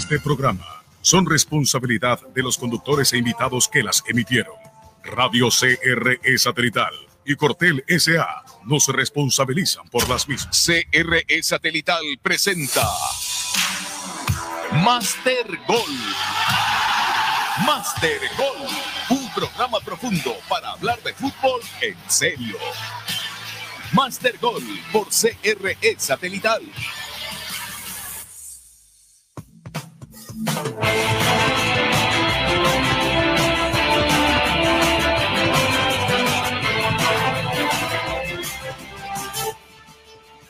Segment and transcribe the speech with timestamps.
[0.00, 4.54] este programa son responsabilidad de los conductores e invitados que las emitieron.
[5.04, 6.94] Radio CRE Satelital
[7.26, 10.66] y Cortel SA no se responsabilizan por las mismas.
[10.66, 12.88] CRE Satelital presenta
[14.72, 15.98] Master Gol.
[17.66, 22.56] Master Gol, un programa profundo para hablar de fútbol en serio.
[23.92, 26.62] Master Gol por CRE Satelital.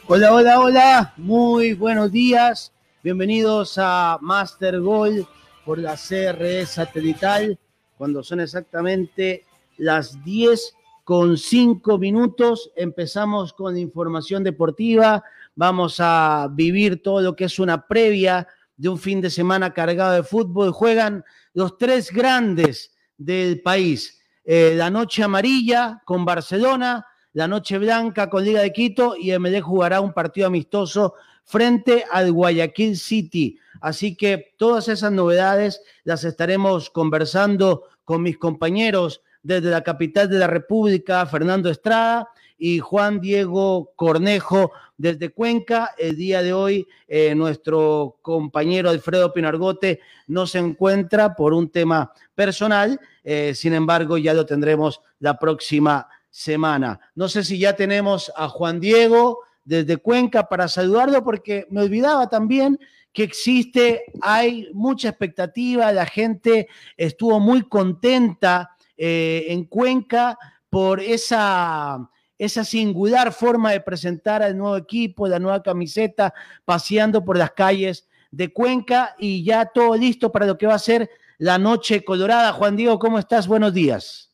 [0.07, 2.73] Hola, hola, hola, muy buenos días.
[3.03, 5.27] Bienvenidos a Master Gold
[5.65, 7.59] por la CRE satelital,
[7.99, 9.45] cuando son exactamente
[9.79, 12.71] las 10 con 5 minutos.
[12.77, 15.25] Empezamos con información deportiva.
[15.57, 18.47] Vamos a vivir todo lo que es una previa
[18.81, 20.73] de un fin de semana cargado de fútbol.
[20.73, 24.23] Juegan los tres grandes del país.
[24.43, 29.61] Eh, la noche amarilla con Barcelona, la noche blanca con Liga de Quito y MD
[29.61, 31.13] jugará un partido amistoso
[31.45, 33.59] frente al Guayaquil City.
[33.83, 40.39] Así que todas esas novedades las estaremos conversando con mis compañeros desde la capital de
[40.39, 42.31] la República, Fernando Estrada
[42.61, 45.93] y Juan Diego Cornejo desde Cuenca.
[45.99, 52.13] El día de hoy eh, nuestro compañero Alfredo Pinargote no se encuentra por un tema
[52.35, 57.01] personal, eh, sin embargo ya lo tendremos la próxima semana.
[57.15, 62.29] No sé si ya tenemos a Juan Diego desde Cuenca para saludarlo porque me olvidaba
[62.29, 62.79] también
[63.13, 70.39] que existe, hay mucha expectativa, la gente estuvo muy contenta eh, en Cuenca
[70.69, 72.09] por esa,
[72.41, 76.33] esa singular forma de presentar al nuevo equipo, la nueva camiseta,
[76.65, 80.79] paseando por las calles de Cuenca y ya todo listo para lo que va a
[80.79, 82.55] ser la noche colorada.
[82.55, 83.47] Juan Diego, ¿cómo estás?
[83.47, 84.33] Buenos días.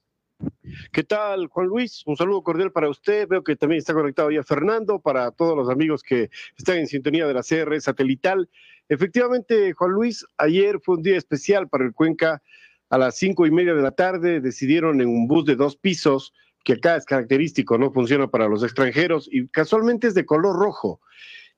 [0.93, 2.05] ¿Qué tal, Juan Luis?
[2.07, 3.27] Un saludo cordial para usted.
[3.27, 7.27] Veo que también está conectado ya Fernando, para todos los amigos que están en sintonía
[7.27, 8.49] de la CR satelital.
[8.88, 12.41] Efectivamente, Juan Luis, ayer fue un día especial para el Cuenca.
[12.88, 16.33] A las cinco y media de la tarde decidieron en un bus de dos pisos,
[16.66, 21.00] que acá es característico, no funciona para los extranjeros y casualmente es de color rojo.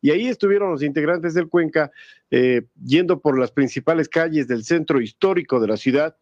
[0.01, 1.91] Y ahí estuvieron los integrantes del Cuenca
[2.31, 6.15] eh, yendo por las principales calles del centro histórico de la ciudad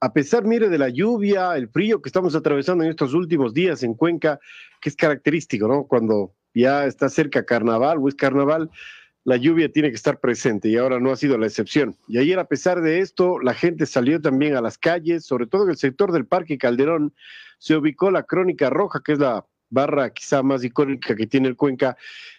[0.00, 3.82] a pesar, mire, de la lluvia, el frío que estamos atravesando en estos últimos días
[3.82, 4.38] en Cuenca,
[4.82, 5.84] que es característico, ¿no?
[5.84, 8.70] Cuando ya está cerca carnaval o es carnaval,
[9.24, 11.96] la lluvia tiene que estar presente y ahora no ha sido la excepción.
[12.06, 15.64] Y ayer, a pesar de esto, la gente salió también a las calles, sobre todo
[15.64, 17.14] en el sector del Parque Calderón,
[17.58, 21.56] se ubicó la Crónica Roja, que es la barra quizá más icónica que tiene el
[21.56, 21.96] Cuenca,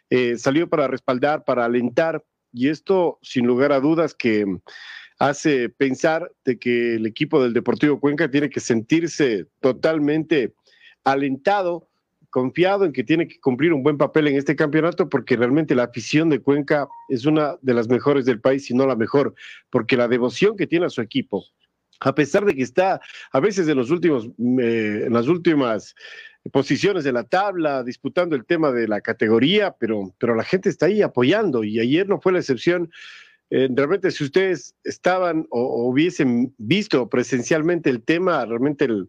[0.09, 4.45] eh, salió para respaldar, para alentar, y esto, sin lugar a dudas, que
[5.19, 10.53] hace pensar de que el equipo del Deportivo Cuenca tiene que sentirse totalmente
[11.03, 11.89] alentado,
[12.35, 15.85] confiado en que tiene que cumplir un buen papel en este campeonato, porque realmente la
[15.85, 19.33] afición de Cuenca es una de las mejores del país, si no la mejor,
[19.69, 21.45] porque la devoción que tiene a su equipo,
[22.01, 22.99] a pesar de que está
[23.31, 24.25] a veces en los últimos,
[24.59, 25.95] eh, en las últimas
[26.51, 30.87] posiciones de la tabla, disputando el tema de la categoría, pero, pero la gente está
[30.87, 32.91] ahí apoyando y ayer no fue la excepción.
[33.49, 39.05] Eh, realmente si ustedes estaban o, hubiesen visto presencialmente el tema, realmente eh,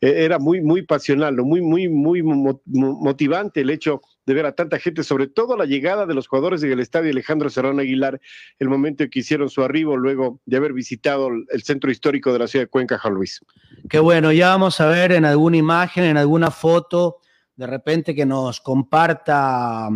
[0.00, 5.02] era muy, muy pasional, muy, muy, muy motivante el hecho de ver a tanta gente,
[5.02, 8.20] sobre todo la llegada de los jugadores del estadio Alejandro Serrano Aguilar,
[8.58, 12.38] el momento en que hicieron su arribo luego de haber visitado el centro histórico de
[12.38, 13.40] la ciudad de Cuenca, Juan Luis.
[13.88, 17.18] Qué bueno, ya vamos a ver en alguna imagen, en alguna foto,
[17.56, 19.88] de repente que nos comparta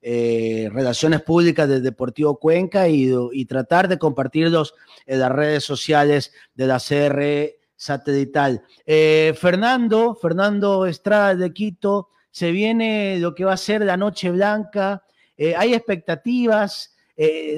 [0.00, 4.74] eh, relaciones públicas del Deportivo Cuenca y, tratar de compartirlos
[5.06, 8.62] en las redes sociales de la CR satelital.
[8.86, 14.30] Eh, Fernando, Fernando Estrada de Quito, se viene lo que va a ser la Noche
[14.30, 15.02] Blanca.
[15.36, 16.94] Eh, hay expectativas,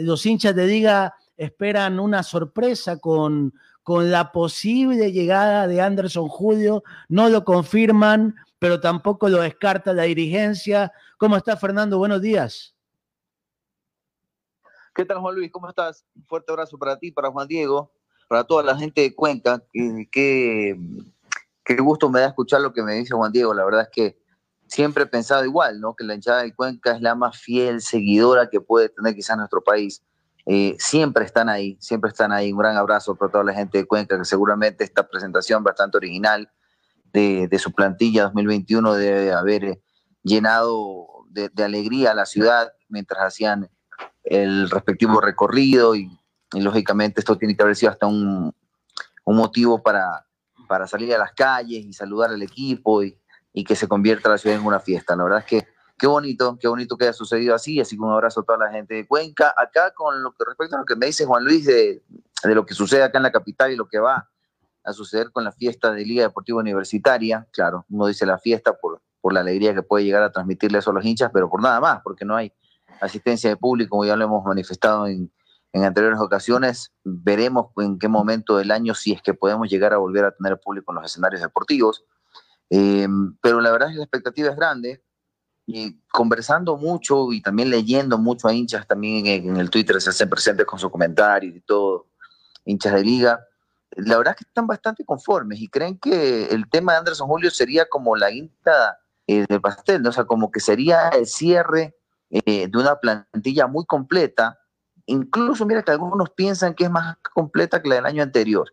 [0.00, 6.82] los hinchas de Liga esperan una sorpresa con, con la posible llegada de Anderson Julio,
[7.08, 10.90] no lo confirman, pero tampoco lo descarta la dirigencia.
[11.18, 11.98] ¿Cómo está Fernando?
[11.98, 12.74] Buenos días.
[14.94, 15.50] ¿Qué tal Juan Luis?
[15.52, 16.06] ¿Cómo estás?
[16.14, 17.92] Un fuerte abrazo para ti, para Juan Diego,
[18.28, 19.62] para toda la gente de Cuenca.
[19.72, 20.76] Qué,
[21.64, 23.54] qué gusto me da escuchar lo que me dice Juan Diego.
[23.54, 24.18] La verdad es que
[24.66, 25.94] siempre he pensado igual, ¿no?
[25.94, 29.62] Que la hinchada de Cuenca es la más fiel seguidora que puede tener quizás nuestro
[29.62, 30.02] país.
[30.46, 32.52] Eh, siempre están ahí, siempre están ahí.
[32.52, 36.50] Un gran abrazo para toda la gente de Cuenca, que seguramente esta presentación bastante original
[37.12, 39.82] de, su plantilla 2021 debe haber eh,
[40.22, 43.70] llenado de, alegría a la ciudad mientras hacían
[44.24, 46.10] el respectivo recorrido y
[46.54, 48.54] y lógicamente esto tiene que haber sido hasta un,
[49.24, 50.26] un motivo para,
[50.68, 53.18] para salir a las calles y saludar al equipo y,
[53.52, 55.16] y, que se convierta la ciudad en una fiesta.
[55.16, 55.66] La verdad es que
[55.98, 58.70] qué bonito, qué bonito que haya sucedido así, así que un abrazo a toda la
[58.70, 59.54] gente de Cuenca.
[59.56, 62.02] Acá con lo que respecto a lo que me dice Juan Luis de,
[62.42, 64.28] de lo que sucede acá en la capital y lo que va
[64.84, 69.00] a suceder con la fiesta de Liga Deportiva Universitaria, claro, uno dice la fiesta por,
[69.20, 71.80] por la alegría que puede llegar a transmitirle eso a los hinchas, pero por nada
[71.80, 72.52] más, porque no hay
[73.00, 75.32] asistencia de público, como ya lo hemos manifestado en,
[75.74, 76.92] en anteriores ocasiones.
[77.02, 80.58] Veremos en qué momento del año, si es que podemos llegar a volver a tener
[80.60, 82.04] público en los escenarios deportivos.
[82.70, 83.08] Eh,
[83.42, 85.02] pero la verdad es que la expectativa es grande.
[85.66, 90.10] Y conversando mucho y también leyendo mucho a hinchas también en, en el Twitter, se
[90.10, 92.06] hacen presentes con sus comentarios y todo,
[92.64, 93.44] hinchas de liga.
[93.96, 97.50] La verdad es que están bastante conformes y creen que el tema de Anderson Julio
[97.50, 100.10] sería como la guinda eh, del pastel, ¿no?
[100.10, 101.96] o sea, como que sería el cierre
[102.30, 104.60] eh, de una plantilla muy completa
[105.06, 108.72] Incluso, mira que algunos piensan que es más completa que la del año anterior.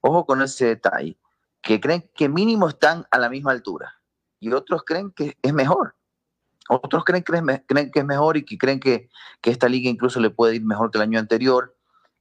[0.00, 1.18] Ojo con ese detalle,
[1.60, 4.00] que creen que mínimo están a la misma altura
[4.38, 5.94] y otros creen que es mejor.
[6.68, 9.08] Otros creen, creen, creen que es mejor y que creen que,
[9.40, 11.76] que, esta liga incluso le puede ir mejor que el año anterior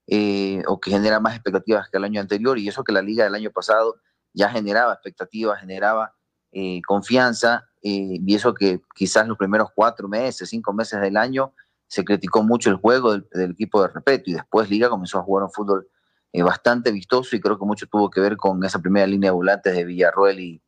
[0.07, 3.23] eh, o que genera más expectativas que el año anterior y eso que la liga
[3.23, 3.95] del año pasado
[4.33, 6.13] ya generaba expectativas, generaba
[6.51, 11.53] eh, confianza eh, y eso que quizás los primeros cuatro meses, cinco meses del año
[11.87, 15.43] se criticó mucho el juego del, equipo de Repeto y después Liga comenzó a jugar
[15.43, 15.87] un fútbol
[16.33, 19.35] eh, bastante vistoso y creo que mucho tuvo que ver con esa primera línea de
[19.35, 20.61] volantes de Villarroel y,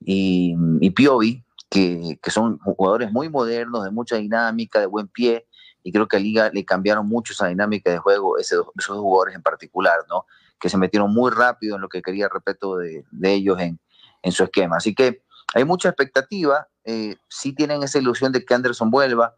[0.00, 5.46] y, Piovi, que, que, son jugadores muy modernos, de mucha dinámica, de buen pie,
[5.82, 9.34] y creo que a Liga le cambiaron mucho esa dinámica de juego, ese, esos jugadores
[9.34, 10.26] en particular, ¿no?
[10.62, 13.80] que se metieron muy rápido en lo que quería Repeto de, de ellos en,
[14.22, 14.76] en, su esquema.
[14.76, 15.22] Así que
[15.54, 19.34] hay mucha expectativa, eh, sí tienen esa ilusión de que Anderson vuelva,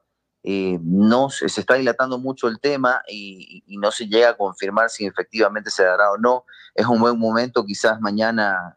[0.46, 4.90] eh, no se, se, está dilatando mucho el tema y, no se llega a confirmar
[4.90, 6.44] si efectivamente se dará o no.
[6.74, 8.76] Es un buen momento, quizás mañana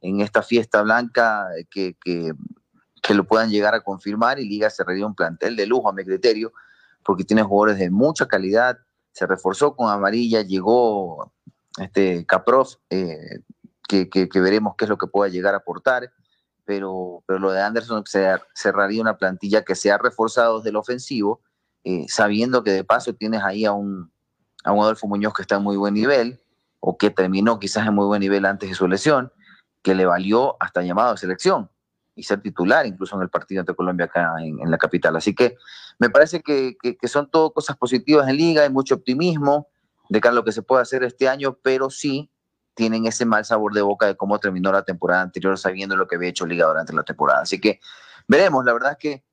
[0.00, 2.32] en esta fiesta blanca, que, que,
[3.14, 6.52] lo puedan llegar a confirmar y Liga cerraría un plantel de lujo a mi criterio,
[7.02, 8.78] porque tiene jugadores de mucha calidad,
[9.12, 11.32] se reforzó con amarilla, llegó
[11.78, 13.40] este Caprof, eh,
[13.88, 16.12] que, que, que veremos qué es lo que pueda llegar a aportar
[16.68, 18.04] pero, pero lo de Anderson
[18.54, 21.40] cerraría una plantilla que se ha reforzado desde el ofensivo,
[21.82, 24.12] eh, sabiendo que de paso tienes ahí a un,
[24.64, 26.42] a un Adolfo Muñoz que está en muy buen nivel,
[26.80, 29.32] o que terminó quizás en muy buen nivel antes de su lesión,
[29.80, 31.70] que le valió hasta llamado a selección
[32.14, 35.16] y ser titular incluso en el partido ante Colombia acá en, la capital.
[35.16, 35.56] Así que
[35.98, 39.68] me parece que, que, que, son todo cosas positivas en liga, hay mucho optimismo
[40.10, 42.30] de cara a lo que se puede hacer este año, pero sí
[42.78, 46.14] tienen ese mal sabor de boca de cómo terminó la temporada anterior sabiendo lo que
[46.14, 47.40] había hecho Liga durante la temporada.
[47.40, 47.80] Así que
[48.28, 49.24] veremos, la verdad es que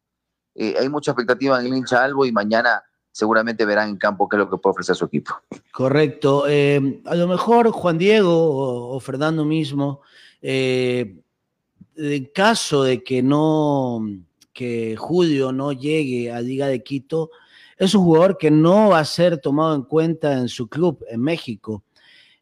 [0.56, 4.36] eh, hay mucha expectativa en el hincha Albo y mañana seguramente verán en campo qué
[4.36, 5.36] es lo que puede ofrecer su equipo.
[5.71, 6.45] Correcto.
[6.47, 10.01] Eh, a lo mejor Juan Diego o, Fernando mismo,
[10.42, 11.21] eh,
[11.95, 14.01] en caso de que no,
[14.53, 17.30] que Julio no llegue a Liga de Quito,
[17.77, 21.21] es un jugador que no va a ser tomado en cuenta en su club en
[21.21, 21.83] México.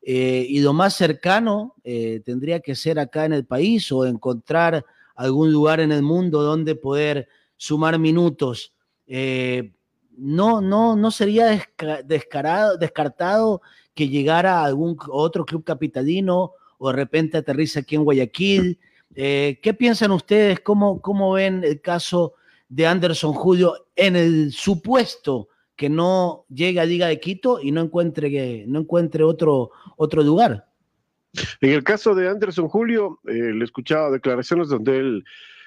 [0.05, 4.85] Eh, y lo más cercano eh, tendría que ser acá en el país o encontrar
[5.15, 8.73] algún lugar en el mundo donde poder sumar minutos.
[9.07, 9.71] Eh,
[10.17, 11.57] no, no, no sería
[12.03, 13.61] descarado, descartado
[13.93, 18.79] que llegara a algún otro club capitalino o de repente aterriza aquí en Guayaquil.
[19.15, 20.59] ¿Qué piensan ustedes?
[20.59, 22.33] ¿Cómo, ¿Cómo ven el caso
[22.67, 25.47] de Anderson Julio en el supuesto
[25.83, 30.23] que no llegue a Liga de Quito y no encuentre, que, no encuentre otro, otro
[30.23, 30.65] lugar.
[31.59, 35.25] En el caso de Anderson Julio, eh, le he escuchado declaraciones donde él,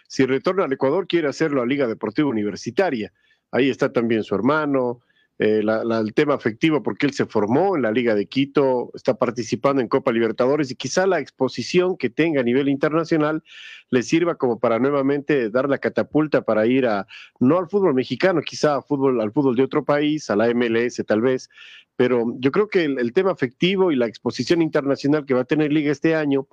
[0.08, 3.12] si retorna al Ecuador, quiere hacerlo a Liga Deportiva Universitaria.
[3.50, 5.02] Ahí está también su hermano,
[5.38, 8.90] eh, la, la, el tema afectivo porque él se formó en la Liga de Quito,
[8.94, 13.42] está participando en Copa Libertadores y quizá la exposición que tenga a nivel internacional
[13.90, 17.06] le sirva como para nuevamente dar la catapulta para ir a,
[17.38, 21.02] no al fútbol mexicano, quizá a fútbol, al fútbol de otro país, a la MLS
[21.06, 21.50] tal vez,
[21.96, 25.44] pero yo creo que el, el, tema afectivo y la exposición internacional que va a
[25.44, 26.46] tener Liga este año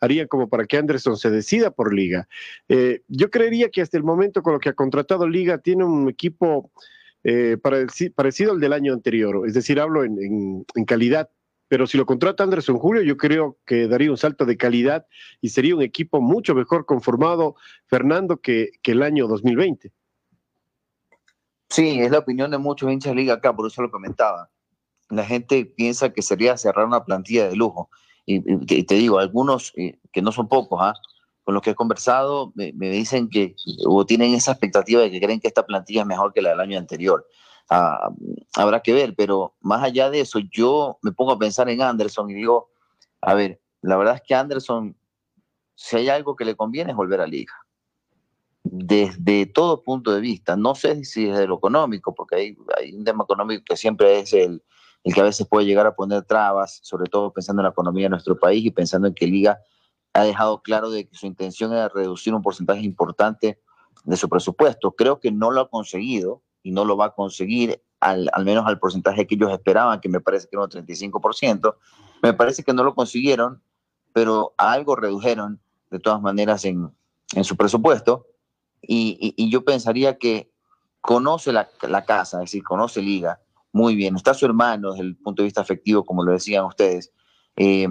[0.00, 2.28] haría como para que Anderson se decida por Liga.
[2.68, 6.08] Eh, yo creería que hasta el momento con lo que ha contratado Liga tiene un
[6.08, 6.70] equipo
[7.24, 11.30] eh, parecido al del año anterior, es decir, hablo en, en, calidad,
[11.68, 15.06] pero si lo contrata Anderson Julio, yo creo que daría un salto de calidad
[15.40, 19.92] y sería un equipo mucho mejor conformado, Fernando, que, que el año 2020.
[21.68, 24.50] Sí, es la opinión de muchos hinchas de liga acá, por eso lo comentaba.
[25.08, 27.90] La gente piensa que sería cerrar una plantilla de lujo.
[28.26, 30.94] Y te digo, algunos, eh, que no son pocos, ¿ah?
[31.44, 33.56] Con los que he conversado me, dicen que
[33.86, 36.60] o tienen esa expectativa de que creen que esta plantilla es mejor que la del
[36.60, 37.26] año anterior.
[37.70, 38.10] ah,
[38.54, 42.30] habrá que ver, pero más allá de eso, yo me pongo a pensar en Anderson
[42.30, 42.70] y digo,
[43.20, 44.96] a ver, la verdad es que Anderson,
[45.74, 47.54] si hay algo que le conviene es volver a liga.
[48.62, 53.04] Desde todo punto de vista, no sé si desde lo económico, porque hay, hay un
[53.04, 54.62] tema económico que siempre es el,
[55.04, 58.06] el que a veces puede llegar a poner trabas, sobre todo pensando en la economía
[58.06, 59.58] de nuestro país y pensando en que Liga
[60.12, 63.60] ha dejado claro de que su intención era reducir un porcentaje importante
[64.04, 64.92] de su presupuesto.
[64.92, 68.78] Creo que no lo ha conseguido y no lo va a conseguir al, menos al
[68.78, 71.74] porcentaje que ellos esperaban, que me parece que era un 35%.
[72.22, 73.62] Me parece que no lo consiguieron,
[74.12, 76.90] pero algo redujeron de todas maneras en,
[77.42, 78.26] su presupuesto.
[78.82, 80.50] Y, yo pensaría que
[81.00, 83.40] conoce la, la casa, es decir, conoce Liga,
[83.72, 84.16] muy bien.
[84.16, 87.12] Está su hermano desde el punto de vista afectivo, como lo decían ustedes.
[87.56, 87.88] Eh,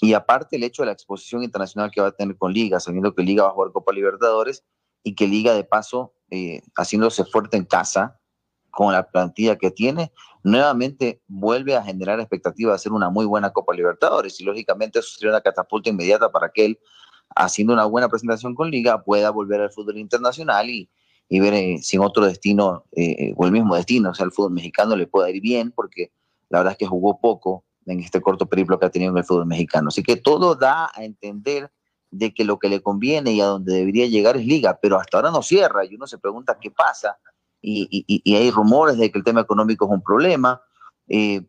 [0.00, 3.14] y aparte el hecho de la exposición internacional que va a tener con Liga, sabiendo
[3.14, 4.64] que Liga va a jugar Copa Libertadores
[5.02, 8.18] y que Liga de paso, eh, haciéndose fuerte en casa,
[8.70, 13.52] con la plantilla que tiene, nuevamente vuelve a generar expectativa de hacer una muy buena
[13.52, 14.40] Copa Libertadores.
[14.40, 16.78] Y lógicamente eso sería una catapulta inmediata para que él,
[17.34, 20.88] haciendo una buena presentación con Liga, pueda volver al fútbol internacional y,
[21.28, 24.32] y ver eh, si en otro destino eh, o el mismo destino, o sea, el
[24.32, 26.12] fútbol mexicano le pueda ir bien, porque
[26.48, 29.24] la verdad es que jugó poco en este corto periplo que ha tenido en el
[29.24, 29.88] fútbol mexicano.
[29.88, 31.70] Así que todo da a entender
[32.10, 35.18] de que lo que le conviene y a donde debería llegar es liga, pero hasta
[35.18, 37.18] ahora no cierra y uno se pregunta qué pasa
[37.62, 40.62] y, y, hay rumores de que el tema económico es un problema.
[41.08, 41.46] Eh,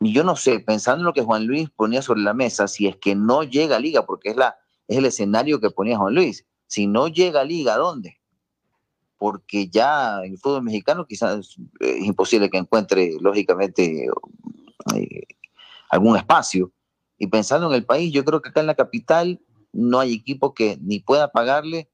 [0.00, 2.86] y yo no sé, pensando en lo que Juan Luis ponía sobre la mesa, si
[2.86, 4.56] es que no llega a liga, porque es, la,
[4.88, 8.20] es el escenario que ponía Juan Luis, si no llega a liga, ¿dónde?
[9.24, 14.06] porque ya en el fútbol mexicano quizás es imposible que encuentre, lógicamente,
[14.94, 15.22] eh,
[15.94, 16.72] algún espacio.
[17.18, 19.40] Y pensando en el país, yo creo que acá en la capital
[19.72, 21.88] no hay equipo que ni pueda pagarle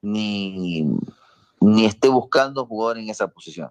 [0.00, 0.86] ni,
[1.60, 3.70] ni esté buscando jugar en esa posición.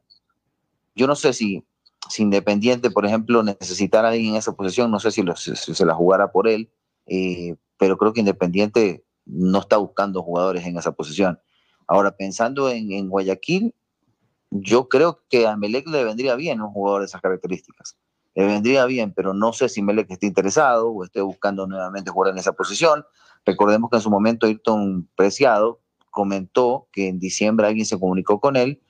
[0.96, 1.64] Yo no sé si,
[2.10, 5.24] si Independiente, por ejemplo, necesitara alguien en esa posición, no sé si,
[5.56, 6.70] se la jugara por él,
[7.08, 11.40] eh, pero creo que Independiente no está buscando jugadores en esa posición.
[11.88, 13.74] Ahora, pensando en, Guayaquil,
[14.50, 17.98] yo creo que a Melec le vendría bien un jugador de esas características.
[18.36, 22.32] Le vendría bien, pero no sé si Melec esté interesado o esté buscando nuevamente jugar
[22.32, 23.06] en esa posición.
[23.46, 28.56] Recordemos que en su momento Ayrton Preciado comentó que en diciembre alguien se comunicó con
[28.56, 28.82] él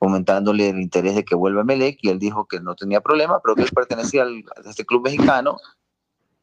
[0.00, 3.54] comentándole el interés de que vuelva Melec y él dijo que no tenía problema, pero
[3.54, 5.58] que él pertenecía a este club mexicano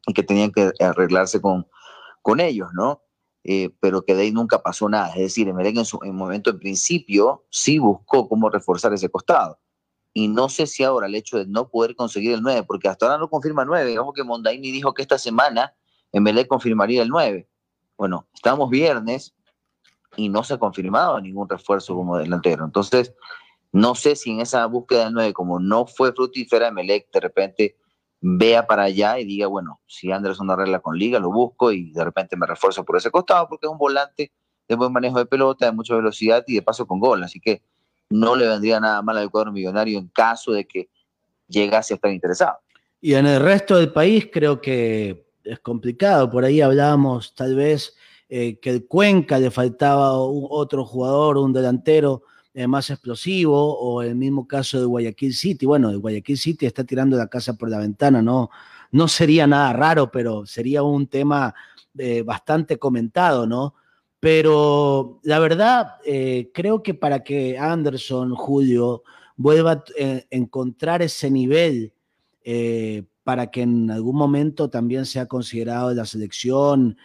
[0.06, 1.66] y que tenían que arreglarse con,
[2.22, 3.02] con ellos, ¿no?
[3.42, 5.08] Eh, pero que de ahí nunca pasó nada.
[5.08, 9.58] Es decir, Emelec en su momento, en principio, sí buscó cómo reforzar ese costado.
[10.18, 13.06] Y no sé si ahora el hecho de no poder conseguir el 9, porque hasta
[13.06, 15.76] ahora no confirma el 9, digamos que Mondaini dijo que esta semana
[16.10, 17.48] Emelec confirmaría el 9.
[17.96, 19.36] Bueno, estamos viernes
[20.16, 22.64] y no se ha confirmado ningún refuerzo como delantero.
[22.64, 23.14] Entonces,
[23.70, 27.76] no sé si en esa búsqueda del 9, como no fue fructífera, Emelec de repente
[28.20, 32.02] vea para allá y diga, bueno, si Anderson arregla con liga, lo busco y de
[32.02, 34.32] repente me refuerzo por ese costado porque es un volante
[34.66, 37.22] de buen manejo de pelota, de mucha velocidad y de paso con gol.
[37.22, 37.62] Así que
[38.10, 40.88] no le vendría nada mal al cuadro millonario en caso de que
[41.46, 42.58] llegase a estar interesado.
[43.00, 46.30] Y en el resto del país creo que es complicado.
[46.30, 47.96] Por ahí hablábamos tal vez
[48.28, 52.22] eh, que el Cuenca le faltaba un, otro jugador, un delantero
[52.52, 55.64] eh, más explosivo, o el mismo caso de Guayaquil City.
[55.64, 58.50] Bueno, el Guayaquil City está tirando la casa por la ventana, no,
[58.90, 61.54] no sería nada raro, pero sería un tema
[61.96, 63.74] eh, bastante comentado, ¿no?
[64.20, 69.04] Pero la verdad, eh, creo que para que Anderson, Julio,
[69.36, 69.84] vuelva a
[70.30, 71.92] encontrar ese nivel
[73.22, 76.96] para que en algún momento también sea considerado la selección,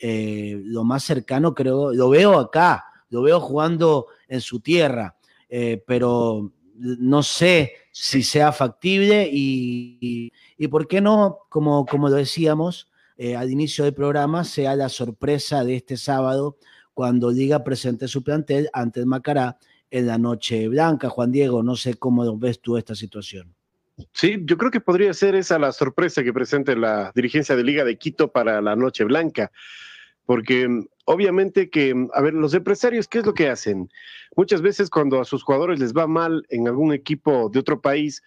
[0.00, 5.16] lo más cercano creo, lo veo acá, lo veo jugando en su tierra,
[5.48, 10.32] eh, pero no sé si sea factible y,
[10.70, 15.64] por qué no, como, como lo decíamos eh, al inicio del programa, sea la sorpresa
[15.64, 16.56] de este sábado
[16.94, 19.58] cuando Liga presente su plantel ante el Macará
[19.90, 21.08] en la Noche Blanca.
[21.08, 23.54] Juan Diego, no sé cómo ves tú esta situación.
[24.12, 27.84] Sí, yo creo que podría ser esa la sorpresa que presente la dirigencia de Liga
[27.84, 29.50] de Quito para la Noche Blanca
[30.26, 33.90] porque mm, obviamente que, mm, a ver, los empresarios, ¿qué es lo que hacen?
[34.36, 38.22] Muchas veces cuando a sus jugadores les va mal en algún equipo de otro país,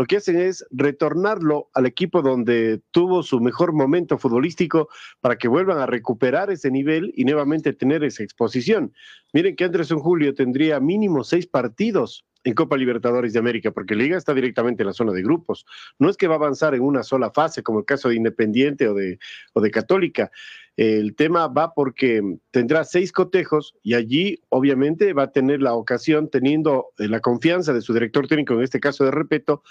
[0.00, 4.88] lo que hacen es retornarlo al equipo donde tuvo su mejor momento futbolístico
[5.20, 8.94] para que vuelvan a recuperar ese nivel y nuevamente tener esa exposición.
[9.34, 14.16] Miren que Andrés Julio tendría mínimo seis partidos en Copa Libertadores de América, porque Liga
[14.16, 15.66] está directamente en la zona de grupos.
[15.98, 18.88] No es que va a avanzar en una sola fase, como el caso de Independiente
[18.88, 19.18] o de,
[19.52, 20.30] o de Católica.
[20.76, 26.30] El tema va porque tendrá seis cotejos y allí obviamente va a tener la ocasión,
[26.30, 29.62] teniendo eh, la confianza de su director técnico, en este caso de Repeto,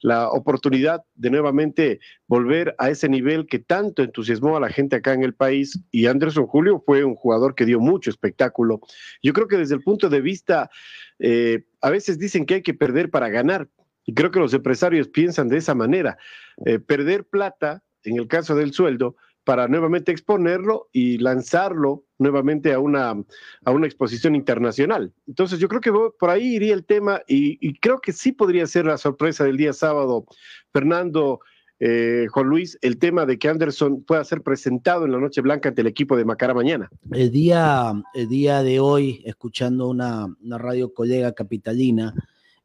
[0.00, 5.14] la oportunidad de nuevamente volver a ese nivel que tanto entusiasmó a la gente acá
[5.14, 5.80] en el país.
[5.90, 8.80] Y Anderson Julio fue un jugador que dio mucho espectáculo.
[9.22, 10.70] Yo creo que desde el punto de vista,
[11.18, 13.68] eh, a veces dicen que hay que perder para ganar.
[14.04, 16.18] Y creo que los empresarios piensan de esa manera.
[16.64, 22.80] Eh, perder plata, en el caso del sueldo, para nuevamente exponerlo y lanzarlo nuevamente a
[22.80, 23.14] una,
[23.64, 25.12] a una exposición internacional.
[25.28, 28.86] Entonces yo creo que por ahí iría el tema y, creo que sí podría ser
[28.86, 30.26] la sorpresa del día sábado,
[30.72, 31.40] Fernando.
[31.78, 35.68] Eh, Juan Luis, el tema de que Anderson pueda ser presentado en la Noche Blanca
[35.68, 36.88] ante el equipo de Macara mañana.
[37.12, 42.14] El día, el día de hoy, escuchando una, una radio colega capitalina,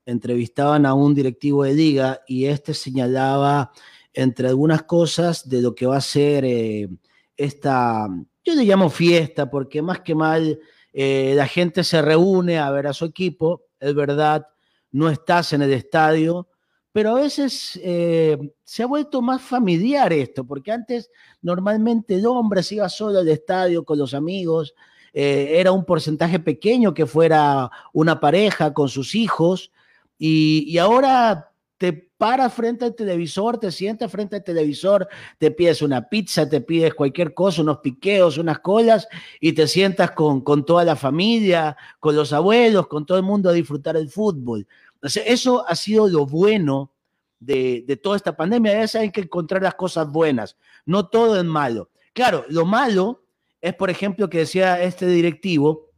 [0.06, 3.74] entrevistaban a un directivo de liga y este señalaba
[4.14, 6.90] entre algunas cosas de lo que va a ser eh,
[7.38, 8.08] esta,
[8.44, 10.60] yo le llamo fiesta, porque más que mal
[10.94, 14.48] eh, la gente se reúne a ver a su equipo, es verdad,
[14.92, 16.48] no estás en el estadio,
[16.92, 21.10] pero a veces eh, se ha vuelto más familiar esto, porque antes
[21.42, 24.74] normalmente el hombre se iba solo al estadio con los amigos,
[25.14, 29.72] era un porcentaje pequeño que fuera una pareja con sus hijos,
[30.18, 31.51] y, y ahora
[31.82, 35.08] te paras frente al televisor, te sientas frente al televisor,
[35.40, 39.08] te pides una pizza, te pides cualquier cosa, unos piqueos, unas colas,
[39.40, 43.50] y te sientas con, con toda la familia, con los abuelos, con todo el mundo
[43.50, 44.68] a disfrutar el fútbol.
[45.02, 46.92] eso ha sido lo bueno
[47.40, 48.74] de, de toda esta pandemia.
[48.74, 51.90] A veces hay que encontrar las cosas buenas, no todo es malo.
[52.14, 53.24] Claro, lo malo
[53.60, 55.90] es, por ejemplo, que decía este directivo,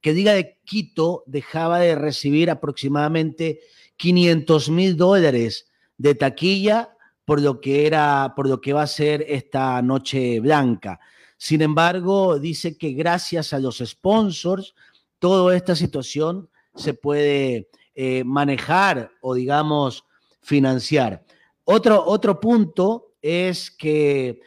[0.00, 3.60] que diga de Quito dejaba de recibir aproximadamente
[3.98, 9.22] 500 mil dólares de taquilla por lo que era, por lo que va a ser
[9.28, 10.98] esta noche blanca.
[11.36, 14.74] Sin embargo, dice que gracias a los sponsors,
[15.18, 20.04] toda esta situación se puede eh, manejar o, digamos,
[20.40, 21.24] financiar.
[21.64, 24.40] Otro, otro punto es que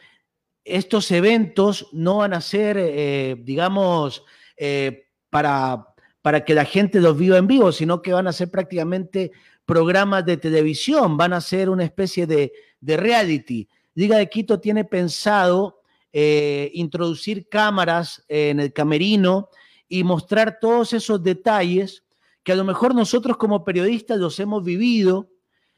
[0.64, 4.24] estos eventos no van a ser, eh, digamos,
[4.56, 5.91] eh, para
[6.22, 9.32] para que la gente los viva en vivo, sino que van a ser prácticamente
[9.66, 13.68] programas de televisión, van a ser una especie de, reality.
[13.94, 15.80] Liga de Quito tiene pensado
[16.12, 19.50] eh, introducir cámaras en el camerino
[19.88, 22.04] y mostrar todos esos detalles
[22.42, 25.28] que a lo mejor nosotros como periodistas los hemos vivido,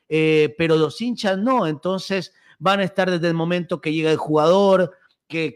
[0.08, 1.66] eh, pero los hinchas no.
[1.66, 4.92] Entonces van a estar desde el momento que llega el jugador,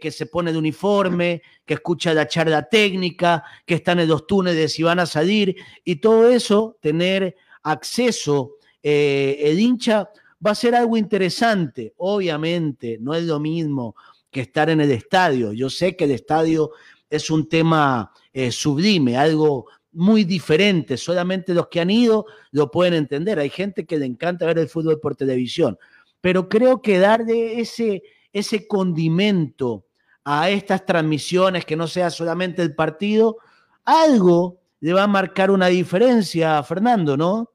[0.00, 4.78] que, se pone de uniforme, que escucha la charla técnica, que están en los túneles
[4.78, 10.10] y van a salir, y todo eso, tener acceso, eh, el hincha
[10.44, 11.94] va a ser algo interesante.
[11.96, 13.94] Obviamente, no es lo mismo
[14.30, 15.52] que estar en el estadio.
[15.52, 16.72] Yo sé que el estadio
[17.08, 20.96] es un tema eh, sublime, algo muy diferente.
[20.96, 23.38] Solamente los que han ido lo pueden entender.
[23.38, 25.78] Hay gente que le encanta ver el fútbol por televisión.
[26.20, 29.86] Pero creo que darle ese, ese condimento
[30.24, 33.38] a estas transmisiones, que no sea solamente el partido,
[33.84, 37.50] algo le va a marcar una diferencia a Fernando, ¿no?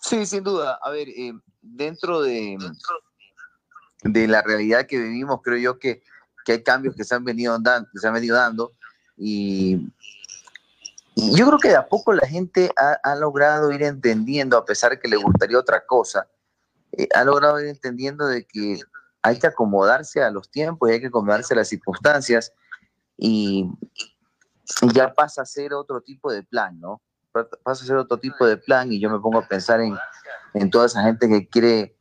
[0.00, 0.78] Sí, sin duda.
[0.82, 2.58] A ver, eh, dentro de,
[4.02, 6.02] de la realidad que vivimos, creo yo que,
[6.46, 8.72] hay cambios que se han venido, dando, se han venido dando
[9.16, 9.88] y,
[11.16, 14.92] yo creo que de a poco la gente ha, ha, logrado ir entendiendo, a pesar
[14.92, 16.28] de que le gustaría otra cosa,
[16.92, 18.80] eh, ha logrado ir entendiendo de que
[19.22, 22.52] hay que acomodarse a los tiempos y hay que acomodarse a las circunstancias
[23.16, 23.70] y,
[24.94, 27.02] ya pasa a ser otro tipo de plan, ¿no?
[27.32, 29.96] Pasa a ser otro tipo de plan y yo me pongo a pensar en,
[30.54, 31.96] en toda esa gente que quiere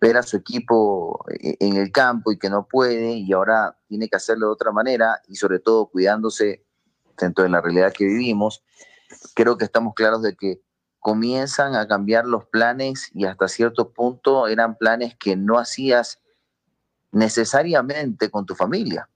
[0.00, 4.08] ver a su equipo eh, en el campo y que no puede y ahora tiene
[4.08, 6.63] que hacerlo de otra manera y sobre todo cuidándose
[7.18, 8.62] dentro de la realidad que vivimos.
[9.34, 10.60] Creo que estamos claros de que
[11.00, 16.20] comienzan a cambiar los planes y hasta cierto punto eran planes que no hacías
[17.12, 19.08] necesariamente con tu familia.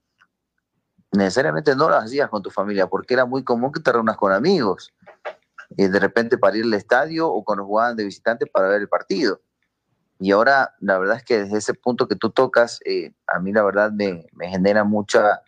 [1.12, 4.32] Necesariamente no los hacías con tu familia porque era muy común que te reúnas con
[4.32, 4.92] amigos
[5.70, 8.88] y de repente para ir al estadio o cuando jugaban de visitante para ver el
[8.88, 9.40] partido.
[10.20, 13.52] Y ahora la verdad es que desde ese punto que tú tocas, eh, a mí
[13.52, 15.42] la verdad me, genera mucha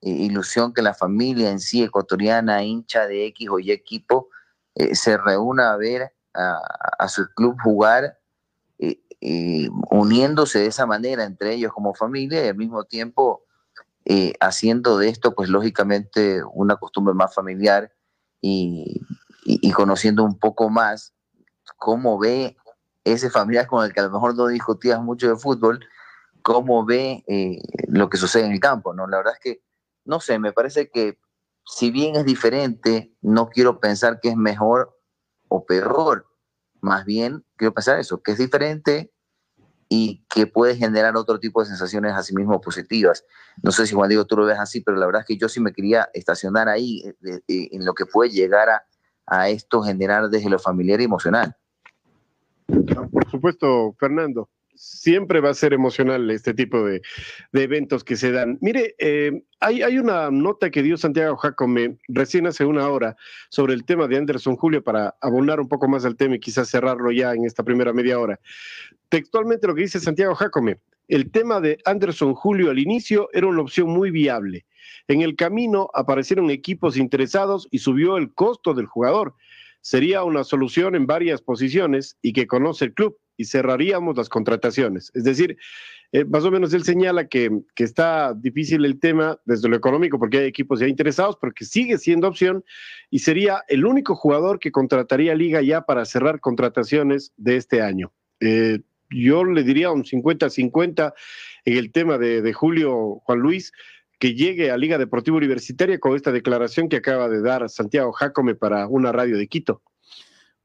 [0.00, 4.28] ilusión que la familia en sí ecuatoriana, hincha de X o Y equipo,
[4.74, 8.18] eh, se reúna a ver a, su club jugar,
[8.78, 13.42] eh, uniéndose de esa manera entre ellos como familia y al mismo tiempo
[14.10, 17.92] eh, haciendo de esto, pues lógicamente, una costumbre más familiar
[18.40, 19.02] y,
[19.74, 21.12] conociendo un poco más
[21.76, 22.56] cómo ve
[23.04, 25.84] ese familiar con el que a lo mejor no discutías mucho de fútbol,
[26.40, 27.58] cómo ve eh,
[27.88, 29.06] lo que sucede en el campo, ¿no?
[29.06, 29.62] La verdad es que,
[30.08, 31.18] no sé, me parece que
[31.66, 34.98] si bien es diferente, no quiero pensar que es mejor
[35.48, 36.26] o peor,
[36.80, 39.12] más bien quiero pensar eso, que es diferente
[39.90, 43.26] y que puede generar otro tipo de sensaciones a sí mismo positivas.
[43.62, 45.50] No sé si Juan Diego tú lo ves así, pero la verdad es que yo
[45.50, 48.86] sí me quería estacionar ahí eh, en lo que puede llegar a,
[49.26, 51.54] a esto generar desde lo familiar y emocional.
[52.66, 57.02] Por supuesto, Fernando siempre va a ser emocional este tipo de,
[57.52, 58.58] eventos que se dan.
[58.60, 63.16] Mire, eh, hay, hay, una nota que dio Santiago Jacome recién hace una hora
[63.50, 66.70] sobre el tema de Anderson Julio para abonar un poco más al tema y quizás
[66.70, 68.38] cerrarlo ya en esta primera media hora.
[69.08, 73.62] Textualmente lo que dice Santiago Jacome, el tema de Anderson Julio al inicio era una
[73.62, 74.66] opción muy viable.
[75.08, 79.34] En el camino aparecieron equipos interesados y subió el costo del jugador.
[79.80, 85.10] Sería una solución en varias posiciones y que conoce el club y cerraríamos las contrataciones.
[85.14, 85.56] Es decir,
[86.12, 90.38] eh, más o menos él señala que, está difícil el tema desde lo económico porque
[90.38, 92.64] hay equipos ya interesados, pero que sigue siendo opción
[93.10, 98.12] y sería el único jugador que contrataría Liga ya para cerrar contrataciones de este año.
[98.40, 101.14] Eh, yo le diría un 50-50
[101.64, 103.72] en el tema de, de Julio Juan Luis,
[104.18, 108.54] que llegue a Liga Deportiva Universitaria con esta declaración que acaba de dar Santiago Jacome
[108.56, 109.82] para una radio de Quito.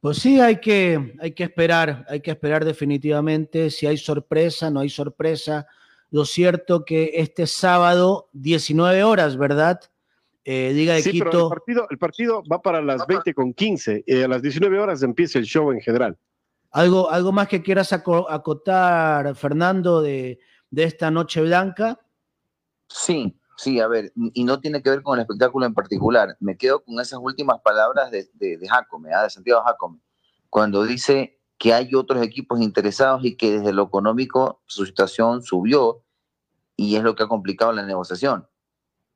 [0.03, 4.81] Pues sí, hay que, hay que esperar, hay que esperar definitivamente si hay sorpresa, no
[4.81, 5.65] hay sorpresa.
[6.11, 9.79] Lo cierto que este sábado, 19 horas, ¿verdad?
[10.43, 11.43] Eh, Liga de Quito.
[11.43, 14.03] el, partido, el partido va para las 20 con 15.
[14.05, 16.17] Eh, a las 19 horas empieza el show en general.
[16.71, 20.37] ¿Algo, algo más que quieras acotar, Fernando, de,
[20.69, 21.97] de esta noche blanca?
[22.89, 26.35] Sí, Sí, a ver, y no tiene que ver con el espectáculo en particular.
[26.41, 29.23] Me quedo con esas últimas palabras de, de, de Jacome, ¿ah?
[29.23, 29.99] de Santiago Jacome,
[30.49, 36.03] cuando dice que hay otros equipos interesados y que desde lo económico su situación subió
[36.75, 38.49] y es lo que ha complicado la negociación.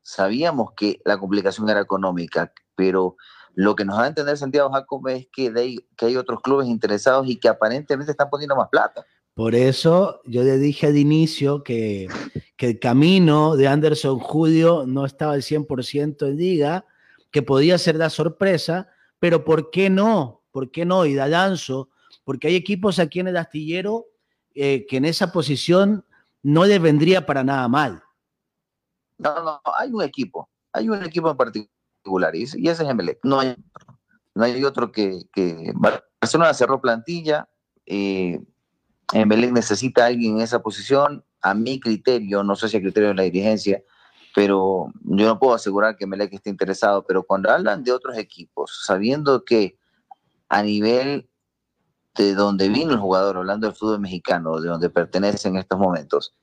[0.01, 3.17] Sabíamos que la complicación era económica, pero
[3.53, 7.27] lo que nos da a entender Santiago Jacome es que, que hay otros clubes interesados
[7.27, 9.05] y que aparentemente están poniendo más plata.
[9.33, 12.07] Por eso yo le dije al inicio que,
[12.65, 16.85] el camino de Anderson Julio no estaba al 100% en liga,
[17.29, 18.89] que podía ser la sorpresa,
[19.19, 20.41] pero ¿por qué no?
[20.51, 21.05] ¿Por qué no?
[21.05, 21.89] Y da lanzo,
[22.23, 24.07] porque hay equipos aquí en el astillero
[24.55, 26.03] eh, que en esa posición
[26.41, 28.03] no les vendría para nada mal.
[29.19, 33.19] No, no, hay un equipo, hay un equipo en particular y, ese es Emelec.
[33.23, 33.55] No hay,
[34.33, 37.47] no hay otro que, que Barcelona cerró plantilla.
[37.85, 38.41] Eh,
[39.13, 41.23] Emelec necesita a alguien en esa posición.
[41.41, 43.83] A mi criterio, no sé si a criterio de la dirigencia,
[44.35, 47.03] pero yo no puedo asegurar que Emelec esté interesado.
[47.07, 49.77] Pero cuando hablan de otros equipos, sabiendo que
[50.49, 51.29] a nivel
[52.15, 56.35] de donde vino el jugador, hablando del fútbol mexicano, de donde pertenece en estos momentos,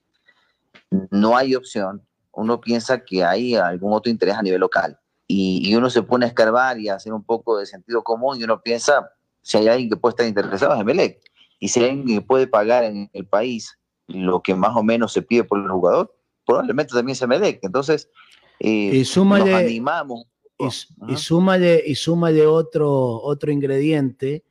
[1.11, 2.03] no hay opción.
[2.33, 4.99] Uno piensa que hay algún otro interés a nivel local.
[5.27, 8.45] Y, uno se pone a escarbar y a hacer un poco de sentido común y
[8.45, 11.21] uno piensa, si hay alguien que puede estar interesado es Emelec
[11.59, 15.45] y si alguien puede pagar en el país lo que más o menos se pide
[15.45, 16.15] por el jugador,
[16.47, 17.59] probablemente también se me dé.
[17.63, 18.11] Entonces,
[18.61, 20.27] eh, y súmale, nos animamos.
[21.09, 24.45] Y, súmale, y otro, otro ingrediente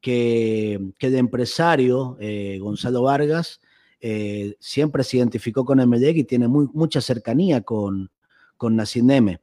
[0.00, 3.60] que, que el empresario eh, Gonzalo Vargas
[4.00, 8.10] eh, siempre se identificó con Emelec y tiene muy, mucha cercanía con,
[8.56, 9.40] con Nacineme.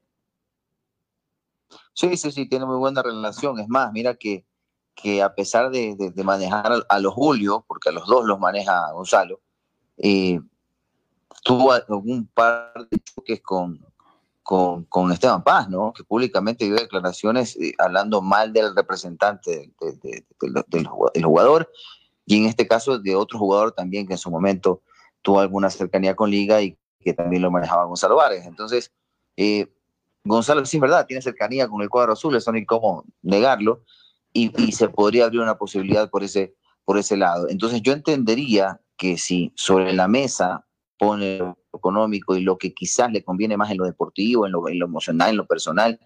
[1.93, 3.59] Sí, sí, sí, tiene muy buena relación.
[3.59, 4.45] Es más, mira que
[4.95, 9.41] que a pesar de, manejar a, los Julio, porque a los dos los maneja Gonzalo,
[9.97, 10.39] eh,
[11.43, 13.79] tuvo un par de choques con,
[14.43, 15.93] con, Esteban Paz, ¿no?
[15.93, 21.69] Que públicamente dio declaraciones eh, hablando mal del representante del, jugador
[22.25, 24.81] y en este caso de otro jugador también que en su momento
[25.21, 28.45] tuvo alguna cercanía con Liga y que también lo manejaba Gonzalo Vargas.
[28.45, 28.91] Entonces,
[29.37, 29.67] eh,
[30.23, 33.83] Gonzalo sí es verdad, tiene cercanía con el cuadro azul, eso no hay cómo negarlo,
[34.31, 37.49] y, se podría abrir una posibilidad por ese, por ese lado.
[37.49, 40.65] Entonces yo entendería que si sobre la mesa
[40.97, 44.65] pone lo económico y lo que quizás le conviene más en lo deportivo, en lo,
[44.69, 45.99] emocional, en lo personal,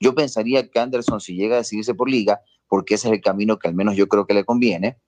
[0.00, 3.58] yo pensaría que Anderson si llega a decidirse por liga, porque ese es el camino
[3.58, 4.98] que al menos yo creo que le conviene,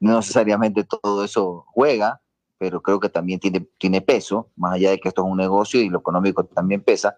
[0.00, 2.20] no necesariamente todo eso juega,
[2.58, 5.80] pero creo que también tiene, tiene peso, más allá de que esto es un negocio
[5.80, 7.16] y lo económico también pesa.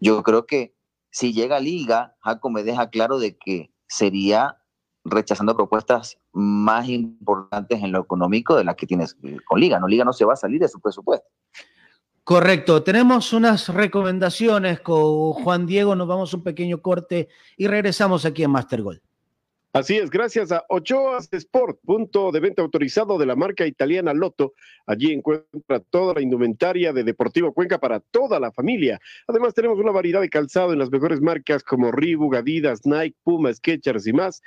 [0.00, 0.74] Yo creo que
[1.10, 4.61] si llega a Liga, Jaco me deja claro de que sería
[5.04, 9.78] rechazando propuestas más importantes en lo económico de las que tienes con Liga.
[9.78, 11.26] No, Liga no se va a salir de su presupuesto.
[12.24, 18.24] Correcto, tenemos unas recomendaciones con Juan Diego, nos vamos a un pequeño corte y regresamos
[18.24, 19.00] aquí en Master Gold.
[19.74, 24.52] Así es, gracias a Ochoas Sport, punto de venta autorizado de la marca italiana Lotto.
[24.86, 29.00] Allí encuentra toda la indumentaria de Deportivo Cuenca para toda la familia.
[29.26, 33.50] Además, tenemos una variedad de calzado en las mejores marcas como Reebok, Adidas, Nike, Puma,
[33.54, 34.42] Skechers y más.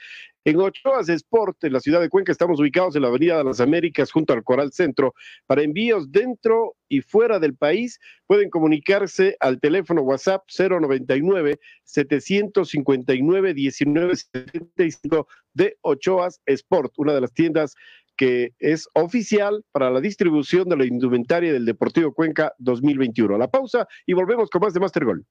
[0.47, 3.59] En Ochoas Sport, en la ciudad de Cuenca, estamos ubicados en la Avenida de las
[3.59, 5.15] Américas, junto al Coral Centro.
[5.47, 15.27] Para envíos dentro y fuera del país, pueden comunicarse al teléfono WhatsApp 099 759 1975
[15.55, 17.73] de Ochoas Sport, una de las tiendas
[18.15, 23.35] que es oficial para la distribución de la indumentaria del Deportivo Cuenca 2021.
[23.39, 25.25] La pausa y volvemos con más de Master Gol.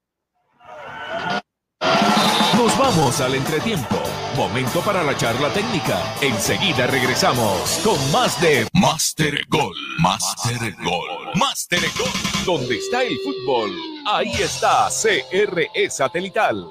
[2.56, 4.00] Nos vamos al entretiempo.
[4.36, 6.00] Momento para la charla técnica.
[6.20, 9.76] Enseguida regresamos con más de Master Gol.
[9.98, 11.30] Master Gol.
[11.34, 12.44] Master Gol.
[12.46, 13.70] ¿Dónde está el fútbol?
[14.06, 16.64] Ahí está CRE Satelital.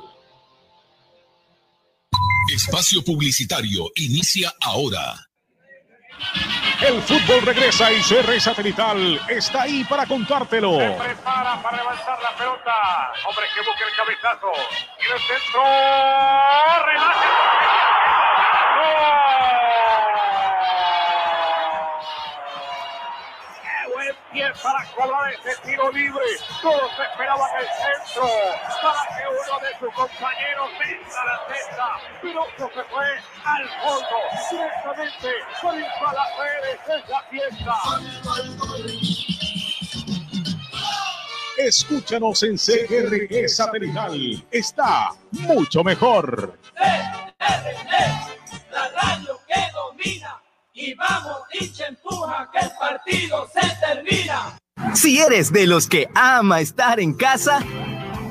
[2.54, 5.33] Espacio publicitario inicia ahora.
[6.82, 10.80] El fútbol regresa y CR Satelital está ahí para contártelo.
[10.80, 13.12] Se prepara para levantar la pelota.
[13.26, 14.52] Hombre que busca el cabezazo.
[15.00, 15.64] Y el centro.
[16.86, 17.44] Remate.
[24.42, 26.26] Para cobrar ese tiro libre.
[26.62, 28.28] Todos esperaban el centro
[28.82, 31.88] para que uno de sus compañeros venga la cesta.
[32.22, 33.06] Pero se fue
[33.46, 34.18] al fondo.
[34.50, 35.30] Directamente
[35.62, 35.86] con el
[36.38, 37.76] Pérez es la fiesta.
[41.58, 44.46] Escúchanos en CRE Satelital.
[44.50, 46.58] Está mucho mejor.
[46.76, 47.76] CRE,
[48.72, 50.43] la radio que domina
[50.84, 54.58] y vamos, hincha empuja, que el partido se termina.
[54.94, 57.60] Si eres de los que ama estar en casa,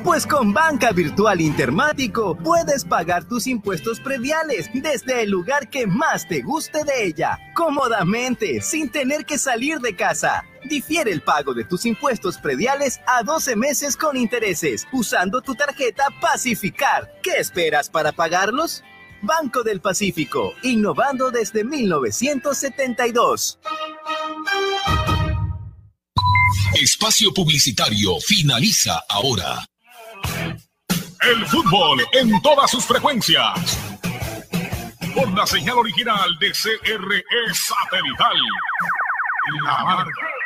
[0.05, 6.27] pues con Banca Virtual Intermático puedes pagar tus impuestos prediales desde el lugar que más
[6.27, 10.45] te guste de ella, cómodamente, sin tener que salir de casa.
[10.65, 16.05] Difiere el pago de tus impuestos prediales a 12 meses con intereses, usando tu tarjeta
[16.21, 17.13] Pacificar.
[17.23, 18.83] ¿Qué esperas para pagarlos?
[19.23, 23.59] Banco del Pacífico, innovando desde 1972.
[26.75, 29.65] Espacio Publicitario finaliza ahora.
[31.21, 33.79] El fútbol en todas sus frecuencias.
[35.15, 37.23] Por la señal original de CRE
[37.55, 38.37] Satelital.
[39.65, 40.42] La marca.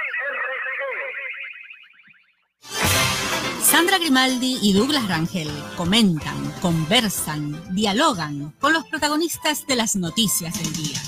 [3.67, 10.73] Sandra Grimaldi y Douglas Rangel comentan, conversan, dialogan con los protagonistas de las noticias del
[10.73, 11.03] día.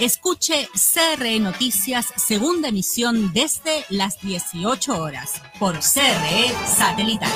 [0.00, 7.30] Escuche CRE Noticias, segunda emisión desde las 18 horas por CRE Satelital.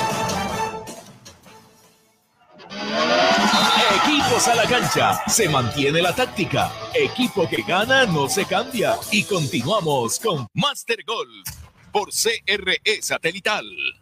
[4.03, 6.71] Equipos a la cancha, se mantiene la táctica.
[6.95, 8.95] Equipo que gana no se cambia.
[9.11, 11.43] Y continuamos con Master Gol
[11.91, 13.98] por CRE Satelital.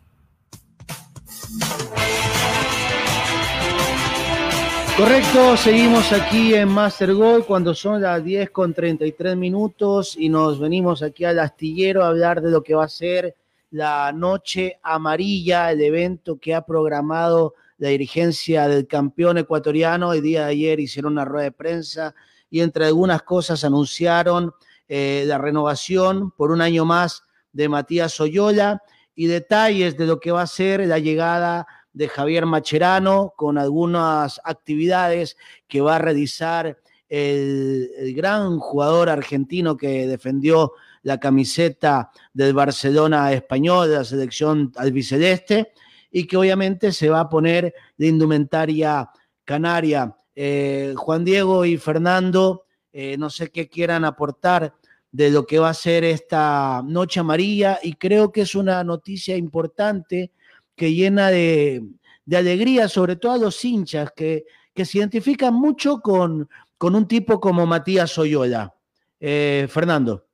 [4.98, 10.60] Correcto, seguimos aquí en Master Goal cuando son las 10 con 33 minutos y nos
[10.60, 13.36] venimos aquí al astillero a hablar de lo que va a ser
[13.70, 20.14] la Noche Amarilla, el evento que ha programado la dirigencia del campeón ecuatoriano.
[20.14, 22.16] El día de ayer hicieron una rueda de prensa
[22.50, 24.52] y entre algunas cosas anunciaron
[24.88, 27.22] eh, la renovación por un año más
[27.54, 28.82] de Matías Oyola
[29.18, 34.40] y detalles de lo que va a ser la llegada de Javier Macherano con algunas
[34.44, 35.36] actividades
[35.68, 36.78] que va a realizar
[37.10, 45.72] el, gran jugador argentino que defendió la camiseta del Barcelona español, de la selección albiceleste,
[46.12, 49.10] y que obviamente se va a poner de indumentaria
[49.44, 50.16] canaria.
[50.36, 54.76] Eh, Juan Diego y Fernando, eh, no sé qué quieran aportar
[55.12, 59.36] de lo que va a ser esta noche amarilla y creo que es una noticia
[59.36, 60.32] importante
[60.76, 61.84] que llena de,
[62.32, 67.40] alegría, sobre todo a los hinchas que, que se identifican mucho con, con, un tipo
[67.40, 68.74] como Matías Oyola.
[69.20, 70.28] Eh, Fernando.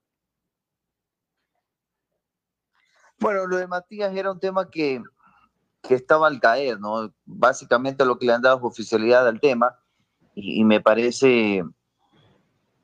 [3.19, 5.01] Bueno, lo de Matías era un tema que,
[5.81, 7.13] que, estaba al caer, ¿no?
[7.23, 9.79] Básicamente lo que le han dado oficialidad al tema
[10.36, 11.63] y, me parece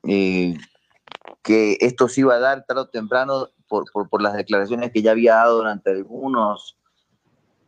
[0.04, 0.56] eh,
[1.42, 5.12] que esto se iba a dar tarde o temprano por, por, las declaraciones que ya
[5.12, 6.76] había dado durante algunos,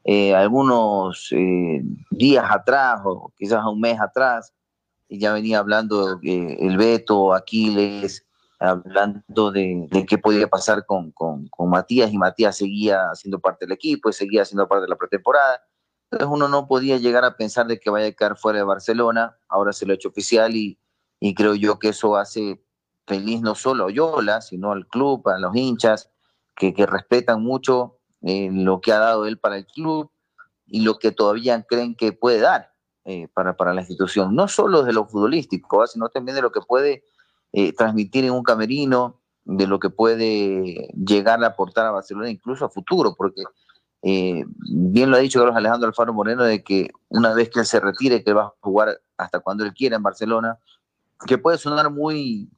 [0.04, 4.52] eh, algunos eh, días atrás o quizás un mes atrás,
[5.08, 8.26] y ya venía hablando eh, el Beto, Aquiles,
[8.58, 13.64] hablando de, de qué podía pasar con, con, con, Matías, y Matías seguía siendo parte
[13.66, 15.62] del equipo y seguía siendo parte de la pretemporada.
[16.10, 19.36] Entonces uno no podía llegar a pensar de que vaya a quedar fuera de Barcelona,
[19.48, 20.78] ahora se lo ha hecho oficial y,
[21.20, 22.62] y creo yo que eso hace
[23.06, 26.10] feliz no solo a Oyola, sino al club, a los hinchas,
[26.56, 30.10] que, que respetan mucho eh, lo que ha dado él para el club
[30.66, 32.72] y lo que todavía creen que puede dar
[33.04, 36.60] eh, para, para la institución, no solo de lo futbolístico, sino también de lo que
[36.60, 37.04] puede
[37.52, 42.64] eh, transmitir en un camerino, de lo que puede llegar a aportar a Barcelona incluso
[42.64, 43.42] a futuro, porque
[44.04, 47.80] bien lo ha dicho Carlos Alejandro Alfaro Moreno de que una vez que él se
[47.80, 50.58] retire, que va a jugar hasta cuando él quiera en Barcelona,
[51.26, 52.48] que puede sonar muy,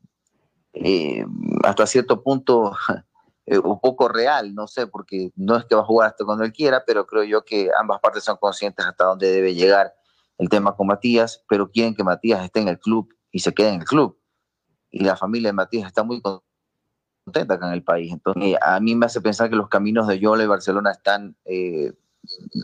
[0.74, 1.24] eh,
[1.62, 2.72] hasta cierto punto,
[3.46, 6.44] eh, un poco real, no sé, porque no es que va a jugar hasta cuando
[6.44, 9.94] él quiera, pero creo yo que ambas partes son conscientes hasta dónde debe llegar
[10.38, 13.68] el tema con Matías, pero quieren que Matías esté en el club y se quede
[13.68, 14.18] en el club.
[14.90, 18.12] Y la familia de Matías está muy contenta acá en el país.
[18.12, 21.92] Entonces, a mí me hace pensar que los caminos de Yola y Barcelona están eh,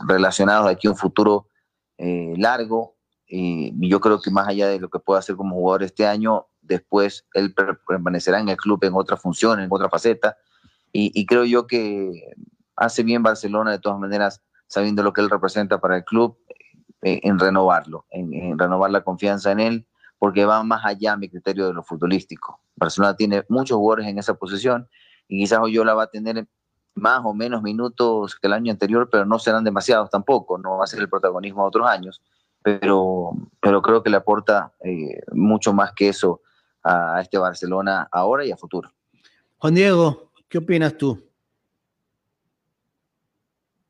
[0.07, 1.47] relacionados aquí a un futuro
[1.97, 2.95] eh, largo.
[3.27, 6.47] Y yo creo que más allá de lo que pueda hacer como jugador este año,
[6.61, 7.53] después él
[7.87, 10.37] permanecerá en el club en otra función, en otra faceta.
[10.93, 12.33] Y, y creo yo que
[12.75, 16.37] hace bien Barcelona de todas maneras, sabiendo lo que él representa para el club,
[17.01, 19.87] eh, en renovarlo, en, en renovar la confianza en él
[20.21, 22.59] porque va más allá, mi criterio, de lo futbolístico.
[22.75, 24.87] Barcelona tiene muchos jugadores en esa posición
[25.27, 26.47] y quizás Oyola va a tener
[26.93, 30.83] más o menos minutos que el año anterior, pero no serán demasiados tampoco, no va
[30.83, 32.21] a ser el protagonismo de otros años,
[32.61, 36.41] pero, pero creo que le aporta eh, mucho más que eso
[36.83, 38.91] a este Barcelona ahora y a futuro.
[39.57, 41.31] Juan Diego, ¿qué opinas tú?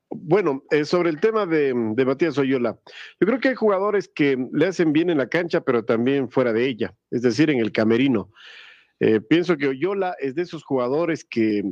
[0.09, 2.77] Bueno, eh, sobre el tema de, de, Matías Oyola,
[3.19, 6.51] yo creo que hay jugadores que le hacen bien en la cancha, pero también fuera
[6.51, 8.29] de ella, es decir, en el camerino.
[8.99, 11.63] Eh, pienso que Oyola es de esos jugadores que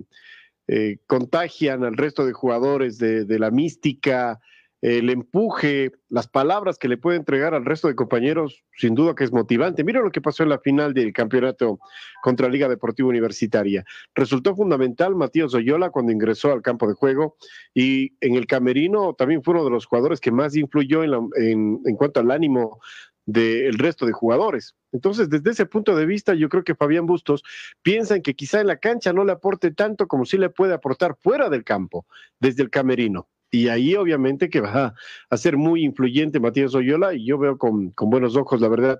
[0.68, 4.40] eh, contagian al resto de jugadores de, de la mística,
[4.82, 9.26] el empuje, las palabras que le puede entregar al resto de compañeros, sin duda que
[9.26, 9.84] es motivante.
[9.84, 11.80] Mira lo que pasó en la final del campeonato
[12.22, 13.84] contra Liga Deportiva Universitaria.
[14.16, 17.36] Resultó fundamental Matías Oyola cuando ingresó al campo de juego
[17.74, 21.20] y en el camerino también fue uno de los jugadores que más influyó en, la,
[21.36, 22.80] en, en cuanto al ánimo
[23.26, 24.76] del resto de jugadores.
[24.92, 27.44] Entonces, desde ese punto de vista, yo creo que Fabián Bustos
[27.84, 30.74] piensa en que quizá en la cancha no le aporte tanto como sí le puede
[30.74, 32.08] aportar fuera del campo,
[32.40, 33.28] desde el camerino.
[33.52, 34.94] Y ahí obviamente que va
[35.30, 39.00] a ser muy influyente Matías Oyola y yo veo con, buenos ojos, la verdad,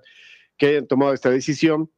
[0.56, 1.90] que hayan tomado esta decisión,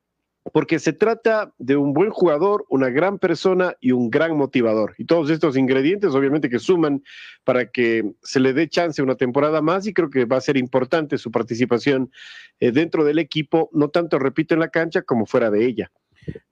[0.53, 4.95] porque se trata de un buen jugador, una gran persona y un gran motivador.
[4.99, 7.03] Y todos estos ingredientes obviamente que suman
[7.45, 10.57] para que se le dé chance una temporada más y creo que va a ser
[10.57, 12.11] importante su participación
[12.59, 15.93] eh, dentro del equipo, no tanto, repito, en la cancha como fuera de ella.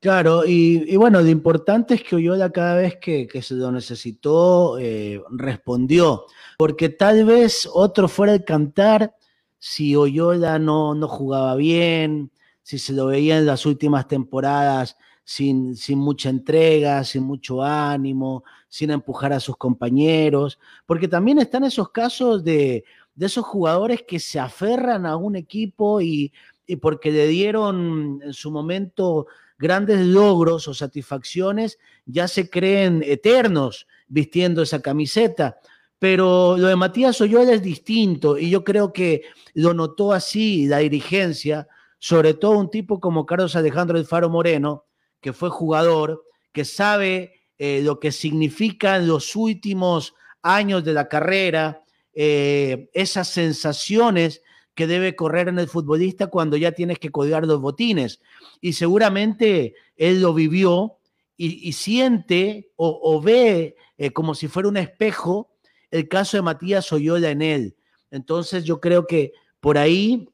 [0.00, 4.78] Claro, y, bueno, lo importante es que Oyola cada vez que, que se lo necesitó
[4.78, 6.26] eh, respondió,
[6.58, 9.14] porque tal vez otro fuera el cantar
[9.58, 12.30] si Oyola no, no jugaba bien,
[12.62, 18.42] si se lo veía en las últimas temporadas sin, sin mucha entrega, sin mucho ánimo,
[18.68, 24.18] sin empujar a sus compañeros, porque también están esos casos de, de esos jugadores que
[24.18, 26.32] se aferran a un equipo y,
[26.66, 29.26] y porque le dieron en su momento
[29.60, 35.58] grandes logros o satisfacciones, ya se creen eternos vistiendo esa camiseta.
[35.98, 40.78] Pero lo de Matías Oyola es distinto y yo creo que lo notó así la
[40.78, 41.68] dirigencia,
[41.98, 44.86] sobre todo un tipo como Carlos Alejandro del Faro Moreno,
[45.20, 51.84] que fue jugador, que sabe eh, lo que significan los últimos años de la carrera,
[52.14, 54.40] eh, esas sensaciones
[54.80, 58.22] que debe correr en el futbolista cuando ya tienes que colgar los botines.
[58.62, 60.96] Y seguramente él lo vivió
[61.36, 65.50] y, siente o, ve eh, como si fuera un espejo
[65.90, 67.76] el caso de Matías Oyola en él.
[68.10, 70.30] Entonces yo creo que por ahí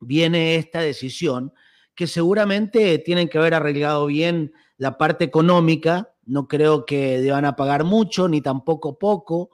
[0.00, 1.52] viene esta decisión
[1.94, 6.12] que seguramente tienen que haber arreglado bien la parte económica.
[6.24, 9.50] No creo que deban a pagar mucho ni tampoco poco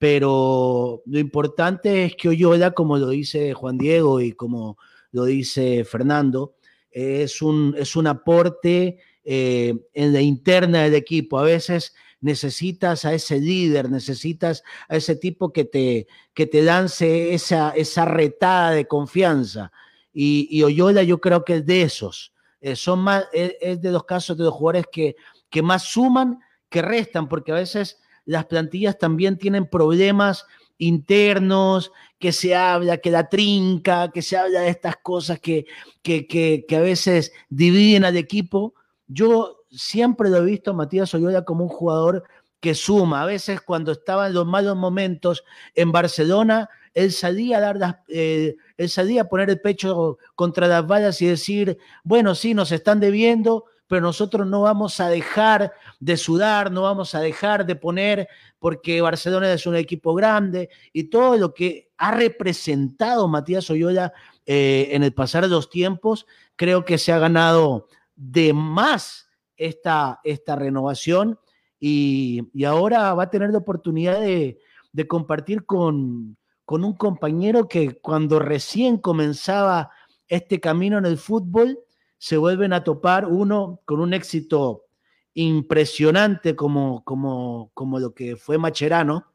[0.00, 4.78] pero lo importante es que Oyola, como lo dice Juan Diego y como
[5.12, 6.54] lo dice Fernando,
[6.90, 11.38] es un, es un aporte eh, en la interna del equipo.
[11.38, 17.34] A veces necesitas a ese líder, necesitas a ese tipo que te, que te lance
[17.34, 19.70] esa, esa retada de confianza.
[20.14, 22.32] Y, y Oyola yo creo que es de esos.
[22.62, 25.16] Eh, son más, es, es, de los casos de los jugadores que,
[25.50, 26.38] que más suman
[26.70, 27.98] que restan, porque a veces
[28.30, 30.46] las plantillas también tienen problemas
[30.78, 35.66] internos, que se habla, que la trinca, que se habla de estas cosas que,
[36.00, 38.74] que, que, que a veces dividen al equipo.
[39.08, 42.22] Yo siempre lo he visto a Matías Oyola como un jugador
[42.60, 43.22] que suma.
[43.22, 45.42] A veces cuando estaba en los malos momentos
[45.74, 50.86] en Barcelona, él salía a, dar eh, él salía a poner el pecho contra las
[50.86, 56.16] balas y decir, bueno, sí, nos están debiendo, pero nosotros no vamos a dejar de
[56.16, 58.28] sudar, no vamos a dejar de poner,
[58.60, 64.12] porque Barcelona es un equipo grande y todo lo que ha representado Matías Oyola
[64.46, 70.20] eh, en el pasar de los tiempos, creo que se ha ganado de más esta,
[70.22, 71.40] esta renovación
[71.80, 74.60] y, ahora va a tener la oportunidad de,
[75.08, 79.90] compartir con, con un compañero que cuando recién comenzaba
[80.28, 81.80] este camino en el fútbol,
[82.20, 84.84] se vuelven a topar uno con un éxito
[85.32, 89.32] impresionante como, como, como lo que fue Macherano,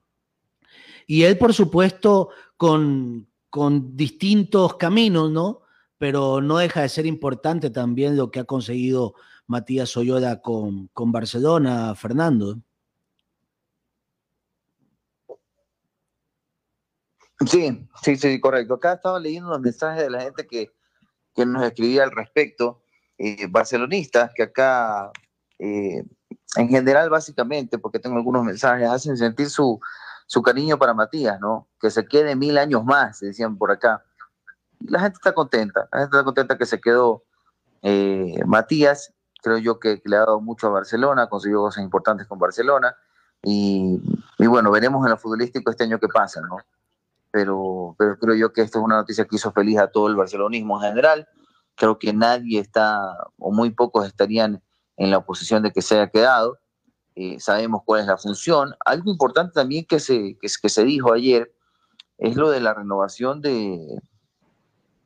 [1.08, 5.62] y él, por supuesto, con, con distintos caminos, ¿no?
[5.98, 9.16] Pero no deja de ser importante también lo que ha conseguido
[9.48, 12.60] Matías Oyoda con, con Barcelona, Fernando.
[17.48, 18.76] Sí, sí, sí, correcto.
[18.76, 20.72] Acá estaba leyendo los mensajes de la gente que,
[21.36, 22.82] que nos escribía al respecto,
[23.18, 25.12] eh, barcelonistas, que acá,
[25.60, 26.04] eh,
[26.56, 29.80] en general, básicamente, porque tengo algunos mensajes, hacen sentir su,
[30.26, 31.68] su cariño para Matías, ¿no?
[31.80, 34.04] Que se quede mil años más, decían por acá.
[34.80, 37.24] La gente está contenta, la gente está contenta que se quedó
[37.82, 39.14] eh, Matías
[39.46, 42.96] creo yo que, le ha dado mucho a Barcelona, consiguió cosas importantes con Barcelona.
[43.44, 44.02] Y,
[44.40, 46.58] bueno, veremos en lo futbolístico este año qué pasa, ¿no?
[47.36, 50.16] Pero, pero creo yo que esta es una noticia que hizo feliz a todo el
[50.16, 51.28] barcelonismo en general.
[51.76, 52.98] Creo que nadie está,
[53.38, 54.64] o muy pocos estarían
[54.96, 56.58] en la oposición de que se haya quedado.
[57.14, 58.74] Eh, sabemos cuál es la función.
[58.86, 61.54] Algo importante también que se, que, se dijo ayer
[62.20, 64.00] es lo de la renovación de...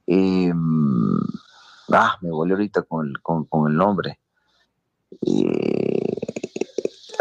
[0.05, 0.53] Eh,
[1.91, 4.19] ah, me volvió ahorita con el, con, el nombre.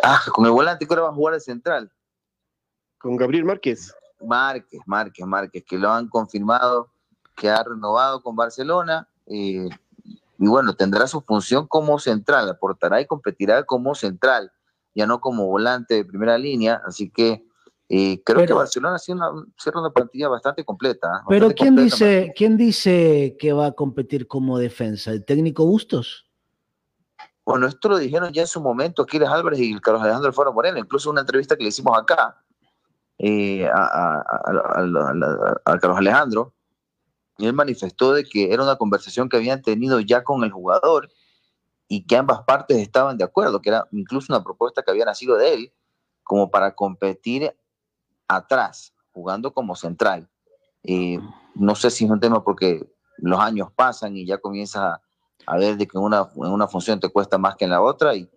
[0.02, 1.90] Ah, con el volante que ahora va a jugar de central.
[2.98, 3.94] Con Gabriel Márquez.
[4.24, 6.90] Márquez, Márquez, Márquez, que lo han confirmado,
[7.36, 9.08] que ha renovado con Barcelona.
[9.26, 9.68] Eh,
[10.38, 14.52] y bueno, tendrá su función como central, aportará y competirá como central,
[14.94, 16.80] ya no como volante de primera línea.
[16.86, 17.44] Así que
[17.88, 21.22] eh, creo que Barcelona cierra una, una plantilla bastante completa.
[21.28, 25.10] pero ¿quién, dice, ¿quién dice que va a competir como defensa?
[25.10, 26.26] ¿El técnico Bustos?
[27.44, 30.78] Bueno, esto lo dijeron ya en su momento Aquiles Álvarez y Carlos Alejandro Foro Moreno,
[30.78, 32.36] incluso una entrevista que le hicimos acá
[33.18, 34.22] eh, a,
[35.64, 36.54] Carlos Alejandro,
[37.36, 41.08] y él manifestó de que era una conversación que habían tenido ya con el jugador
[41.88, 45.36] y que ambas partes estaban de acuerdo, que era incluso una propuesta que había nacido
[45.36, 45.72] de él,
[46.22, 47.54] como para competir
[48.26, 50.28] atrás, jugando como central.
[50.82, 51.18] Eh,
[51.54, 55.00] no sé si es un tema porque los años pasan y ya comienza
[55.46, 58.14] a ver de que una, en una función te cuesta más que en la otra
[58.14, 58.30] y,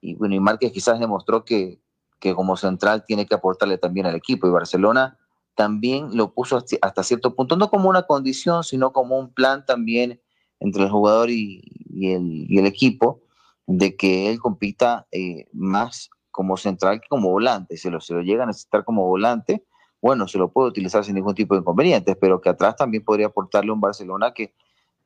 [0.00, 1.80] y bueno, y Márquez quizás demostró que,
[2.18, 5.18] que como central tiene que aportarle también al equipo y Barcelona
[5.54, 10.20] también lo puso hasta cierto punto, no como una condición, sino como un plan también
[10.60, 11.62] entre el jugador y,
[12.00, 13.22] el, equipo,
[13.66, 17.76] de que él compita eh, más como central que como volante.
[17.76, 19.64] Si lo, se lo llega a necesitar como volante,
[20.00, 23.26] bueno, se lo puede utilizar sin ningún tipo de inconvenientes, pero que atrás también podría
[23.26, 24.54] aportarle un Barcelona que,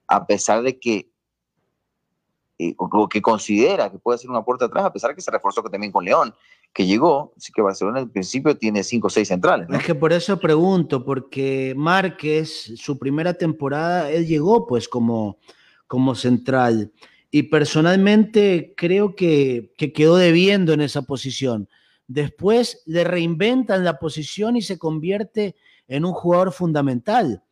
[0.06, 1.10] a pesar de que
[2.76, 5.62] o, que considera que puede ser una puerta atrás, a pesar de que se reforzó
[5.62, 6.34] también con León,
[6.73, 9.68] que llegó, así que Barcelona en principio tiene cinco o seis centrales.
[9.70, 15.39] Es que por eso pregunto, porque Márquez, su primera temporada, él llegó pues como,
[15.87, 16.93] como central.
[17.31, 21.68] Y personalmente creo que, que quedó debiendo en esa posición.
[22.07, 25.57] Después le reinventan la posición y se convierte
[25.89, 27.43] en un jugador fundamental.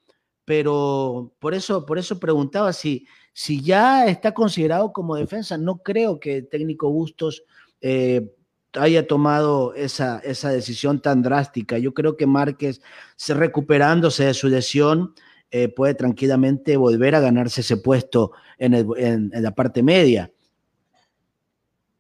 [0.45, 6.19] Pero por eso, por eso preguntaba si, si ya está considerado como defensa, no creo
[6.19, 7.45] que el técnico Bustos
[7.81, 8.35] eh,
[8.75, 11.79] haya tomado esa, esa decisión tan drástica.
[11.79, 12.81] Yo creo que Márquez,
[13.29, 15.15] recuperándose de su lesión,
[15.51, 20.31] eh, puede tranquilamente volver a ganarse ese puesto en, en, la parte media.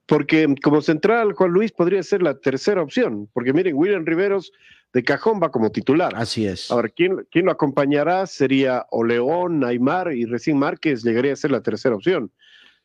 [0.06, 3.28] Porque como central, Juan Luis podría ser la tercera opción.
[3.32, 4.52] Porque miren, William Riveros
[4.92, 6.12] de cajón va como titular.
[6.16, 6.70] Así es.
[6.70, 8.26] A ver, ¿quién, quién lo acompañará?
[8.26, 12.30] Sería o León, Neymar y recién Márquez llegaría a ser la tercera opción.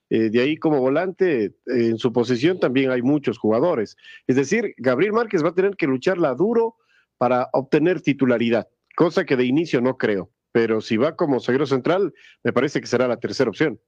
[0.10, 3.97] Eh, de ahí como volante, eh, en su posición también hay muchos jugadores.
[4.28, 6.76] Es decir, Gabriel Márquez va a tener que lucharla duro
[7.18, 10.30] para obtener titularidad, cosa que de inicio no creo.
[10.51, 13.80] Pero si va como zaguero central, me parece que será la tercera opción.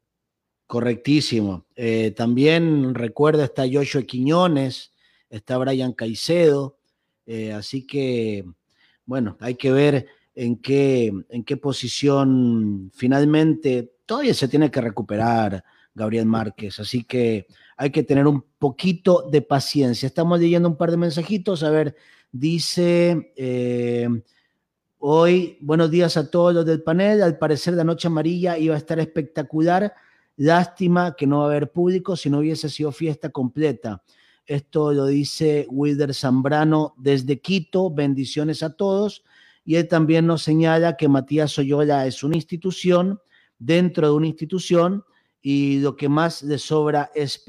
[0.66, 1.66] Correctísimo.
[1.76, 4.94] Eh, también recuerda está Joshua Quiñones,
[5.30, 6.78] está Brian Caicedo,
[7.54, 8.46] así que,
[9.06, 15.64] bueno, hay que ver en qué, en qué posición finalmente todavía se tiene que recuperar
[15.98, 16.80] Gabriel Márquez.
[16.80, 20.06] Así que hay que tener un poquito de paciencia.
[20.06, 21.64] Estamos leyendo un par de mensajitos.
[21.64, 21.96] A ver,
[22.32, 23.34] dice...
[23.36, 24.08] Eh,
[25.00, 27.24] hoy, buenos días a todos los del panel.
[27.24, 29.94] Al parecer la noche amarilla iba a estar espectacular.
[30.36, 34.04] Lástima que no va a haber público si no hubiese sido fiesta completa.
[34.46, 37.90] Esto lo dice Wilder Zambrano desde Quito.
[37.90, 39.24] Bendiciones a todos.
[39.66, 43.20] Y él también nos señala que Matías Oyola es una institución
[43.60, 45.04] dentro de una institución
[45.42, 47.44] y lo que más le sobra es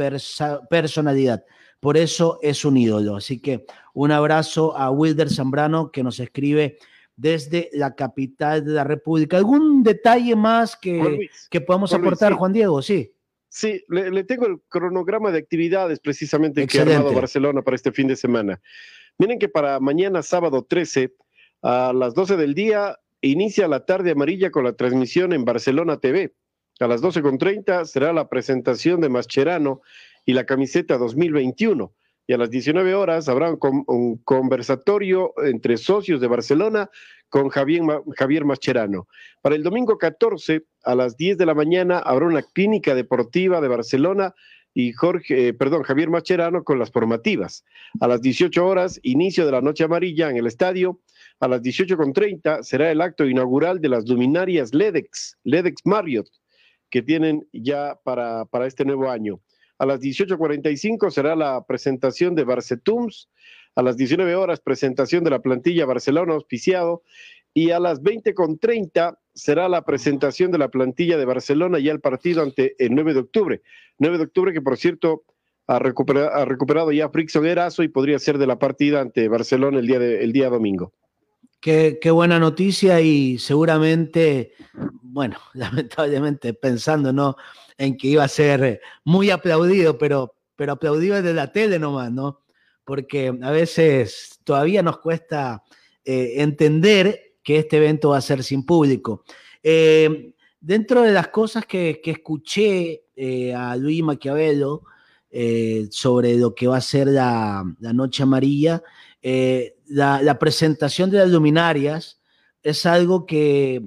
[0.71, 1.45] personalidad.
[1.81, 3.17] Por eso es un ídolo.
[3.17, 3.65] Así que
[3.95, 6.79] un abrazo a Wilder Zambrano que nos escribe
[7.17, 9.37] desde la capital de la República.
[9.37, 12.81] ¿Algún detalle más que, que podamos aportar, Juan Diego?
[12.83, 13.13] Sí.
[13.51, 18.07] Sí, le, tengo el cronograma de actividades precisamente que ha armado Barcelona para este fin
[18.07, 18.61] de semana.
[19.17, 21.15] Miren que para mañana, sábado 13,
[21.63, 26.35] a las 12 del día, inicia la tarde amarilla con la transmisión en Barcelona TV.
[26.81, 29.81] A las 12.30 será la presentación de Mascherano
[30.25, 31.93] y la camiseta 2021.
[32.29, 36.89] Y a las 19 horas habrá un, conversatorio entre socios de Barcelona
[37.31, 37.83] con Javier,
[38.17, 39.09] Javier Mascherano.
[39.43, 43.69] Para el domingo 14, a las 10 de la mañana, habrá una clínica deportiva de
[43.69, 44.35] Barcelona
[44.73, 47.65] y Jorge, eh, perdón, Javier Mascherano con las formativas.
[48.01, 51.01] A las 18 horas, inicio de la Noche Amarilla en el estadio.
[51.41, 56.29] A las 18.30 será el acto inaugural de las luminarias LEDEX, LEDEX Marriott,
[56.91, 59.41] que tienen ya para, para este nuevo año.
[59.79, 63.29] A las 18.45 será la presentación de Barcetums.
[63.77, 67.03] A las 19 horas, presentación de la plantilla Barcelona auspiciado.
[67.55, 72.43] Y a las 20.30 será la presentación de la plantilla de Barcelona ya el partido
[72.43, 73.63] ante el 9 de octubre.
[73.99, 75.25] 9 de octubre que, por cierto,
[75.69, 79.79] ha recuperado, ha recuperado ya Frickson Erazo y podría ser de la partida ante Barcelona
[79.79, 80.93] el día, de, el día domingo.
[81.61, 84.53] Qué, buena noticia y seguramente,
[85.03, 87.37] bueno, lamentablemente pensando ¿no?
[87.77, 92.43] en que iba a ser muy aplaudido, pero, pero aplaudido desde la tele nomás, ¿no?
[92.85, 95.65] Porque a veces todavía nos cuesta
[96.05, 99.25] eh, entender que este evento va a ser sin público.
[99.63, 104.85] Eh, dentro de las cosas que, escuché eh, a Luis Maquiavelo
[105.91, 108.83] sobre lo que va a ser la, la Noche Amarilla,
[109.89, 112.21] la, presentación de las luminarias
[112.63, 113.83] es algo que,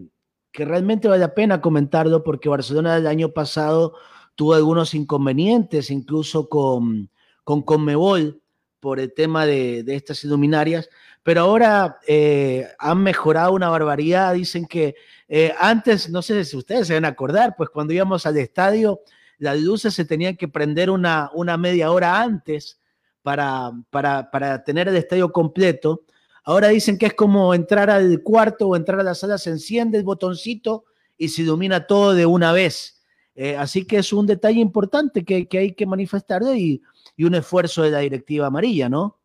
[0.54, 3.94] realmente vale la pena comentarlo porque Barcelona el año pasado
[4.36, 7.10] tuvo algunos inconvenientes, incluso con,
[7.44, 8.42] con Conmebol,
[8.82, 10.90] por el tema de, estas luminarias,
[11.24, 14.34] pero ahora eh, han mejorado una barbaridad.
[14.34, 14.96] Dicen que
[15.30, 19.02] eh, antes, no sé si ustedes se van a acordar, pues cuando íbamos al estadio,
[19.38, 22.81] las luces se tenían que prender una, una media hora antes
[23.22, 26.04] para, para, tener el estadio completo.
[26.44, 29.98] Ahora dicen que es como entrar al cuarto o entrar a la sala, se enciende
[29.98, 30.86] el botoncito
[31.18, 33.04] y se ilumina todo de una vez.
[33.36, 36.82] Eh, así que es un detalle importante que, hay que manifestar y,
[37.16, 39.20] y, un esfuerzo de la directiva amarilla, ¿no?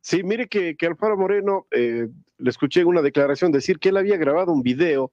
[0.00, 3.96] Sí, mire que, que Alfaro Moreno, eh, le escuché en una declaración decir que él
[3.96, 5.12] había grabado un video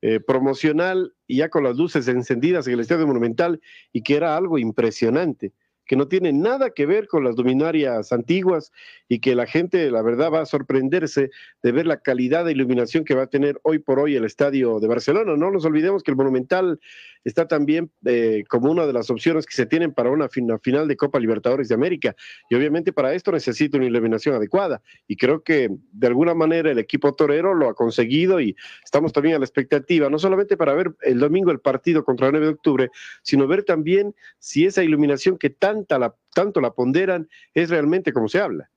[0.00, 3.60] eh, promocional y ya con las luces encendidas en el Estadio Monumental
[3.92, 5.52] y que era algo impresionante
[5.86, 8.72] que no tiene nada que ver con las luminarias antiguas
[9.08, 11.30] y que la gente, la verdad, va a sorprenderse
[11.62, 14.80] de ver la calidad de iluminación que va a tener hoy por hoy el estadio
[14.80, 15.36] de Barcelona.
[15.36, 16.80] No nos olvidemos que el Monumental
[17.24, 20.96] está también eh, como una de las opciones que se tienen para una, final de
[20.96, 22.14] Copa Libertadores de América.
[22.50, 24.82] Y obviamente para esto necesita una iluminación adecuada.
[25.08, 29.36] Y creo que de alguna manera el equipo torero lo ha conseguido y estamos también
[29.36, 32.52] a la expectativa, no solamente para ver el domingo el partido contra el 9 de
[32.52, 32.90] octubre,
[33.22, 35.50] sino ver también si esa iluminación que
[35.88, 38.70] la, tanto la ponderan es realmente como se habla.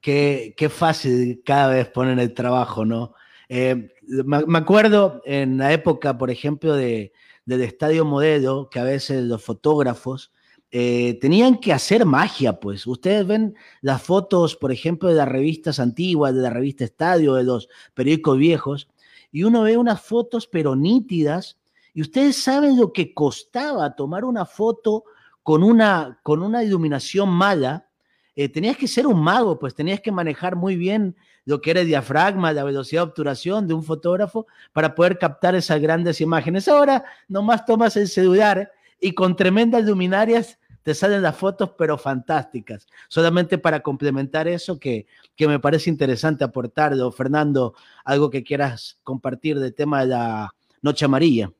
[0.00, 3.14] Qué, qué fácil cada vez ponen el trabajo, ¿no?
[3.48, 7.12] Eh, me acuerdo en la época, por ejemplo, de,
[7.44, 10.32] del estadio modelo, que a veces los fotógrafos
[10.70, 12.86] eh, tenían que hacer magia, pues.
[12.86, 17.44] Ustedes ven las fotos, por ejemplo, de las revistas antiguas, de la revista Estadio, de
[17.44, 18.88] los periódicos viejos,
[19.30, 21.56] y uno ve unas fotos pero nítidas,
[21.94, 25.04] y ustedes saben lo que costaba tomar una foto
[25.46, 27.86] con una, con una iluminación mala.
[28.34, 31.82] Eh, tenías que ser un mago, pues tenías que manejar muy bien lo que era
[31.82, 36.66] el diafragma, la velocidad de obturación de un fotógrafo para poder captar esas grandes imágenes.
[36.66, 42.88] Ahora nomás tomas el celular y con tremendas luminarias te salen las fotos, pero fantásticas.
[43.06, 47.12] Solamente para complementar eso que, que me parece interesante aportarlo.
[47.12, 51.52] Fernando, algo que quieras compartir del tema de la Noche Amarilla.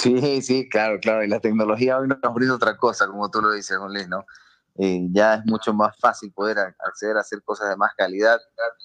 [0.00, 1.22] Sí, sí, claro, claro.
[1.22, 4.24] Y la tecnología hoy nos brinda otra cosa, como tú lo dices, Luis, ¿no?
[4.78, 8.38] Eh, ya es mucho más fácil poder acceder a hacer cosas de más calidad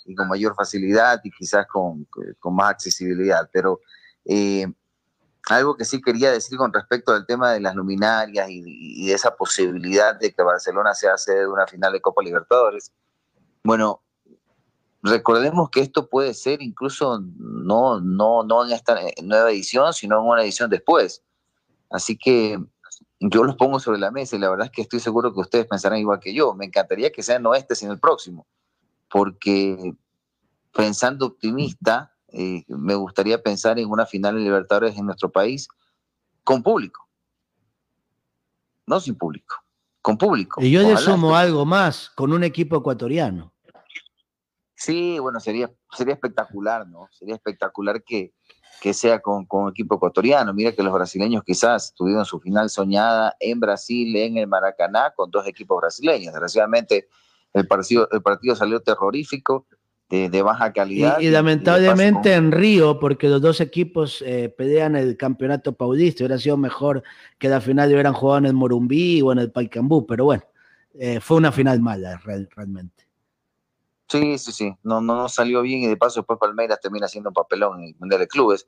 [0.03, 2.05] y con mayor facilidad y quizás con,
[2.39, 3.49] con más accesibilidad.
[3.53, 3.79] Pero
[4.25, 4.67] eh,
[5.47, 9.35] algo que sí quería decir con respecto al tema de las luminarias y, de esa
[9.35, 12.91] posibilidad de que Barcelona sea sede de una final de Copa Libertadores.
[13.63, 14.01] Bueno,
[15.05, 20.27] recordemos que esto puede ser incluso no, no, no en esta nueva edición, sino en
[20.27, 21.23] una edición después.
[21.91, 22.59] Así que
[23.19, 25.67] yo los pongo sobre la mesa y la verdad es que estoy seguro que ustedes
[25.67, 26.55] pensarán igual que yo.
[26.55, 28.47] Me encantaría que sea no este, sino el próximo,
[29.09, 29.93] porque
[30.73, 35.67] pensando optimista, eh, me gustaría pensar en una final de Libertadores en nuestro país
[36.43, 37.07] con público.
[38.87, 39.55] No sin público,
[40.01, 40.61] con público.
[40.61, 43.54] Y yo le sumo algo más, con un equipo ecuatoriano.
[44.75, 47.07] Sí, bueno, sería, sería espectacular, ¿no?
[47.11, 48.33] Sería espectacular que,
[48.81, 50.53] que sea con, con equipo ecuatoriano.
[50.53, 55.31] Mira que los brasileños quizás tuvieron su final soñada en Brasil, en el Maracaná, con
[55.31, 56.33] dos equipos brasileños.
[56.33, 57.07] Desgraciadamente,
[57.53, 59.65] el partido, el partido salió terrorífico
[60.09, 61.19] de, baja calidad.
[61.19, 66.57] Y, lamentablemente en Río, porque los dos equipos eh, pelean el campeonato paulista, hubiera sido
[66.57, 67.03] mejor
[67.39, 70.43] que la final hubieran jugado en el Morumbí o en el Paicambú, pero bueno,
[70.93, 73.04] eh, fue una final mala realmente.
[74.07, 77.29] Sí, sí, sí, no, no, no salió bien y de paso después Palmeiras termina siendo
[77.29, 78.67] un papelón en el Mundial de Clubes,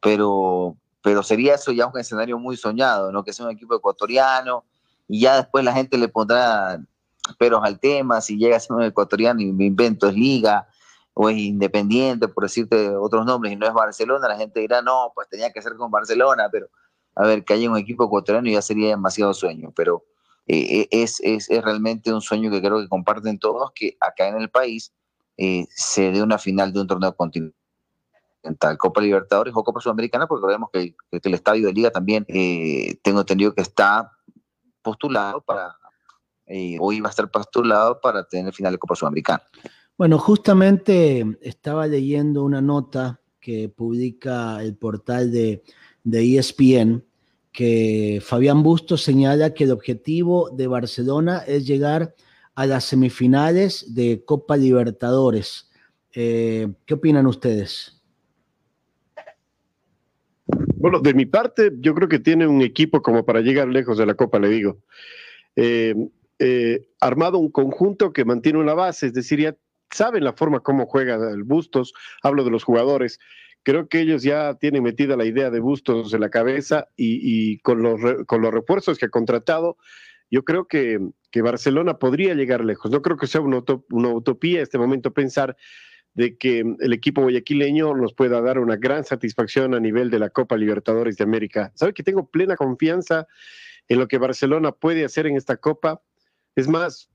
[0.00, 3.22] pero, pero sería eso ya un escenario muy soñado, ¿no?
[3.22, 4.64] Que sea un equipo ecuatoriano
[5.06, 6.80] y ya después la gente le pondrá
[7.38, 10.66] peros al tema, si llega a ser un ecuatoriano y me invento es liga,
[11.20, 15.10] o es Independiente, por decirte otros nombres, y no es Barcelona, la gente dirá, no,
[15.16, 16.68] pues tenía que ser con Barcelona, pero
[17.16, 20.04] a ver, que haya un equipo ecuatoriano ya sería demasiado sueño, pero
[20.48, 24.28] eh, eh, es, es, es, realmente un sueño que creo que comparten todos, que acá
[24.28, 24.94] en el país
[25.36, 30.46] eh, se dé una final de un torneo continental, Copa Libertadores o Copa Sudamericana, porque
[30.46, 32.24] vemos que, el estadio de liga también
[33.02, 34.10] tengo entendido que está
[34.80, 35.76] postulado para,
[36.80, 39.42] o iba a estar postulado para tener final de Copa Sudamericana.
[39.98, 45.62] Bueno, justamente estaba leyendo una nota que publica el portal de,
[46.04, 47.07] ESPN, e
[47.58, 52.14] que Fabián Bustos señala que el objetivo de Barcelona es llegar
[52.54, 55.68] a las semifinales de Copa Libertadores.
[56.14, 58.00] Eh, ¿Qué opinan ustedes?
[60.76, 64.06] Bueno, de mi parte, yo creo que tiene un equipo como para llegar lejos de
[64.06, 64.78] la Copa, le digo.
[65.56, 65.96] Eh,
[66.38, 69.56] eh, armado un conjunto que mantiene una base, es decir, ya
[69.90, 71.92] saben la forma como juega el Bustos,
[72.22, 73.18] hablo de los jugadores,
[73.62, 77.82] creo que ellos ya tienen metida la idea de Bustos en la cabeza y, con,
[77.82, 79.76] los, con los refuerzos que ha contratado,
[80.30, 80.98] yo creo que,
[81.40, 82.90] Barcelona podría llegar lejos.
[82.90, 85.56] No creo que sea una, una utopía en este momento pensar
[86.14, 90.30] de que el equipo guayaquileño nos pueda dar una gran satisfacción a nivel de la
[90.30, 91.70] Copa Libertadores de América.
[91.76, 93.28] ¿Sabe que tengo plena confianza
[93.86, 96.02] en lo que Barcelona puede hacer en esta Copa?
[96.56, 97.08] Es más,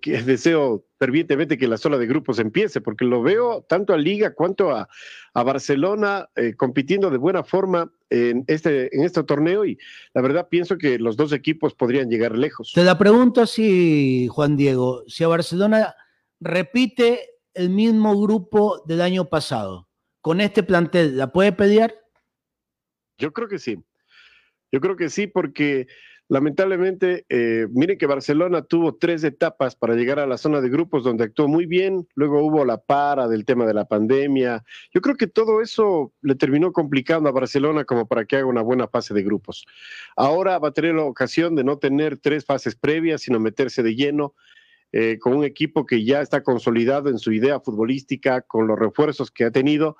[0.00, 4.34] que deseo fervientemente que la sola de grupos empiece, porque lo veo tanto a Liga
[4.34, 4.88] cuanto a,
[5.34, 9.78] Barcelona eh, compitiendo de buena forma en este, en este torneo y
[10.12, 12.72] la verdad pienso que los dos equipos podrían llegar lejos.
[12.74, 15.94] Te la pregunto así, Juan Diego, si a Barcelona
[16.38, 19.88] repite el mismo grupo del año pasado,
[20.20, 21.94] con este plantel, ¿la puede pelear?
[23.18, 23.82] Yo creo que sí.
[24.70, 25.86] Yo creo que sí, porque
[26.28, 31.04] Lamentablemente, eh, miren que Barcelona tuvo tres etapas para llegar a la zona de grupos
[31.04, 34.64] donde actuó muy bien, luego hubo la para del tema de la pandemia.
[34.94, 38.62] Yo creo que todo eso le terminó complicando a Barcelona como para que haga una
[38.62, 39.66] buena fase de grupos.
[40.16, 43.94] Ahora va a tener la ocasión de no tener tres fases previas, sino meterse de
[43.94, 44.34] lleno.
[44.94, 49.30] Eh, con un equipo que ya está consolidado en su idea futbolística, con los refuerzos
[49.30, 49.96] que ha tenido,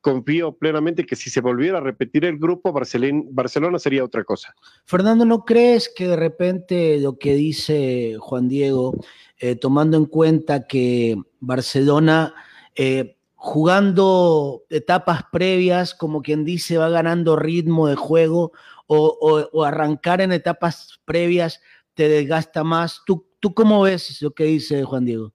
[0.00, 4.54] confío plenamente que si se volviera a repetir el grupo, Barcelona sería otra cosa.
[4.84, 8.94] Fernando, ¿no crees que de repente lo que dice Juan Diego,
[9.38, 12.34] eh, tomando en cuenta que Barcelona,
[12.74, 18.52] eh, jugando etapas previas, como quien dice, va ganando ritmo de juego,
[18.92, 21.60] o, arrancar en etapas previas
[21.94, 23.02] te desgasta más?
[23.06, 25.32] ¿Tú, ¿Tú cómo ves lo que dice Juan Diego?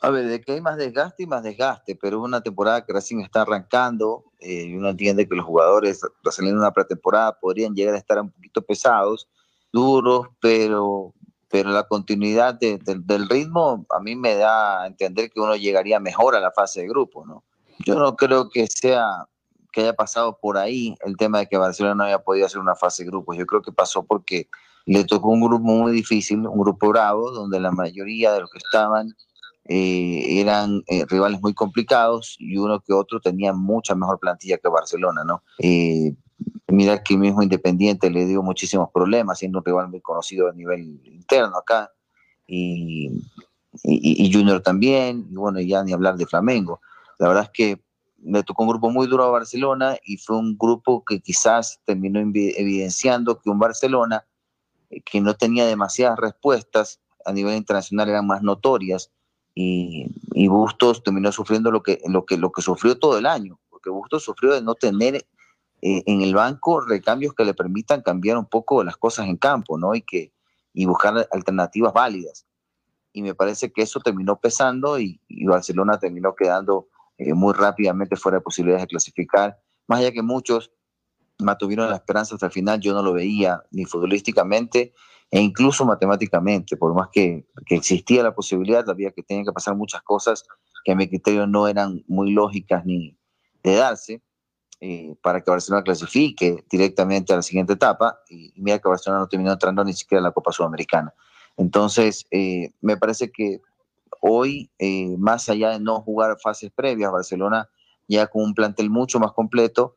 [0.00, 3.20] A ver, de que hay más desgaste y más desgaste, pero una temporada que recién
[3.20, 7.98] está arrancando eh, y uno entiende que los jugadores saliendo una pretemporada podrían llegar a
[7.98, 9.28] estar un poquito pesados,
[9.72, 11.14] duros, pero,
[11.48, 16.36] pero la continuidad del ritmo a mí me da a entender que uno llegaría mejor
[16.36, 17.42] a la fase de grupo, ¿no?
[17.84, 19.26] Yo no creo que sea
[19.72, 22.74] que haya pasado por ahí el tema de que Barcelona no haya podido hacer una
[22.74, 23.36] fase de grupos.
[23.36, 24.48] Yo creo que pasó porque
[24.86, 28.58] le tocó un grupo muy difícil, un grupo bravo, donde la mayoría de los que
[28.58, 29.14] estaban
[29.70, 34.68] eh, eran eh, rivales muy complicados y uno que otro tenía mucha mejor plantilla que
[34.68, 35.42] Barcelona, ¿no?
[35.58, 36.16] Eh,
[36.68, 41.00] mira que mismo Independiente le dio muchísimos problemas, siendo un rival muy conocido a nivel
[41.04, 41.92] interno acá,
[42.46, 43.10] y,
[43.84, 46.80] y, Junior también, y bueno, ya ni hablar de Flamengo.
[47.18, 47.82] La verdad es que
[48.22, 52.20] le tocó un grupo muy duro a Barcelona y fue un grupo que quizás terminó
[52.20, 54.24] evidenciando que un Barcelona
[54.88, 59.10] eh, que no tenía demasiadas respuestas a nivel internacional eran más notorias
[59.60, 63.58] y, y, Bustos terminó sufriendo lo que, lo, que, lo que sufrió todo el año,
[63.68, 65.16] porque Bustos sufrió de no tener
[65.82, 69.76] eh, en el banco recambios que le permitan cambiar un poco las cosas en campo,
[69.76, 69.96] ¿no?
[69.96, 70.32] Y, que,
[70.72, 72.46] y buscar alternativas válidas.
[73.12, 76.86] Y me parece que eso terminó pesando y, y Barcelona terminó quedando
[77.16, 79.58] eh, muy rápidamente fuera de posibilidades de clasificar.
[79.88, 80.70] Más allá que muchos
[81.40, 84.94] mantuvieron la esperanza hasta el final, yo no lo veía ni futbolísticamente
[85.30, 90.02] e incluso matemáticamente, por más que, existía la posibilidad, había que tenían que pasar muchas
[90.02, 90.44] cosas
[90.84, 93.16] que a mi criterio no eran muy lógicas ni
[93.62, 94.22] de darse
[94.80, 99.28] eh, para que Barcelona clasifique directamente a la siguiente etapa y, mira que Barcelona no
[99.28, 101.12] terminó entrando ni siquiera en la Copa Sudamericana.
[101.58, 103.60] Entonces, eh, me parece que
[104.22, 107.68] hoy, eh, más allá de no jugar fases previas, Barcelona
[108.06, 109.94] ya con un plantel mucho más completo,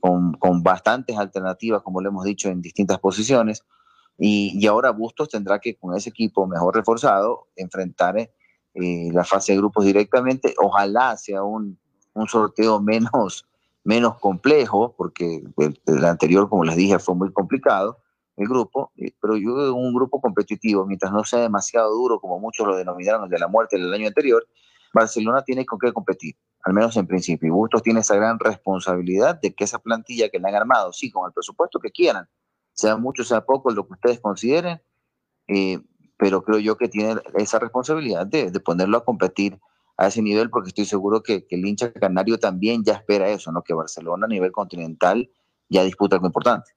[0.00, 3.64] con, con, bastantes alternativas, como le hemos dicho, en distintas posiciones,
[4.18, 9.58] y, ahora Bustos tendrá que, con ese equipo mejor reforzado, enfrentar eh, la fase de
[9.58, 10.54] grupos directamente.
[10.58, 11.78] Ojalá sea un,
[12.14, 13.46] un sorteo menos,
[13.84, 15.44] menos complejo, porque
[15.86, 17.98] el, anterior, como les dije, fue muy complicado
[18.36, 22.66] el grupo, eh, pero yo un grupo competitivo, mientras no sea demasiado duro, como muchos
[22.66, 24.46] lo denominaron de la muerte del año anterior,
[24.92, 27.48] Barcelona tiene con qué competir, al menos en principio.
[27.48, 31.10] Y Bustos tiene esa gran responsabilidad de que esa plantilla que le han armado, sí,
[31.10, 32.28] con el presupuesto que quieran,
[32.78, 34.80] sea mucho, sea poco, lo que ustedes consideren,
[35.48, 35.80] eh,
[36.16, 39.58] pero creo yo que tiene esa responsabilidad de, ponerlo a competir
[39.96, 43.62] a ese nivel, porque estoy seguro que, el hincha canario también ya espera eso, ¿no?
[43.62, 45.28] que Barcelona a nivel continental
[45.68, 46.70] ya disputa algo importante.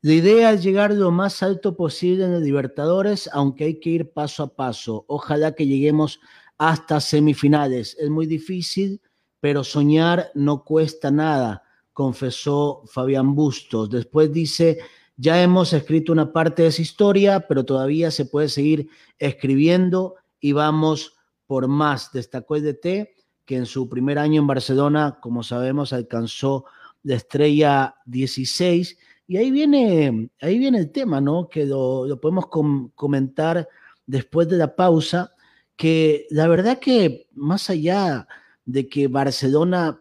[0.00, 4.12] La idea es llegar lo más alto posible en el Libertadores, aunque hay que ir
[4.12, 5.04] paso a paso.
[5.06, 6.20] Ojalá que lleguemos
[6.58, 7.96] hasta semifinales.
[8.00, 9.00] Es muy difícil,
[9.38, 13.88] pero soñar no cuesta nada, confesó Fabián Bustos.
[13.88, 14.78] Después dice,
[15.16, 18.88] ya hemos escrito una parte de esa historia, pero todavía se puede seguir
[19.18, 22.12] escribiendo y vamos por más.
[22.12, 26.64] Destacó el DT que en su primer año en Barcelona, como sabemos, alcanzó
[27.02, 28.98] la estrella 16.
[29.26, 31.48] Y ahí viene, ahí viene el tema, ¿no?
[31.48, 32.46] Que lo, podemos
[32.94, 33.68] comentar
[34.06, 35.34] después de la pausa,
[35.76, 38.26] que la verdad que más allá
[38.64, 40.00] de que Barcelona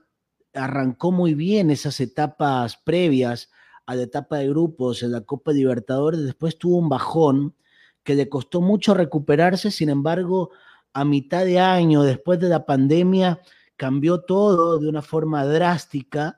[0.53, 3.49] arrancó muy bien esas etapas previas,
[3.85, 7.55] a la etapa de grupos en la Copa Libertadores, después tuvo un bajón
[8.03, 10.51] que le costó mucho recuperarse, sin embargo,
[10.93, 13.41] a mitad de año, después de la pandemia,
[13.75, 16.37] cambió todo de una forma drástica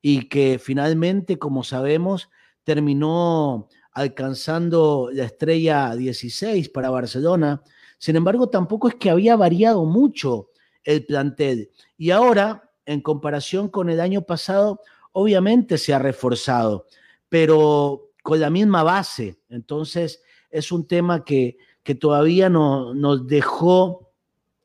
[0.00, 2.30] y que finalmente, como sabemos,
[2.64, 7.62] terminó alcanzando la estrella 16 para Barcelona.
[7.98, 10.50] Sin embargo, tampoco es que había variado mucho
[10.84, 11.70] el plantel.
[11.96, 14.80] Y ahora, en comparación con el año pasado,
[15.18, 16.86] obviamente se ha reforzado,
[17.30, 19.38] pero con la misma base.
[19.48, 24.12] Entonces, es un tema que, que todavía no, nos dejó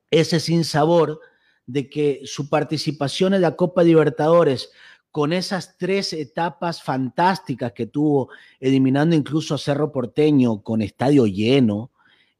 [0.09, 1.21] ese sinsabor
[1.65, 4.71] de que su participación en la Copa Libertadores,
[5.09, 8.27] con esas tres etapas fantásticas que tuvo,
[8.59, 11.91] eliminando incluso a Cerro Porteño con estadio lleno,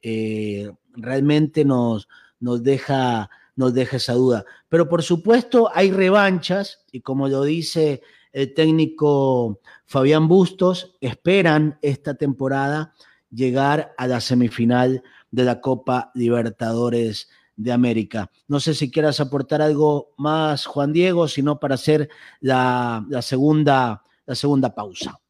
[0.02, 2.08] eh, realmente nos,
[2.40, 4.44] nos deja nos deja esa duda.
[4.68, 12.14] Pero por supuesto hay revanchas y como lo dice el técnico Fabián Bustos, esperan esta
[12.14, 12.94] temporada
[13.30, 18.30] llegar a la semifinal de la Copa Libertadores de América.
[18.48, 22.08] No sé si quieras aportar algo más, Juan Diego, sino para hacer
[22.40, 25.21] la, la segunda, la segunda pausa.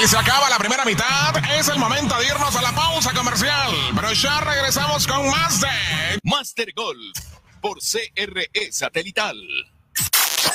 [0.00, 1.36] Y se acaba la primera mitad.
[1.58, 3.70] Es el momento de irnos a la pausa comercial.
[3.94, 5.68] Pero ya regresamos con más de
[6.24, 7.18] Master Golf
[7.60, 9.36] por CRE Satelital.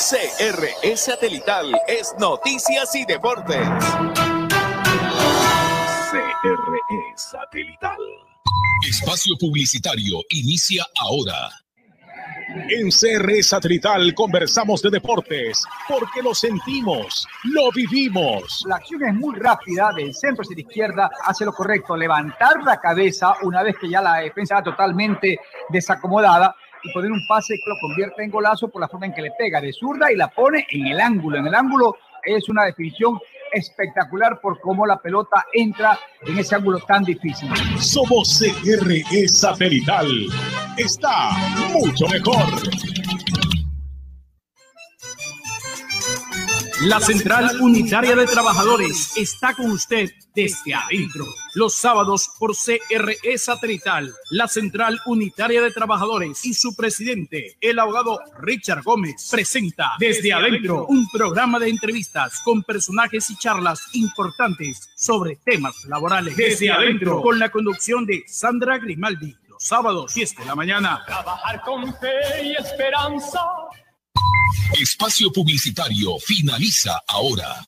[0.10, 3.68] CRE Satelital es noticias y deportes.
[6.12, 7.98] CRE Satelital.
[8.88, 11.50] Espacio publicitario inicia ahora.
[12.70, 18.64] En CRE Satelital conversamos de deportes porque lo sentimos, lo vivimos.
[18.68, 22.80] La acción es muy rápida, del centro hacia la izquierda, hace lo correcto, levantar la
[22.80, 27.70] cabeza una vez que ya la defensa está totalmente desacomodada y poner un pase que
[27.70, 30.30] lo convierte en golazo por la forma en que le pega de zurda y la
[30.30, 31.38] pone en el ángulo.
[31.38, 33.20] En el ángulo es una definición
[33.58, 37.50] espectacular por cómo la pelota entra en ese ángulo tan difícil.
[37.80, 40.08] Somos CRE Satelital.
[40.78, 41.32] Está
[41.74, 42.46] mucho mejor.
[46.82, 51.26] La Central Unitaria de Trabajadores está con usted desde adentro.
[51.56, 58.20] Los sábados por CRE Satelital, la Central Unitaria de Trabajadores y su presidente, el abogado
[58.40, 65.38] Richard Gómez, presenta desde adentro un programa de entrevistas con personajes y charlas importantes sobre
[65.38, 66.38] temas laborales.
[66.38, 69.36] Desde adentro, con la conducción de Sandra Grimaldi.
[69.48, 71.04] Los sábados, 10 de la mañana.
[71.08, 73.42] Trabajar con fe y esperanza.
[74.80, 77.66] Espacio publicitario finaliza ahora.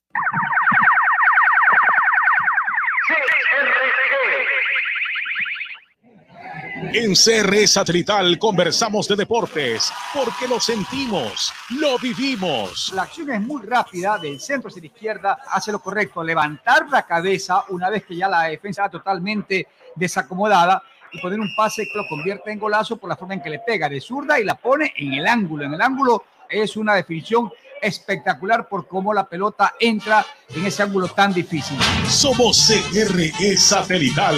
[6.94, 12.92] En CRE Satelital conversamos de deportes porque lo sentimos, lo vivimos.
[12.94, 17.04] La acción es muy rápida, del centro hacia la izquierda, hace lo correcto, levantar la
[17.04, 20.82] cabeza una vez que ya la defensa está totalmente desacomodada
[21.12, 23.60] y poner un pase que lo convierte en golazo por la forma en que le
[23.60, 25.66] pega de zurda y la pone en el ángulo.
[25.66, 31.08] En el ángulo es una definición espectacular por cómo la pelota entra en ese ángulo
[31.08, 31.78] tan difícil.
[32.08, 34.38] Somos CRE Satelital.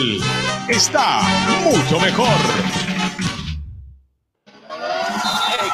[0.68, 1.22] Está
[1.64, 2.28] mucho mejor.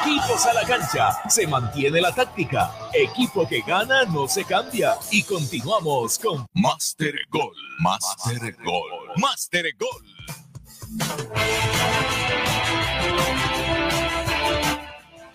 [0.02, 2.72] Equipos a la cancha, se mantiene la táctica.
[2.92, 4.94] Equipo que gana no se cambia.
[5.10, 10.04] Y continuamos con Master Gol, Master Gol, Master Gol.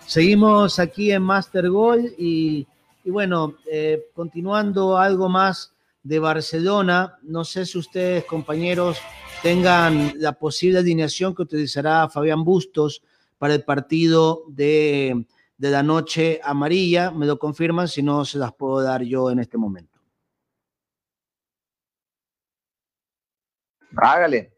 [0.06, 2.66] Seguimos aquí en Master Goal y,
[3.04, 8.98] y bueno, eh, continuando algo más de Barcelona, no sé si ustedes, compañeros,
[9.42, 13.02] tengan la posible alineación que utilizará Fabián Bustos
[13.38, 15.26] para el partido de,
[15.56, 17.10] de la noche amarilla.
[17.10, 19.98] Me lo confirman, si no, se las puedo dar yo en este momento.
[23.96, 24.52] Hágale.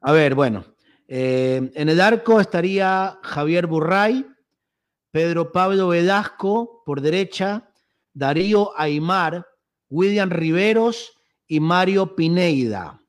[0.00, 0.64] A ver, bueno,
[1.08, 4.26] eh, en el arco estaría Javier Burray,
[5.12, 7.70] Pedro Pablo Velasco por derecha,
[8.14, 9.46] Darío Aymar,
[9.90, 11.12] William Riveros
[11.46, 13.00] y Mario Pineida.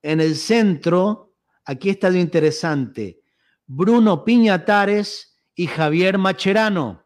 [0.00, 3.20] En el centro, aquí está lo interesante,
[3.66, 7.04] Bruno Piñatares y Javier Macherano.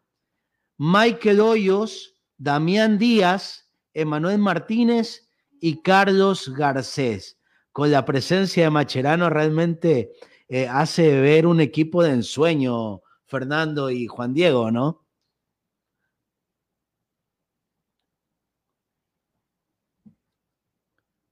[0.76, 7.38] Michael Hoyos, Damián Díaz, Emanuel Martínez y Carlos Garcés.
[7.72, 10.12] Con la presencia de Macherano realmente
[10.48, 15.04] eh, hace ver un equipo de ensueño, Fernando y Juan Diego, ¿no?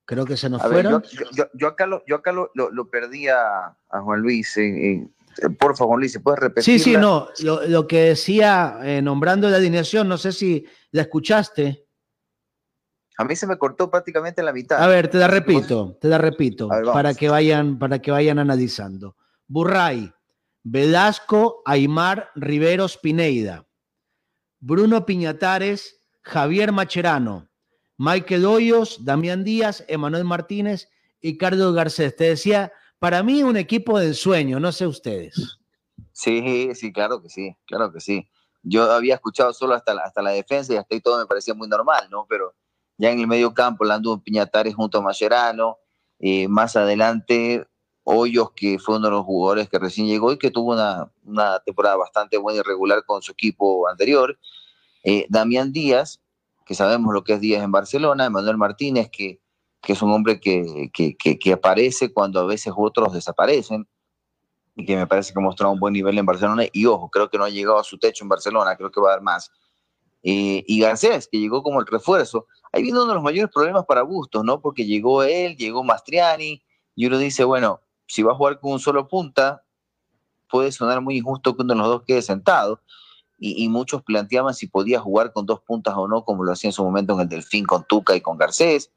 [0.04, 1.02] Creo que se nos A fueron.
[1.02, 4.20] yo, yo- yo- yo acá lo, yo acá lo, lo- lo perdí a, a Juan
[4.20, 4.56] Luis.
[4.58, 4.94] eh,
[5.42, 6.62] eh, por favor, Juan Luis, ¿se puede repetir?
[6.64, 7.28] Sí, sí, no.
[7.40, 11.86] Lo, que decía, eh, nombrando la alineación, no sé si la escuchaste.
[13.18, 14.80] A mí se me cortó prácticamente la mitad.
[14.82, 18.38] A ver, te la repito, te la repito, ver, para que vayan, para que vayan
[18.38, 19.16] analizando.
[19.48, 20.12] Burray,
[20.68, 23.68] Velasco, Aymar, Riveros, Pineida,
[24.58, 27.48] Bruno Piñatares, Javier Macherano,
[27.98, 30.90] Michael Hoyos, Damián Díaz, Emanuel Martínez
[31.20, 32.16] y Carlos Garcés.
[32.16, 35.56] Te decía, para mí un equipo de ensueño, no sé ustedes.
[36.10, 38.28] Sí, sí, claro que sí, claro que sí.
[38.64, 41.54] Yo había escuchado solo hasta la, hasta la defensa y hasta ahí todo me parecía
[41.54, 42.26] muy normal, ¿no?
[42.28, 42.56] Pero
[42.98, 45.78] ya en el medio campo, Lando Piñatares junto a Mascherano,
[46.18, 47.68] eh, más adelante
[48.08, 51.96] Hoyos, que fue uno de los jugadores que recién llegó y que tuvo una, temporada
[51.96, 54.38] bastante buena y regular con su equipo anterior.
[55.02, 56.20] Eh, Damián Díaz,
[56.64, 59.40] que sabemos lo que es Díaz en Barcelona, Manuel Martínez, que,
[59.86, 63.86] es un hombre que aparece cuando a veces otros desaparecen
[64.76, 66.64] y que me parece que ha mostrado un buen nivel en Barcelona.
[66.70, 69.08] Y ojo, creo que no ha llegado a su techo en Barcelona, creo que va
[69.08, 69.50] a dar más.
[70.22, 72.46] Eh, y Garcés, que llegó como el refuerzo.
[72.72, 74.60] Ahí viene uno de los mayores problemas para Bustos, ¿no?
[74.60, 76.62] Porque llegó él, llegó Mastriani,
[76.94, 79.64] y uno dice, bueno, si va a jugar con un solo punta,
[80.48, 82.80] puede sonar muy injusto que uno de los dos quede sentado.
[83.38, 86.72] Y, muchos planteaban si podía jugar con dos puntas o no, como lo hacía en
[86.72, 88.90] su momento en el Delfín con Tuca y con Garcés,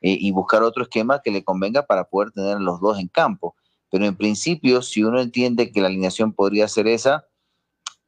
[0.00, 3.54] eh, y buscar otro esquema que le convenga para poder tener los dos en campo.
[3.90, 7.28] Pero en principio, si uno entiende que la alineación podría ser esa,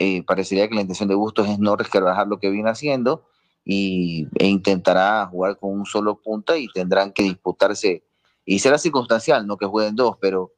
[0.00, 3.24] eh, parecería que la intención de Bustos es no resquebrajar lo que viene haciendo
[3.64, 8.05] y, e intentará jugar con un solo punta y tendrán que disputarse
[8.46, 10.52] y será circunstancial, no que jueguen dos, pero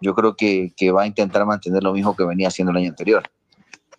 [0.00, 3.24] yo creo que, va a intentar mantener lo mismo que venía haciendo el año anterior.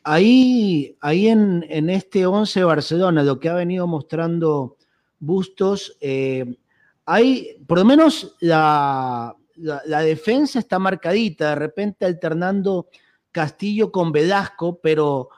[0.03, 4.77] Ahí, ahí en, en este 11 Barcelona, lo que ha venido mostrando
[5.19, 6.57] Bustos, eh,
[7.05, 12.89] hay, por lo menos la, la, defensa está marcadita, de repente alternando
[13.31, 15.29] Castillo con Velasco, pero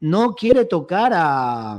[0.00, 1.78] no quiere tocar a,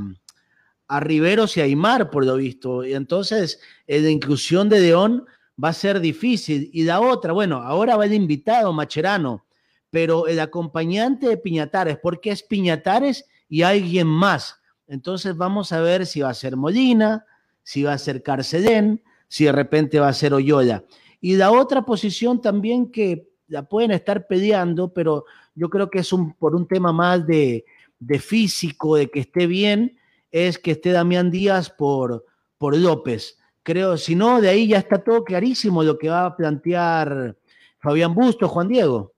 [0.87, 2.83] a Riveros y a Aymar, por lo visto.
[2.83, 5.25] Y entonces, eh, la inclusión de León
[5.61, 6.69] va a ser difícil.
[6.73, 9.45] Y la otra, bueno, ahora va el invitado, Macherano,
[9.89, 14.59] pero el acompañante de Piñatares, porque es Piñatares y alguien más.
[14.87, 17.25] Entonces vamos a ver si va a ser Molina,
[17.63, 20.83] si va a ser Carcelén, si de repente va a ser Oyola.
[21.21, 25.25] Y la otra posición también que la pueden estar peleando, pero
[25.55, 27.65] yo creo que es un, por un tema más de,
[27.99, 29.97] de físico, de que esté bien,
[30.31, 32.25] es que esté Damián Díaz por,
[32.57, 33.37] por López.
[33.63, 37.37] Creo, si no, de ahí ya está todo clarísimo lo que va a plantear
[37.79, 39.13] Fabián Busto, Juan Diego.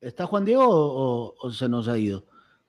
[0.00, 2.26] ¿Está Juan Diego o, o se nos ha ido?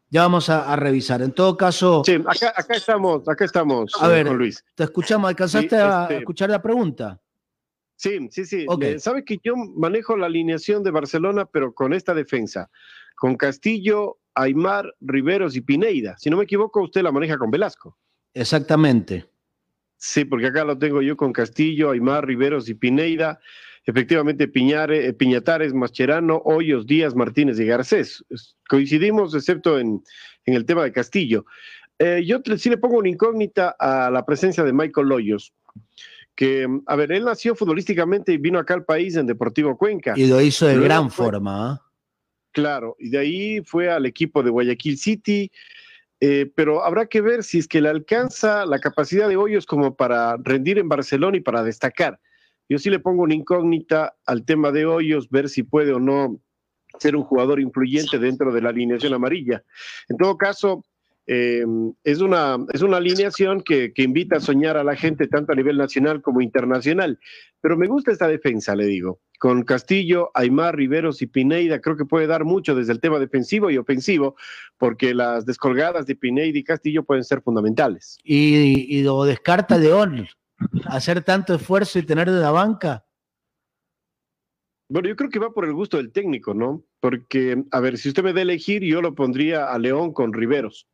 [0.09, 1.21] Ya vamos a, a, revisar.
[1.21, 2.03] En todo caso.
[2.05, 4.63] Sí, acá, acá estamos, acá estamos, a ver, con Luis.
[4.75, 7.19] Te escuchamos, ¿alcanzaste Sí, a este- escuchar la pregunta?
[7.95, 8.65] Sí, sí, sí.
[8.67, 8.83] Ok.
[8.83, 12.69] Eh, Sabe que yo manejo la alineación de Barcelona, pero con esta defensa,
[13.15, 16.17] con Castillo, Aymar, Riveros y Pineida.
[16.17, 17.97] Si no me equivoco, usted la maneja con Velasco.
[18.33, 19.25] Exactamente.
[19.97, 23.39] Sí, porque acá lo tengo yo con Castillo, Aymar, Riveros y Pineida.
[23.85, 28.23] Efectivamente, Piñare, eh, Piñatares, Mascherano, Hoyos, Díaz, Martínez y Garcés.
[28.69, 30.03] Coincidimos, excepto en,
[30.45, 31.45] en el tema de Castillo.
[31.99, 35.53] Eh, yo sí le pongo una incógnita a la presencia de Michael Hoyos,
[36.35, 40.13] que, a ver, él nació futbolísticamente y vino acá al país en Deportivo Cuenca.
[40.15, 41.71] Y lo hizo de Luego gran fue- forma.
[41.73, 41.81] ¿ah?
[42.51, 45.51] Claro, y de ahí fue al equipo de Guayaquil City,
[46.23, 49.95] eh, pero habrá que ver si es que le alcanza la capacidad de Hoyos como
[49.95, 52.19] para rendir en Barcelona y para destacar.
[52.69, 56.39] Yo sí le pongo una incógnita al tema de Hoyos, ver si puede o no
[56.99, 59.63] ser un jugador influyente dentro de la alineación amarilla.
[60.09, 60.85] En todo caso,
[61.27, 61.65] eh,
[62.03, 65.55] es, una, es una alineación que, que invita a soñar a la gente tanto a
[65.55, 67.19] nivel nacional como internacional.
[67.61, 69.21] Pero me gusta esta defensa, le digo.
[69.39, 73.71] Con Castillo, Aymar, Riveros y Pineida, creo que puede dar mucho desde el tema defensivo
[73.71, 74.35] y ofensivo,
[74.77, 78.17] porque las descolgadas de Pineida y Castillo pueden ser fundamentales.
[78.23, 80.27] Y, y lo descarta León.
[80.85, 83.05] Hacer tanto esfuerzo y tener de la banca.
[84.89, 86.83] Bueno, yo creo que va por el gusto del técnico, ¿no?
[86.99, 90.33] Porque, a ver, si usted me da a elegir, yo lo pondría a León con
[90.33, 90.85] Riveros.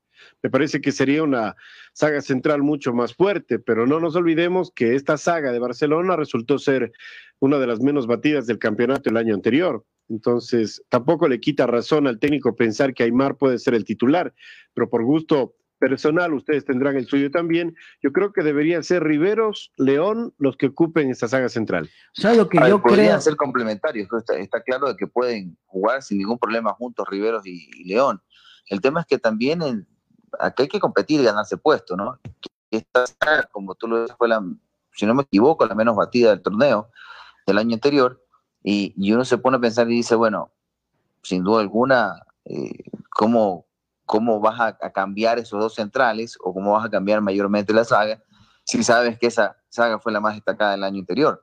[0.43, 1.55] Me parece que sería una
[1.93, 6.57] saga central mucho más fuerte, pero no nos olvidemos que esta saga de Barcelona resultó
[6.59, 6.91] ser
[7.39, 9.86] una de las menos batidas del campeonato el año anterior.
[10.09, 14.34] Entonces, tampoco le quita razón al técnico pensar que Aymar puede ser el titular,
[14.74, 17.76] pero por gusto personal, ustedes tendrán el suyo también.
[18.01, 21.88] Yo creo que deberían ser Riveros, León, los que ocupen esta saga central.
[22.13, 23.22] ¿Sabes lo que A yo creo?
[23.22, 24.07] ser complementarios,
[24.39, 28.20] está claro de que pueden jugar sin ningún problema juntos Riveros y, y León.
[28.70, 29.88] El tema es que también en-
[30.40, 32.20] acá hay que competir y ganarse puesto, ¿no?
[32.72, 33.06] Esta,
[33.52, 34.44] como tú lo dices, fue la,
[34.94, 36.90] si no me equivoco, la menos batida del torneo
[37.46, 38.22] del año anterior,
[38.64, 40.52] y, y uno se pone a pensar y dice, bueno,
[41.22, 43.66] sin duda alguna, eh, ¿cómo,
[44.06, 47.86] ¿cómo vas a, a cambiar esos dos centrales o cómo vas a cambiar mayormente la
[47.86, 48.22] saga
[48.66, 51.42] si sabes que esa saga fue la más destacada del año anterior?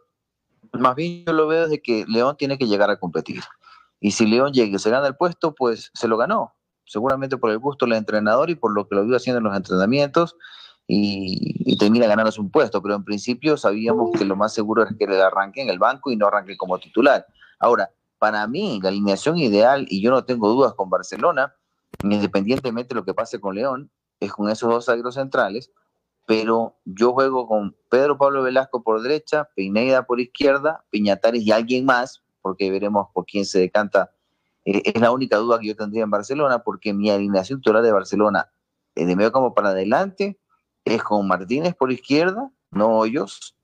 [0.72, 3.42] Más bien yo lo veo desde que León tiene que llegar a competir.
[4.00, 6.54] Y si León llega y se gana el puesto, pues se lo ganó.
[6.84, 9.56] Seguramente por el gusto del entrenador y por lo que lo vio haciendo en los
[9.56, 10.36] entrenamientos
[10.86, 12.82] y, y termina ganándose un puesto.
[12.82, 16.10] Pero en principio sabíamos que lo más seguro es que le arranque en el banco
[16.10, 17.26] y no arranque como titular.
[17.58, 21.54] Ahora, para mí, la alineación ideal, y yo no tengo dudas con Barcelona,
[22.02, 25.70] independientemente de lo que pase con León, es con esos dos zagueros centrales,
[26.26, 31.84] pero yo juego con Pedro Pablo Velasco por derecha, Pineda por izquierda, Piñatares y alguien
[31.84, 34.10] más, porque veremos por quién se decanta.
[34.64, 37.92] Eh, es la única duda que yo tendría en Barcelona, porque mi alineación titular de
[37.92, 38.50] Barcelona,
[38.94, 40.38] eh, de medio campo para adelante,
[40.84, 43.56] es con Martínez por izquierda, no Hoyos,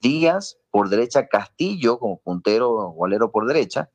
[0.00, 3.90] Díaz por derecha, Castillo como puntero o golero por derecha,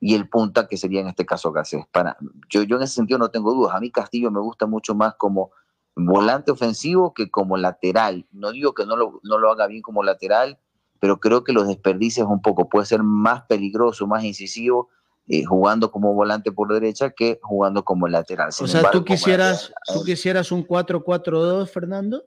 [0.00, 1.84] y el punta que sería en este caso Garcés.
[1.90, 2.16] Para,
[2.48, 3.74] yo, yo en ese sentido no tengo dudas.
[3.74, 5.50] A mí Castillo me gusta mucho más como
[5.96, 8.26] volante ofensivo que como lateral.
[8.30, 10.60] No digo que no lo, no lo haga bien como lateral,
[11.00, 12.68] pero creo que los desperdicios un poco.
[12.68, 14.88] Puede ser más peligroso, más incisivo
[15.28, 18.52] eh, jugando como volante por derecha que jugando como lateral.
[18.52, 22.24] Sin O sea, embargo, ¿tú quisieras, lateral- ¿tú quisieras un 4-4-2, Fernando?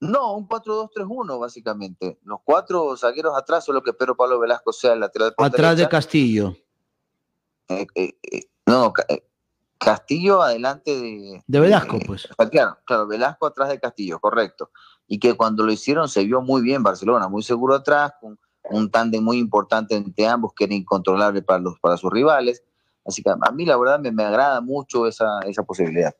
[0.00, 2.18] No, un 4-2-3-1, básicamente.
[2.24, 5.88] Los cuatro zagueros atrás, solo que Pedro Pablo Velasco sea el lateral por Atrás de.
[5.88, 6.54] Castillo.
[7.68, 9.26] Eh, eh, eh, no, no, ca- eh,
[9.78, 11.42] Castillo adelante de...
[11.46, 12.28] De Velasco, pues.
[12.50, 14.70] Claro, claro, Velasco atrás de Castillo, correcto.
[15.06, 18.38] Y que cuando lo hicieron se vio muy bien Barcelona, muy seguro atrás, con
[18.70, 22.62] un tándem muy importante entre ambos que era incontrolable para, los, para sus rivales.
[23.04, 26.14] Así que a mí la verdad me, me agrada mucho esa, esa posibilidad.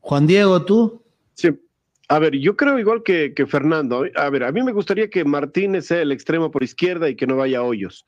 [0.00, 1.02] Juan Diego, ¿tú?
[1.34, 1.50] Sí.
[2.08, 4.04] A ver, yo creo igual que, que, Fernando.
[4.14, 7.26] A ver, a mí me gustaría que Martínez sea el extremo por izquierda y que
[7.26, 8.06] no vaya a Hoyos.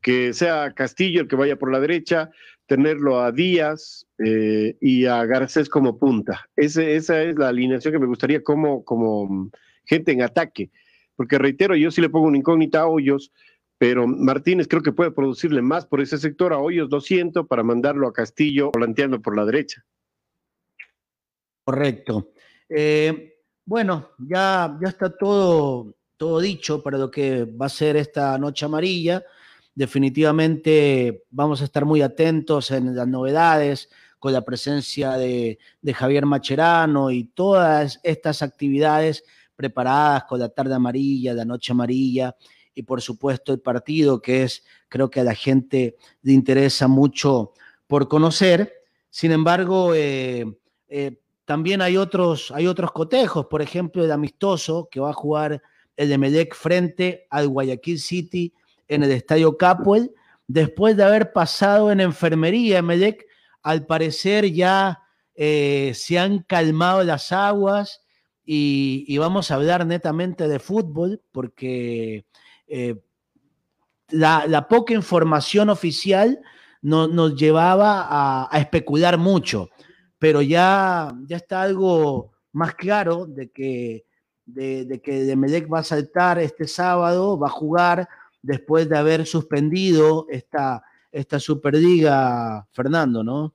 [0.00, 2.30] Que sea Castillo el que vaya por la derecha,
[2.66, 6.46] tenerlo a Díaz eh, y a Garcés como punta.
[6.54, 9.50] Ese, esa es la alineación que me gustaría como, como
[9.84, 10.70] gente en ataque.
[11.16, 13.32] Porque reitero, yo sí le pongo una incógnita a Hoyos,
[13.78, 17.62] pero Martínez creo que puede producirle más por ese sector a Hoyos, lo siento, para
[17.62, 19.84] mandarlo a Castillo volanteando por la derecha.
[21.64, 22.30] Correcto.
[22.68, 28.36] Eh, bueno, ya, ya está todo, todo dicho para lo que va a ser esta
[28.38, 29.24] noche amarilla.
[29.74, 35.58] Definitivamente vamos a estar muy atentos en las novedades con la presencia de
[35.94, 39.24] Javier Macherano y todas estas actividades
[39.54, 42.34] preparadas con la tarde amarilla, la noche amarilla
[42.74, 47.52] y por supuesto el partido que es, creo que a la gente le interesa mucho
[47.86, 48.72] por conocer.
[49.10, 50.44] Sin embargo, eh,
[50.88, 55.62] eh, también hay otros, hay otros cotejos, por ejemplo, el amistoso que va a jugar
[55.96, 58.52] el de Medec frente al Guayaquil City
[58.88, 60.12] en el Estadio Capuel,
[60.46, 63.26] después de haber pasado en enfermería en Medec,
[63.62, 65.02] al parecer ya
[65.34, 68.03] eh, se han calmado las aguas
[68.44, 72.26] y, vamos a hablar netamente de fútbol porque
[72.66, 72.96] eh,
[74.10, 76.40] la, poca información oficial
[76.82, 79.70] no, nos llevaba a, especular mucho
[80.18, 84.06] pero ya, ya está algo más claro de que,
[84.46, 88.08] de, de que Demelec va a saltar este sábado, va a jugar
[88.40, 90.82] después de haber suspendido esta,
[91.12, 93.54] esta Superliga, Fernando, ¿no?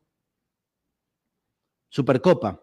[1.89, 2.61] Supercopa.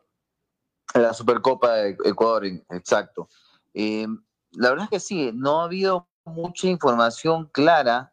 [0.96, 3.28] La Supercopa de Ecuador, exacto.
[3.74, 4.06] Eh,
[4.52, 8.12] la verdad es que sí, no ha habido mucha información clara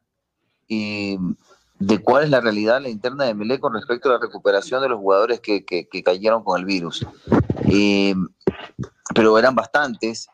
[0.67, 1.17] eh,
[1.79, 4.89] de cuál es la realidad la interna de Melé con respecto a la recuperación de
[4.89, 5.63] los jugadores que,
[6.03, 7.05] cayeron con el virus.
[7.69, 8.15] Eh,
[9.15, 10.27] pero eran bastantes,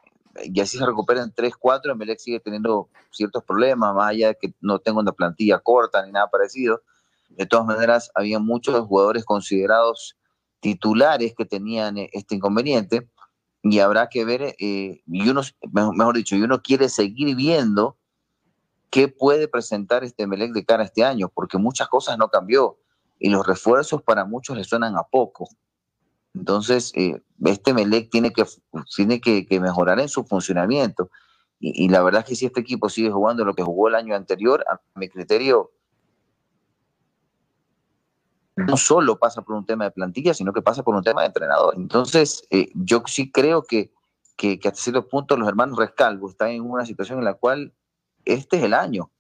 [0.44, 4.54] y así se recuperan 3, 4, Melec sigue teniendo ciertos problemas, más allá de que
[4.62, 6.82] no tenga una plantilla corta ni nada parecido.
[7.30, 10.16] De todas maneras, había muchos jugadores considerados
[10.60, 13.10] titulares que tenían este inconveniente,
[13.62, 15.42] y habrá que ver, eh, y uno,
[15.94, 17.98] mejor dicho, y uno quiere seguir viendo
[18.90, 22.78] qué puede presentar este Melec de cara a este año, porque muchas cosas no cambió
[23.20, 25.50] y los refuerzos para muchos le suenan a poco.
[26.34, 28.46] Entonces, eh, este Melec tiene que,
[28.96, 31.10] tiene que, mejorar en su funcionamiento.
[31.60, 34.16] Y, la verdad es que si este equipo sigue jugando lo que jugó el año
[34.16, 35.72] anterior, a mi criterio,
[38.66, 41.28] no solo pasa por un tema de plantilla, sino que pasa por un tema de
[41.28, 41.74] entrenador.
[41.76, 43.92] Entonces, eh, yo sí creo que,
[44.36, 47.74] que, hasta cierto punto los hermanos Rescalvo están en una situación en la cual
[48.26, 49.12] este es el año.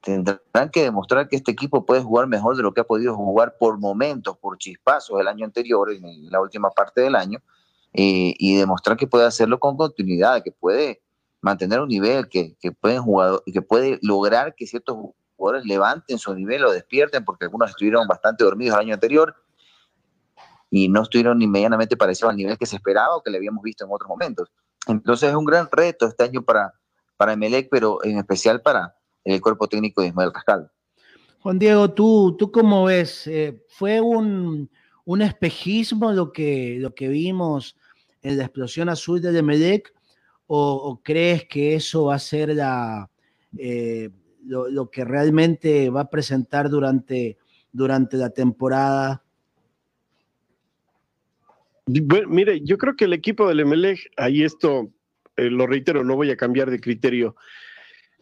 [0.00, 3.56] Tendrán que demostrar que este equipo puede jugar mejor de lo que ha podido jugar
[3.58, 7.40] por momentos, por chispazos el año anterior, en la última parte del año,
[7.92, 11.02] eh, y demostrar que puede hacerlo con continuidad, que puede
[11.42, 14.96] mantener un nivel, que, que, pueden jugar, que puede lograr que ciertos
[15.64, 19.34] levanten su nivel o despierten, porque algunos estuvieron bastante dormidos el año anterior
[20.70, 23.62] y no estuvieron ni medianamente parecidos al nivel que se esperaba o que le habíamos
[23.62, 24.50] visto en otros momentos.
[24.86, 26.72] Entonces es un gran reto este año para,
[27.16, 30.70] para Emelec, pero en especial para el cuerpo técnico de Ismael Rascal.
[31.40, 33.26] Juan Diego, ¿tú, tú cómo ves?
[33.26, 34.70] Eh, ¿Fue un,
[35.04, 37.76] un, espejismo lo que, lo que vimos
[38.22, 39.92] en la explosión azul de Emelec?
[40.52, 43.08] O, crees que eso va a ser la,
[43.56, 44.10] eh,
[44.44, 47.38] lo, que realmente va a presentar durante,
[47.72, 49.22] durante la temporada?
[52.28, 54.90] mire, yo creo que el equipo del Emelec, ahí esto
[55.36, 57.34] eh, lo reitero, no voy a cambiar de criterio.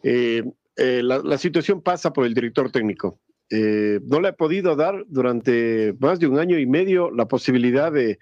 [0.03, 0.43] Eh,
[0.77, 3.19] eh, la, situación pasa por el director técnico.
[3.51, 8.19] no le ha podido dar durante más de un año y medio la posibilidad de,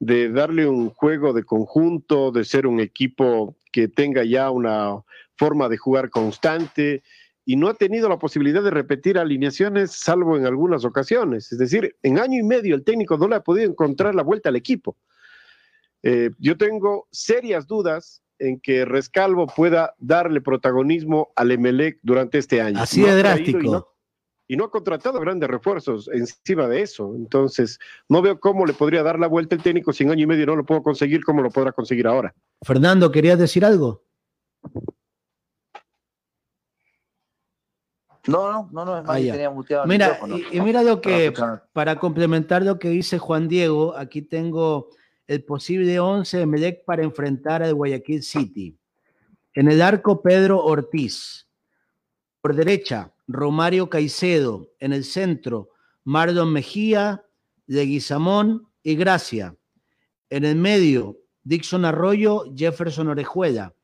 [0.00, 5.02] de darle un juego de conjunto, de ser un equipo que tenga ya una
[5.36, 7.02] forma de jugar constante
[7.44, 11.50] y no ha tenido la posibilidad de repetir alineaciones salvo en algunas ocasiones.
[11.52, 14.48] Es decir, en año y medio el técnico no le ha podido encontrar la vuelta
[14.48, 14.96] al equipo.
[16.38, 22.80] yo tengo serias dudas en que Rescalvo pueda darle protagonismo al Emelec durante este año.
[22.80, 23.88] Así de drástico.
[24.48, 27.14] Y no, ha contratado grandes refuerzos encima de eso.
[27.16, 27.78] Entonces,
[28.08, 30.46] no veo cómo le podría dar la vuelta el técnico si en año y medio
[30.46, 32.34] no lo puedo conseguir, cómo lo podrá conseguir ahora.
[32.62, 34.04] Fernando, ¿querías decir algo?
[38.26, 40.20] No, no, no, no, es más, Ah, tenía muteado Mira,
[40.52, 41.32] y, y mira lo que,
[41.72, 44.90] para complementar lo que dice Juan Diego, aquí tengo
[45.26, 48.76] el posible 11 de Melec para enfrentar al Guayaquil City.
[49.54, 51.48] En el arco, Pedro Ortiz.
[52.40, 54.68] Por derecha, Romario Caicedo.
[54.78, 55.70] En el centro,
[56.04, 57.24] Marlon Mejía,
[57.66, 59.56] Leguizamón y Gracia.
[60.30, 63.74] En el medio, Dixon Arroyo, Jefferson Orejuela.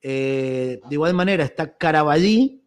[0.00, 2.61] Eh, de igual manera está Carabalí,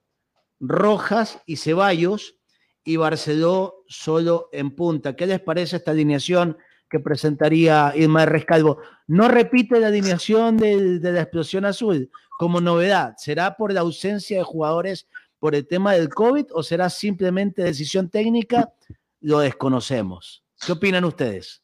[0.59, 2.35] Rojas y Ceballos
[2.83, 5.15] y Barceló solo en punta.
[5.15, 6.57] ¿Qué les parece esta alineación
[6.89, 8.79] que presentaría Irma Rescalvo?
[9.07, 13.15] No repite la alineación de la explosión azul como novedad.
[13.17, 15.07] ¿Será por la ausencia de jugadores
[15.39, 18.73] por el tema del COVID o será simplemente decisión técnica?
[19.21, 20.43] Lo desconocemos.
[20.65, 21.61] ¿Qué opinan ustedes?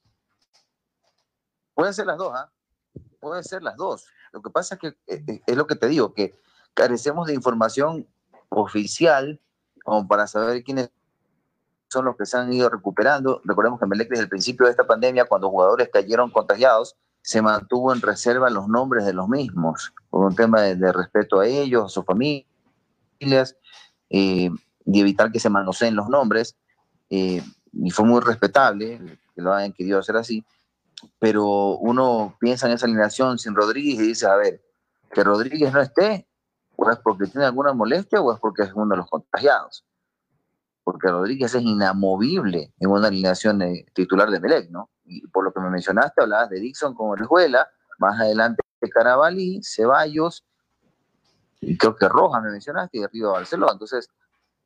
[1.74, 2.52] Pueden ser las dos, ¿ah?
[3.20, 4.06] Pueden ser las dos.
[4.34, 6.34] Lo que pasa es que eh, eh, es lo que te digo, que
[6.74, 8.08] carecemos de información
[8.52, 9.40] oficial
[9.84, 10.92] como para saber quiénes
[11.90, 13.42] son los que se han ido recuperando.
[13.44, 17.94] Recordemos que Melec desde el principio de esta pandemia, cuando jugadores cayeron contagiados, se mantuvo
[17.94, 21.86] en reserva los nombres de los mismos, por un tema de, de respeto a ellos,
[21.86, 23.58] a sus familias,
[24.10, 24.50] eh,
[24.86, 26.56] y evitar que se manoseen los nombres.
[27.10, 29.00] eh, y fue muy respetable
[29.34, 30.46] que lo hayan querido hacer así
[31.20, 34.62] pero uno piensa en esa alineación sin Rodríguez y dice, a ver,
[35.12, 36.28] que Rodríguez no esté,
[36.84, 39.86] o es porque tiene alguna molestia o es porque es uno de los contagiados.
[40.84, 44.90] Porque Rodríguez es inamovible en una alineación eh, titular de Melec, ¿no?
[45.06, 50.44] Y por lo que me mencionaste, hablabas de Dixon con Orejuela, más adelante Carabalí, Ceballos,
[51.60, 53.74] y creo que Rojas me mencionaste, y arriba Barcelona.
[53.74, 54.10] Entonces,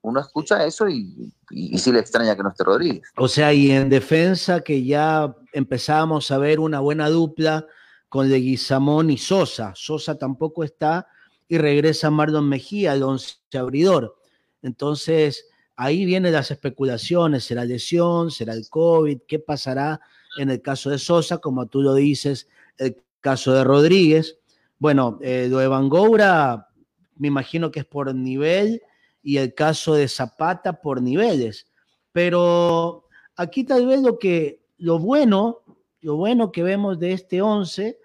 [0.02, 1.34] uno escucha eso y
[1.78, 3.12] sí le extraña que no esté Rodríguez.
[3.18, 7.66] O sea, y en defensa que ya empezábamos a ver una buena dupla
[8.08, 9.74] con Leguizamón y Sosa.
[9.76, 11.08] Sosa tampoco está
[11.48, 14.16] y regresa Mardon Mejía, el once abridor.
[14.62, 20.00] Entonces, ahí vienen las especulaciones, será lesión, será el COVID, qué pasará
[20.38, 22.48] en el caso de Sosa, como tú lo dices,
[22.78, 24.40] el caso de Rodríguez.
[24.80, 26.70] Bueno, eh, lo de Van Goura,
[27.16, 28.82] me imagino que es por nivel
[29.22, 31.68] y el caso de Zapata por niveles.
[32.12, 35.62] Pero aquí tal vez lo que lo bueno,
[36.02, 38.00] lo bueno que vemos de este 11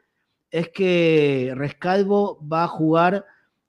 [0.51, 3.25] es que Rescalvo va a jugar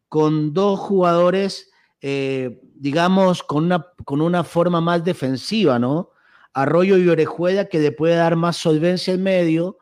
[0.10, 1.72] con dos jugadores,
[2.02, 6.12] eh, digamos, con una, con una forma más defensiva, ¿no?
[6.54, 9.78] Arroyo y Orejuela que le puede dar más solvencia al medio.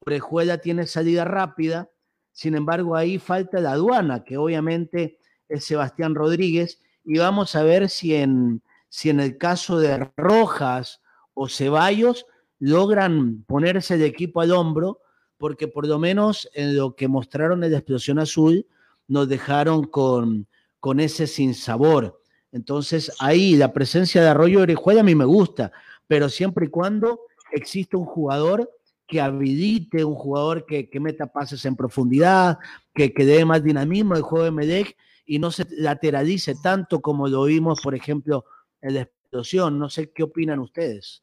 [0.00, 1.88] Orejuela tiene salida rápida.
[2.32, 6.80] Sin embargo, ahí falta la aduana, que obviamente es Sebastián Rodríguez.
[7.04, 11.00] Y vamos a ver si en, si en el caso de Rojas
[11.32, 12.26] o Ceballos
[12.58, 15.00] logran ponerse el equipo al hombro,
[15.38, 18.66] porque por lo menos en lo que mostraron en la explosión azul,
[19.08, 20.46] nos dejaron con,
[20.80, 22.20] con ese sinsabor.
[22.52, 25.72] Entonces ahí la presencia de Arroyo Orejuela a mí me gusta,
[26.06, 27.20] pero siempre y cuando
[27.52, 28.70] exista un jugador
[29.06, 32.58] que habilite, un jugador que, que meta pases en profundidad,
[32.94, 34.96] que, que dé más dinamismo al juego de Medec
[35.26, 38.44] y no se lateralice tanto como lo vimos, por ejemplo,
[38.80, 39.78] en la explosión.
[39.78, 41.22] No sé qué opinan ustedes.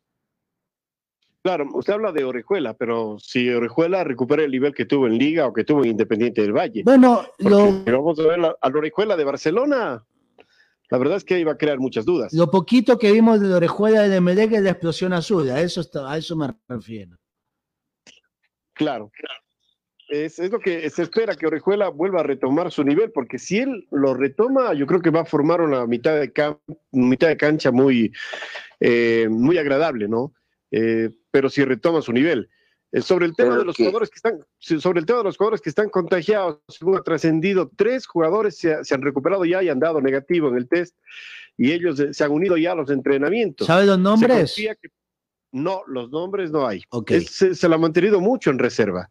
[1.44, 5.48] Claro, usted habla de Orejuela, pero si Orejuela recupera el nivel que tuvo en Liga
[5.48, 6.84] o que tuvo en Independiente del Valle.
[6.84, 10.06] Bueno, lo, vamos a ver la- al Orejuela de Barcelona.
[10.92, 12.32] La verdad es que iba a crear muchas dudas.
[12.34, 15.82] lo poquito que vimos de la orejuela de Medec es la explosión azul, a eso,
[15.82, 17.18] está- a eso me refiero.
[18.74, 19.12] Claro.
[20.10, 23.60] Es, es lo que se espera que Orejuela vuelva a retomar su nivel, porque si
[23.60, 26.32] él lo retoma, yo creo que va a formar una mitad de,
[26.92, 28.12] mitad de cancha muy,
[28.82, 30.34] eh, muy agradable, ¿no?
[30.72, 32.50] Eh, pero si retoma su nivel.
[32.94, 35.20] Eh, sobre el tema Pero de los que- jugadores que están, sí, sobre el tema
[35.20, 39.02] de los jugadores que están contagiados, según ha trascendido, tres jugadores se, ha- se han
[39.02, 40.96] recuperado ya y han dado negativo en el test,
[41.58, 43.68] y ellos eh, se han unido ya a los entrenamientos.
[43.68, 44.54] ¿Sabe los nombres?
[44.56, 44.90] que-
[45.54, 46.84] no, los nombres no hay.
[46.90, 47.12] Ok.
[47.12, 49.10] Es- se, se lo ha mantenido mucho en reserva.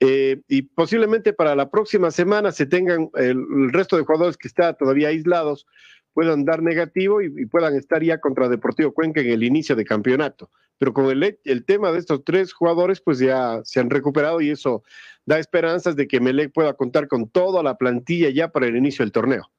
[0.00, 4.48] Eh, y posiblemente para la próxima semana se tengan el, el resto de jugadores que
[4.48, 5.66] están todavía aislados
[6.12, 9.84] puedan dar negativo y, y puedan estar ya contra Deportivo Cuenca en el inicio de
[9.84, 10.50] campeonato.
[10.78, 14.40] Pero con el, he- el tema de estos tres jugadores, pues ya se han recuperado
[14.40, 14.82] y eso
[15.24, 19.04] da esperanzas de que Melec pueda contar con toda la plantilla ya para el inicio
[19.04, 19.50] del torneo.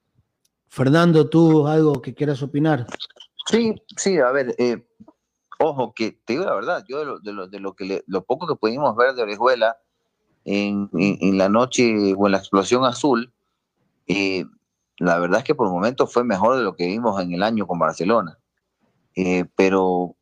[0.68, 2.86] Fernando, ¿tú algo que quieras opinar?
[3.48, 4.86] Sí, sí, a ver, eh,
[5.60, 8.04] ojo, que te digo la verdad, yo de lo, de lo, de lo que le-
[8.08, 9.78] lo poco que pudimos ver de Orejuela
[10.44, 13.32] en, en- en la noche o en la explosión azul,
[14.08, 14.46] eh,
[14.98, 17.66] la verdad es que por momentos fue mejor de lo que vimos en el año
[17.68, 18.38] con Barcelona.
[19.16, 20.16] Eh, pero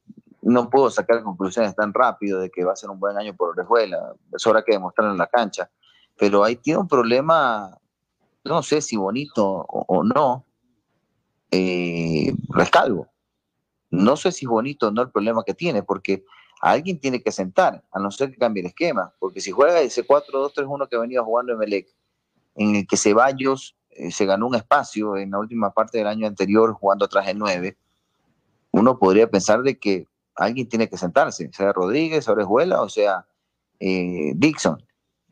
[0.43, 3.49] no puedo sacar conclusiones tan rápido de que va a ser un buen año por
[3.49, 5.69] Orejuela, eso habrá que demostrarlo en la cancha.
[6.17, 7.77] Pero ahí tiene un problema,
[8.43, 10.45] no sé si bonito o, no,
[11.51, 12.33] eh.
[13.89, 16.25] No sé si es bonito o no el problema que tiene, porque
[16.61, 20.05] alguien tiene que sentar, a no ser que cambie el esquema, porque si juega ese
[20.05, 21.87] 4-2-3-1 que venido jugando Emelec,
[22.55, 26.27] en el que Ceballos eh, se ganó un espacio en la última parte del año
[26.27, 27.77] anterior jugando atrás de 9,
[28.71, 33.25] uno podría pensar de que alguien tiene que sentarse, sea Rodríguez, Orejuela o sea
[33.79, 34.83] eh, Dixon.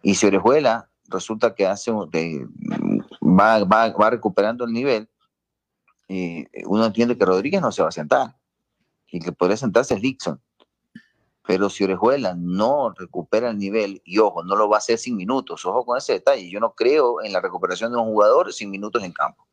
[0.03, 5.09] Y si Orejuela resulta que hace va, va, va, recuperando el nivel,
[6.07, 8.35] eh, uno entiende que Rodríguez no se va a sentar
[9.11, 10.41] y que podría sentarse es Dixon.
[11.45, 15.17] Pero si Orejuela no recupera el nivel, y ojo, no lo va a hacer sin
[15.17, 18.69] minutos, ojo con ese detalle, yo no creo en la recuperación de un jugador sin
[18.69, 19.47] minutos en campo.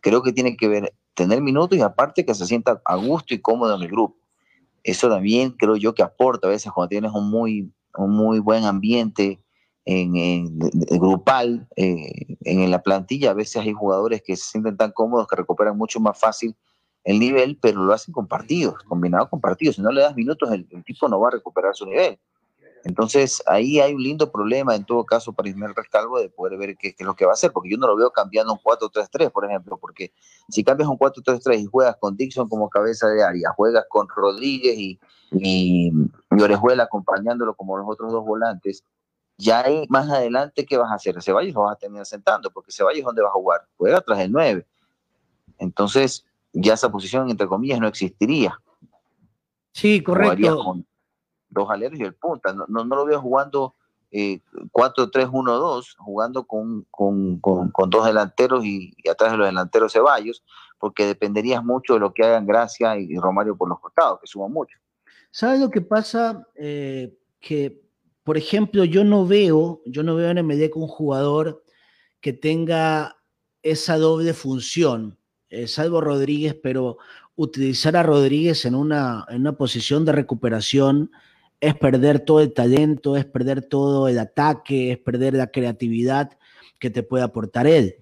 [0.00, 3.40] Creo que tiene que ver, tener minutos y aparte que se sienta a gusto y
[3.40, 4.16] cómodo en el grupo.
[4.84, 8.64] Eso también creo yo que aporta a veces cuando tienes un muy, un muy buen
[8.64, 9.42] ambiente
[9.86, 10.58] en, en,
[10.98, 15.36] grupal, eh, en la plantilla, a veces hay jugadores que se sienten tan cómodos que
[15.36, 16.54] recuperan mucho más fácil
[17.02, 19.76] el nivel, pero lo hacen con partidos, combinado con partidos.
[19.76, 22.18] Si no le das minutos, el, el tipo no va a recuperar su nivel.
[22.84, 26.76] Entonces, ahí hay un lindo problema, en todo caso, para Ismael Rescalvo de poder ver
[26.76, 28.58] qué, qué, es lo que va a hacer, porque yo no lo veo cambiando un
[28.58, 30.12] 4-3-3, por ejemplo, porque
[30.50, 34.76] si cambias un 4-3-3 y juegas con Dixon como cabeza de área, juegas con Rodríguez
[34.76, 35.00] y,
[35.32, 35.92] y,
[36.30, 38.84] y Orejuela acompañándolo como los otros dos volantes,
[39.38, 41.20] ya hay más adelante, ¿qué vas a hacer?
[41.22, 43.62] Ceballos lo vas a terminar sentando, porque Ceballos, ¿dónde vas a jugar?
[43.78, 44.66] Juega atrás del 9.
[45.58, 48.60] Entonces, ya esa posición, entre comillas, no existiría.
[49.72, 50.62] Sí, correcto.
[50.62, 50.86] Con
[51.54, 52.52] dos aleros y el punta.
[52.52, 53.74] No, no, no lo veo jugando
[54.10, 54.40] eh,
[54.72, 60.44] 4-3-1-2, jugando con, con, con, dos delanteros y, atrás de los delanteros Ceballos,
[60.78, 64.52] porque dependerías mucho de lo que hagan Gracia y, Romario por los costados, que suman
[64.52, 64.78] mucho.
[65.30, 66.46] ¿Sabes lo que pasa?
[66.54, 67.82] Eh, que,
[68.22, 71.64] por ejemplo, yo no veo, yo no veo en MD un jugador
[72.20, 73.16] que tenga
[73.62, 75.18] esa doble función
[75.54, 76.98] eh, salvo Rodríguez, pero
[77.36, 81.12] utilizar a Rodríguez en una, en una posición de recuperación
[81.64, 86.36] es perder todo el talento, es perder todo el ataque, es perder la creatividad
[86.78, 87.96] que te puede aportar él.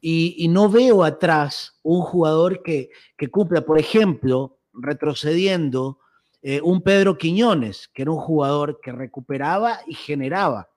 [0.00, 5.98] Y, no veo atrás un jugador que, que cumpla, por ejemplo, retrocediendo,
[6.42, 10.68] eh, un Pedro Quiñones, que era un jugador que recuperaba y generaba.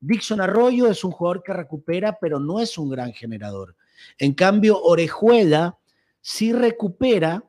[0.00, 3.76] Dixon Arroyo es un jugador que recupera, pero no es un gran generador.
[4.18, 5.78] En cambio, Orejuela
[6.20, 7.44] sí recupera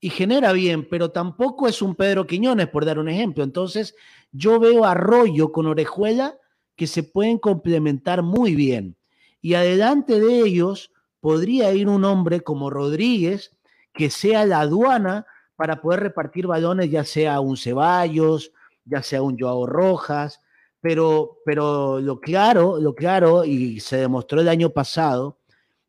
[0.00, 3.42] y genera bien, pero tampoco es un Pedro Quiñones, por dar un ejemplo.
[3.42, 3.94] Entonces,
[4.32, 6.38] yo veo Arroyo con Orejuela
[6.76, 8.96] que se pueden complementar muy bien.
[9.40, 13.56] Y adelante de ellos podría ir un hombre como Rodríguez,
[13.92, 18.52] que sea la aduana para poder repartir balones, ya sea un Ceballos,
[18.84, 20.42] ya sea un Joao Rojas,
[20.80, 25.38] pero, pero lo claro, lo claro, y se demostró el año pasado,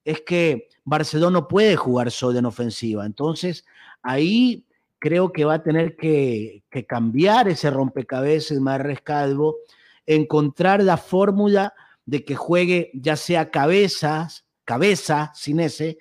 [0.06, 3.06] es que Barcelona puede jugar solo en ofensiva.
[3.06, 3.66] Entonces,
[4.02, 4.66] ahí
[5.00, 9.58] creo que va a tener que, cambiar ese rompecabezas más rescalvo,
[10.06, 11.74] encontrar la fórmula
[12.06, 15.98] de que juegue ya sea cabezas, cabeza, sin ese,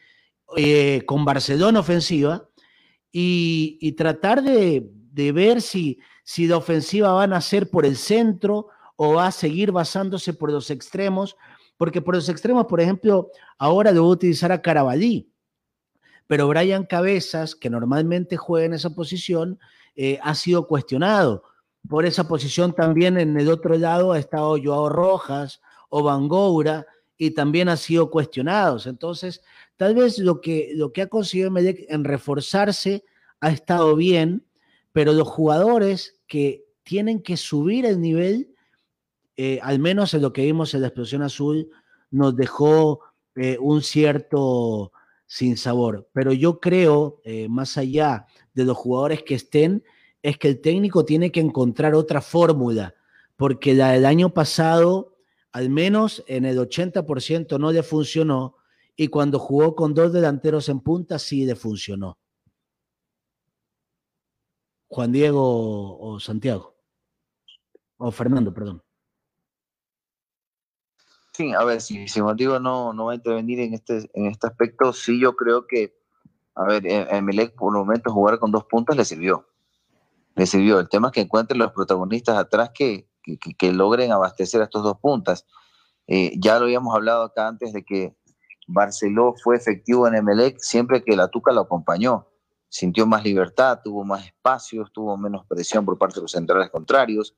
[0.57, 2.49] eh, con Barcelona ofensiva,
[3.11, 8.69] y, tratar de, de, ver si, si la ofensiva van a ser por el centro
[8.95, 11.37] o va a seguir basándose por los extremos,
[11.77, 15.31] porque por los extremos, por ejemplo, ahora debo utilizar a Carabalí,
[16.27, 19.59] pero Brian Cabezas, que normalmente juega en esa posición,
[19.95, 21.45] eh, ha sido cuestionado.
[21.89, 26.87] Por esa posición también en el otro lado ha estado Joao Rojas o Van Goura
[27.17, 28.87] y también ha sido cuestionados.
[28.87, 29.43] Entonces,
[29.77, 33.05] tal vez lo que, lo que ha conseguido Medec en reforzarse
[33.41, 34.45] ha estado bien,
[34.93, 38.56] pero los jugadores que tienen que subir el nivel
[39.37, 41.71] eh, al menos en lo que vimos en la explosión azul,
[42.11, 43.01] nos dejó
[43.35, 44.93] eh, un cierto
[45.27, 46.09] sinsabor.
[46.13, 49.85] Pero yo creo, eh, más allá de los jugadores que estén,
[50.23, 52.95] es que el técnico tiene que encontrar otra fórmula,
[53.37, 55.19] porque la del año pasado,
[55.53, 58.57] al menos en el 80% no le funcionó,
[58.97, 62.19] y cuando jugó con dos delanteros en punta, sí le funcionó.
[64.89, 66.77] Juan Diego o Santiago.
[67.99, 68.86] O Fernando, perdón.
[71.37, 74.47] Sí, a ver, si, si Motivo no, no va a intervenir en este, en este
[74.47, 75.95] aspecto, sí yo creo que,
[76.55, 79.47] a ver, Emelec por el momento jugar con dos puntas le sirvió.
[80.35, 80.81] Le sirvió.
[80.81, 84.83] El tema es que encuentren los protagonistas atrás que, que, que logren abastecer a estos
[84.83, 85.45] dos puntas.
[86.07, 88.17] Eh, ya lo habíamos hablado acá antes de que
[88.67, 92.31] Barceló fue efectivo en Emelec siempre que la Tuca lo acompañó.
[92.71, 97.37] Sintió más libertad, tuvo más espacios, tuvo menos presión por parte de los centrales contrarios.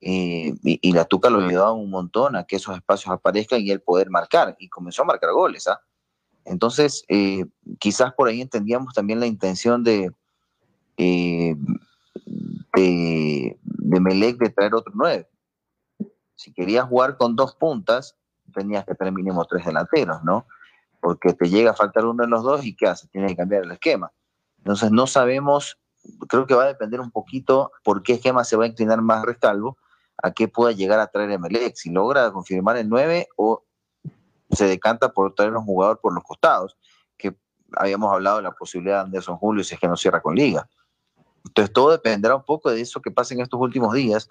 [0.00, 3.70] Eh, y, y, la Tuca lo ayudaba un montón a que esos espacios aparezcan y
[3.70, 4.54] él poder marcar.
[4.58, 5.66] Y comenzó a marcar goles.
[5.66, 5.80] ¿ah?
[6.44, 7.46] Entonces, eh,
[7.78, 10.12] quizás por ahí entendíamos también la intención de,
[10.98, 11.56] eh,
[12.74, 15.28] de, de Melec de traer otro nueve.
[16.34, 18.16] Si querías jugar con dos puntas,
[18.52, 20.46] tenías que tener mínimo tres delanteros, ¿no?
[21.00, 23.08] Porque te llega a faltar uno de los dos y ¿qué hace?
[23.08, 24.12] Tienes que cambiar el esquema.
[24.58, 25.78] Entonces no sabemos,
[26.28, 29.24] creo que va a depender un poquito por qué esquema se va a inclinar más
[29.24, 29.78] Rescalvo,
[30.22, 33.64] a qué pueda llegar a traer Melec, si logra confirmar el 9 o
[34.50, 36.76] se decanta por traer un jugador por los costados,
[37.16, 37.36] que
[37.72, 40.68] habíamos hablado de la posibilidad de Anderson Julio si es que no cierra con liga.
[41.46, 44.28] Entonces todo dependerá un poco de eso que pase en estos últimos días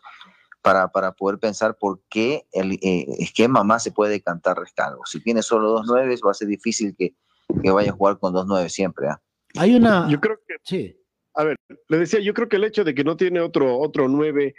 [0.62, 5.06] para, para poder pensar por qué el eh, esquema más se puede decantar Rescalvo.
[5.06, 7.16] Si tiene solo dos nueves, va a ser difícil que,
[7.62, 9.10] que vaya a jugar con dos nueve siempre.
[9.10, 9.22] ¿ah?
[9.58, 10.10] Hay una...
[10.10, 10.56] Yo creo que...
[10.64, 10.98] Sí.
[11.36, 11.58] A ver,
[11.90, 14.56] le decía, yo creo que el hecho de que no tiene otro, otro nueve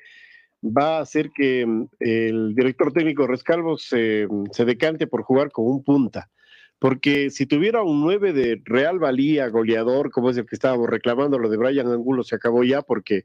[0.64, 5.50] va a hacer que mm, el director técnico Rescalvo se, mm, se decante por jugar
[5.50, 6.30] con un punta.
[6.78, 11.38] Porque si tuviera un 9 de real valía, goleador, como es el que estábamos reclamando,
[11.38, 13.24] lo de Brian Angulo se acabó ya porque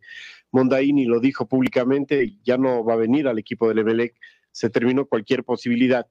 [0.52, 4.16] Mondaini lo dijo públicamente, ya no va a venir al equipo del Emelec,
[4.52, 6.08] se terminó cualquier posibilidad.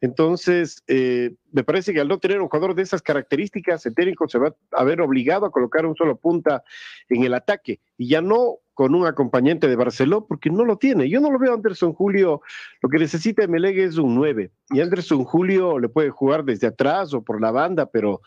[0.00, 4.28] Entonces, eh, me parece que al no tener un jugador de esas características, el técnico
[4.28, 6.64] se va a ver obligado a colocar un solo punta
[7.08, 11.08] en el ataque y ya no con un acompañante de Barceló, porque no lo tiene.
[11.08, 12.40] Yo no lo veo a Anderson Julio,
[12.80, 17.12] lo que necesita Melegue es un 9, y Anderson Julio le puede jugar desde atrás
[17.12, 18.22] o por la banda, pero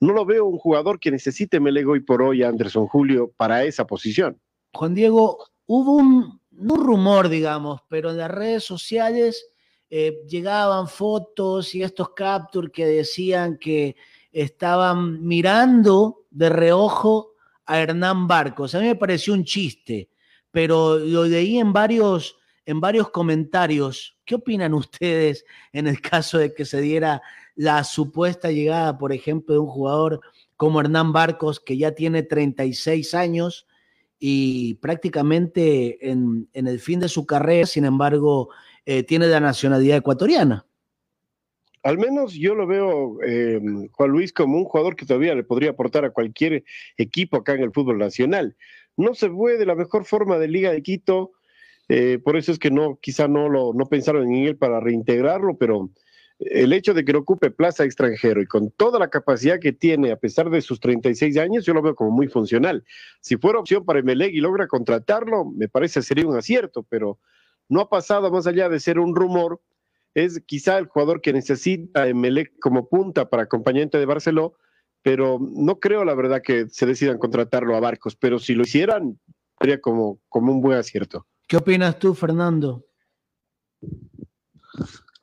[0.00, 3.64] no lo veo un jugador que necesite Melegue hoy por hoy a Anderson Julio para
[3.64, 4.38] esa posición.
[4.74, 9.48] Juan Diego, hubo un, un rumor, digamos, pero en las redes sociales
[9.88, 13.96] eh, llegaban fotos y estos captures que decían que
[14.32, 17.34] estaban mirando de reojo
[17.64, 18.74] a Hernán Barcos.
[18.74, 20.10] A mí me pareció un chiste,
[20.50, 24.18] pero lo leí en varios, en varios comentarios.
[24.24, 27.22] ¿Qué opinan ustedes en el caso de que se diera
[27.54, 30.20] la supuesta llegada, por ejemplo, de un jugador
[30.56, 33.66] como Hernán Barcos, que ya tiene 36 años
[34.18, 38.50] y prácticamente en, el fin de su carrera, sin embargo,
[38.84, 40.66] eh, tiene la nacionalidad ecuatoriana?
[41.82, 43.60] Al menos yo lo veo, eh,
[43.92, 46.64] Juan Luis, como un jugador que todavía le podría aportar a cualquier
[46.96, 48.56] equipo acá en el fútbol nacional.
[48.96, 51.32] No se fue de la mejor forma de Liga de Quito,
[51.88, 55.56] eh, por eso es que no, quizá no lo, no pensaron en él para reintegrarlo,
[55.56, 55.90] pero
[56.38, 60.12] el hecho de que no ocupe plaza extranjero y con toda la capacidad que tiene,
[60.12, 62.84] a pesar de sus 36 años, yo lo veo como muy funcional.
[63.20, 67.18] Si fuera opción para Emelec y logra contratarlo, me parece sería un acierto, pero
[67.68, 69.60] no ha pasado más allá de ser un rumor
[70.16, 74.56] es quizá el jugador que necesita Emelec como punta para acompañante de Barceló,
[75.02, 79.20] pero no creo la verdad que se decidan contratarlo a Barcos, pero si lo hicieran,
[79.60, 81.26] sería como, como un buen acierto.
[81.46, 82.86] ¿Qué opinas tú, Fernando?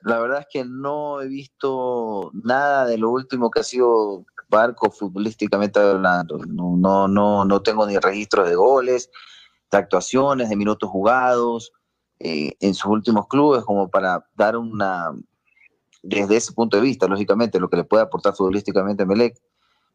[0.03, 4.91] La verdad es que no he visto nada de lo último que ha sido Barco
[4.91, 6.37] futbolísticamente hablando.
[6.45, 9.09] No, no, no, no tengo ni registros de goles,
[9.71, 11.71] de actuaciones, de minutos jugados.
[12.19, 15.11] Eh, en sus últimos clubes como para dar una,
[16.03, 19.37] desde ese punto de vista, lógicamente, lo que le puede aportar futbolísticamente a Melec.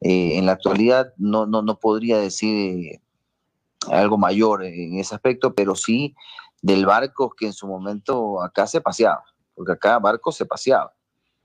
[0.01, 3.01] Eh, en la actualidad no, no, no podría decir
[3.91, 6.15] algo mayor en ese aspecto, pero sí
[6.63, 9.25] del Barcos que en su momento acá se paseaba,
[9.59, 10.95] porque acá Barcos se paseaba.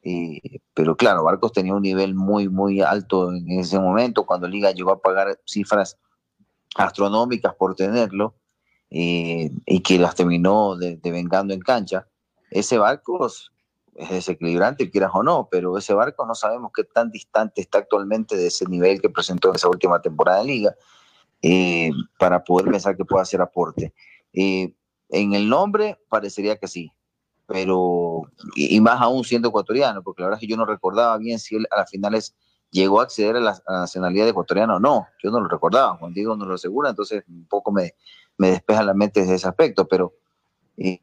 [0.03, 4.71] Eh, pero claro, Barcos tenía un nivel muy, muy alto en ese momento, cuando Liga
[4.71, 5.97] llegó a pagar cifras
[6.75, 8.35] astronómicas por tenerlo,
[8.95, 12.07] y, que las terminó de, vengando en cancha.
[12.51, 13.49] Ese barco es
[14.11, 18.47] desequilibrante, quieras o no, pero ese barco no sabemos qué tan distante está actualmente de
[18.47, 20.75] ese nivel que presentó en esa última temporada de liga
[21.41, 23.95] eh, para poder pensar que pueda hacer aporte.
[24.33, 24.75] Eh,
[25.09, 26.91] en el nombre parecería que sí,
[27.45, 28.23] pero
[28.55, 31.55] y, más aún siendo ecuatoriano, porque la verdad es que yo no recordaba bien si
[31.55, 32.35] él a las finales
[32.71, 35.97] llegó a acceder a la, a la nacionalidad ecuatoriana o no, yo no lo recordaba,
[35.97, 37.93] Juan Diego no lo asegura, entonces un poco me,
[38.37, 40.13] me despeja la mente desde ese aspecto, pero
[40.77, 41.01] eh,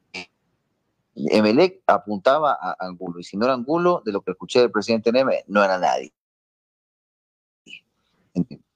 [1.15, 5.13] Emelec apuntaba a Angulo, y si no era Angulo, de lo que escuché del presidente
[5.13, 6.13] Neme, no era nadie.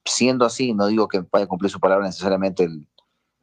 [0.04, 2.86] Siendo así, no digo que vaya a cumplir su palabra necesariamente el,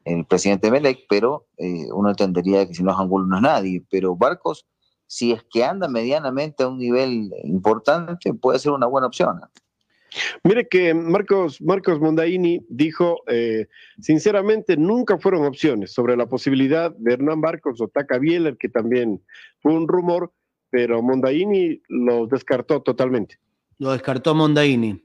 [0.06, 3.84] el presidente Emelec, pero eh, uno entendería que si no es Angulo no es nadie,
[3.90, 4.66] pero Barcos,
[5.08, 9.42] si es que anda medianamente a un nivel importante, puede ser una buena opción.
[10.44, 13.68] Mire que Marcos, Marcos Mondaini dijo, eh,
[14.00, 19.24] sinceramente, nunca fueron opciones sobre la posibilidad de Hernán Barcos o Taca Bieler, que también
[19.62, 20.34] fue un rumor,
[20.70, 23.40] pero Mondaini lo descartó totalmente.
[23.78, 25.04] Lo descartó Mondaini.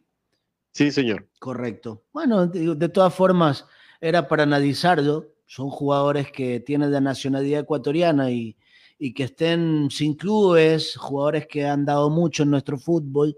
[0.72, 1.26] Sí, señor.
[1.38, 2.02] Correcto.
[2.12, 3.66] Bueno, de, de todas formas,
[4.00, 5.28] era para analizarlo.
[5.46, 8.56] Son jugadores que tienen de nacionalidad ecuatoriana y,
[8.98, 13.36] y que estén sin clubes, jugadores que han dado mucho en nuestro fútbol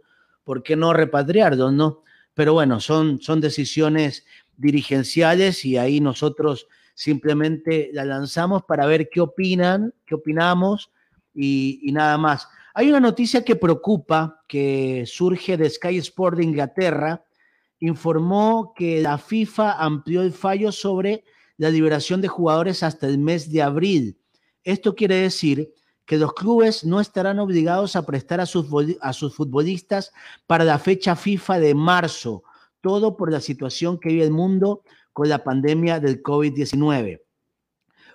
[0.48, 2.04] ¿por qué no repatriarlos, no?
[2.32, 4.24] Pero bueno, son, son decisiones
[4.56, 10.90] dirigenciales y ahí nosotros simplemente la lanzamos para ver qué opinan, qué opinamos
[11.34, 12.48] y, y nada más.
[12.72, 17.22] Hay una noticia que preocupa, que surge de Sky Sport de Inglaterra,
[17.80, 21.24] informó que la FIFA amplió el fallo sobre
[21.56, 24.18] la liberación de jugadores hasta el mes de abril.
[24.62, 25.72] Esto quiere decir
[26.06, 28.66] que los clubes no estarán obligados a prestar a sus,
[29.00, 30.12] a sus futbolistas
[30.46, 32.42] para la fecha FIFA de marzo,
[32.80, 34.82] todo por la situación que vive el mundo
[35.12, 37.20] con la pandemia del COVID-19.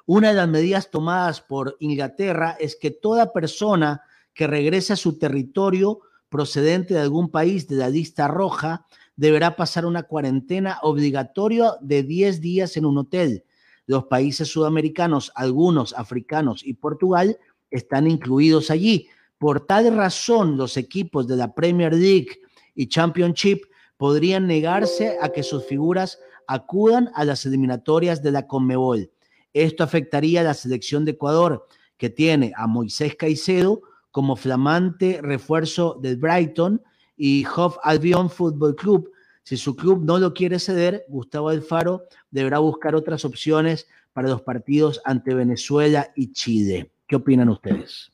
[0.06, 4.02] Una de las medidas tomadas por Inglaterra es que toda persona
[4.34, 6.00] que regrese a su territorio
[6.30, 8.86] procedente de algún país de la lista roja
[9.16, 13.46] deberá pasar una cuarentena obligatoria de 10 días en un hotel.
[13.86, 17.38] Los países sudamericanos, algunos africanos y Portugal
[17.70, 19.08] están incluidos allí.
[19.38, 22.40] Por tal razón, los equipos de la Premier League
[22.76, 23.64] y Championship
[23.98, 29.12] podrían negarse a que sus figuras acudan a las eliminatorias de la Conmebol.
[29.54, 31.68] Esto afectaría a la selección de Ecuador,
[31.98, 33.82] que tiene a Moisés Caicedo
[34.12, 36.82] como flamante refuerzo del Brighton
[37.26, 39.10] y Hove Albion Football Club.
[39.44, 44.42] Si su club no lo quiere ceder, Gustavo Alfaro deberá buscar otras opciones para los
[44.42, 46.92] partidos ante Venezuela y Chile.
[47.08, 48.12] ¿Qué opinan ustedes?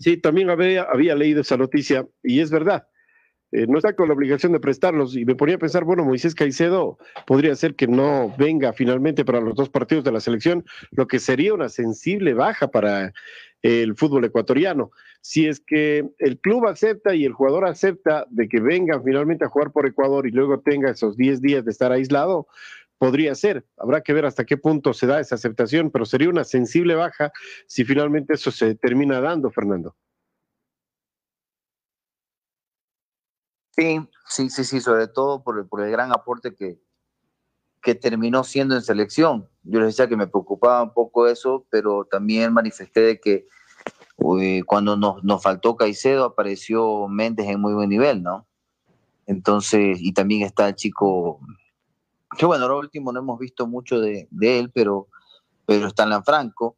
[0.00, 2.84] Sí, también había leído esa noticia y es verdad.
[3.54, 6.34] Eh, no está con la obligación de prestarlos y me ponía a pensar, bueno, Moisés
[6.34, 11.06] Caicedo podría ser que no venga finalmente para los dos partidos de la selección, lo
[11.06, 13.12] que sería una sensible baja para
[13.62, 14.90] el fútbol ecuatoriano.
[15.20, 19.48] Si es que el club acepta y el jugador acepta de que venga finalmente a
[19.48, 22.48] jugar por Ecuador y luego tenga esos 10 días de estar aislado,
[22.98, 23.64] podría ser.
[23.76, 27.30] Habrá que ver hasta qué punto se da esa aceptación, pero sería una sensible baja
[27.68, 29.94] si finalmente eso se termina dando, Fernando.
[33.76, 36.78] Sí, sí, sí, sí, sobre todo por el, gran aporte que,
[37.82, 39.48] que terminó siendo en selección.
[39.62, 43.46] Yo les decía que me preocupaba un poco eso, pero también manifesté de que
[44.66, 48.46] cuando nos, nos faltó Caicedo apareció Méndez en muy buen nivel, ¿no?
[49.26, 51.40] Entonces, y también está el chico
[52.36, 55.08] que bueno, lo último no hemos visto mucho de, él, pero,
[55.66, 56.76] pero está en Franco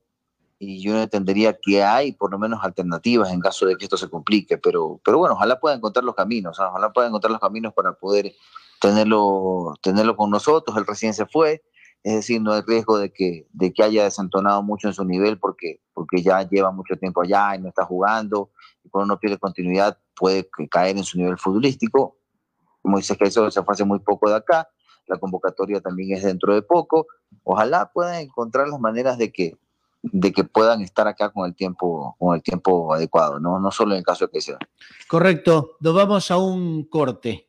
[0.59, 4.09] y yo entendería que hay por lo menos alternativas en caso de que esto se
[4.09, 6.69] complique, pero, pero bueno, ojalá pueda encontrar los caminos, ¿ah?
[6.71, 8.33] ojalá pueda encontrar los caminos para poder
[8.81, 11.63] tenerlo, tenerlo con nosotros, él recién se fue,
[12.03, 15.39] es decir, no hay riesgo de que, de que haya desentonado mucho en su nivel
[15.39, 18.51] porque, porque ya lleva mucho tiempo allá y no está jugando,
[18.83, 22.17] y cuando uno pierde continuidad puede caer en su nivel futbolístico,
[22.81, 24.69] como dice que eso se fue hace muy poco de acá,
[25.07, 27.07] la convocatoria también es dentro de poco.
[27.45, 29.57] Ojalá puedan encontrar las maneras de que,
[30.13, 33.59] de que puedan estar acá con el tiempo, con el tiempo adecuado, ¿no?
[33.59, 34.59] No solo en el caso de que sea.
[35.09, 35.77] Correcto.
[35.81, 37.49] Nos vamos a un corte.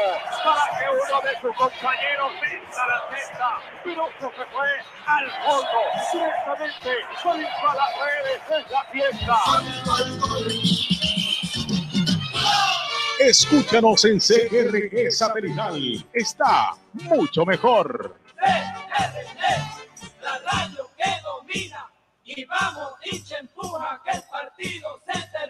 [0.43, 3.61] para que uno de sus compañeros meta la cesta.
[3.85, 4.69] Pero eso se fue
[5.07, 5.79] al fondo,
[6.13, 6.91] directamente
[7.23, 8.41] por a las redes.
[8.49, 9.37] Es la fiesta.
[13.21, 16.07] Escúchanos en CRE Satelital.
[16.13, 18.17] Está mucho mejor.
[18.37, 18.87] CRE,
[20.23, 21.91] la radio que domina.
[22.25, 24.23] Y vamos, y empuja que el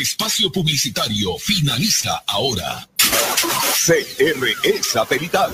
[0.00, 2.88] Espacio publicitario finaliza ahora.
[3.86, 5.52] CRE Satelital.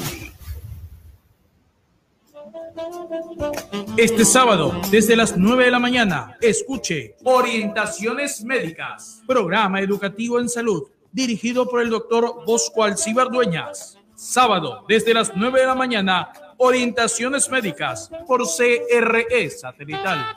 [3.97, 10.85] Este sábado, desde las 9 de la mañana, escuche Orientaciones Médicas, programa educativo en salud,
[11.13, 13.97] dirigido por el doctor Bosco Alcibar Dueñas.
[14.15, 20.37] Sábado, desde las 9 de la mañana, Orientaciones Médicas por CRE Satelital.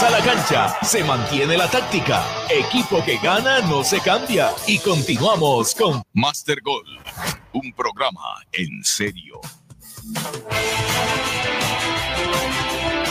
[0.00, 2.24] A la cancha, se mantiene la táctica.
[2.48, 4.48] Equipo que gana no se cambia.
[4.66, 6.86] Y continuamos con Master Goal,
[7.52, 9.38] un programa en serio.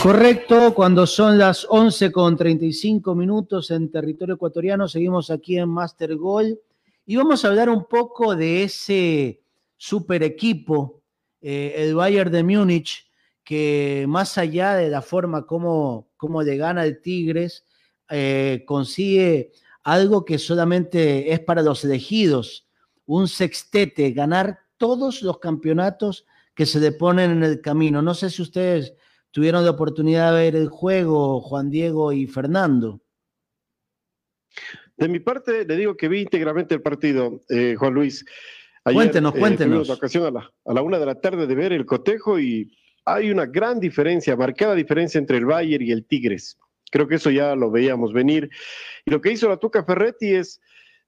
[0.02, 6.16] Correcto, cuando son las 11 con 35 minutos en territorio ecuatoriano, seguimos aquí en Master
[6.16, 6.60] Goal
[7.06, 9.44] y vamos a hablar un poco de ese
[9.78, 11.04] super equipo,
[11.42, 13.06] eh, el Bayern de Múnich,
[13.44, 17.66] que más allá de la forma como, como le gana el Tigres,
[18.08, 22.70] eh, consigue algo que solamente es para los elegidos,
[23.08, 28.04] un sextete, ganar todos los campeonatos que se le ponen en el camino.
[28.04, 28.94] No sé si ustedes
[29.32, 33.02] tuvieron la oportunidad de ver el juego, Juan Diego y Fernando.
[34.98, 38.24] De mi parte, le digo que vi íntegramente el partido, eh, Juan Luis.
[38.84, 39.72] cuéntenos, cuéntenos.
[39.72, 42.40] Tuvimos la ocasión a la, a la una de la tarde de ver el cotejo
[42.40, 46.58] y hay una gran diferencia, marcada diferencia entre el Bayern y el Tigres.
[46.92, 48.50] Creo que eso ya lo veíamos venir.
[49.06, 50.62] Y lo que hizo la Tuca Ferretti es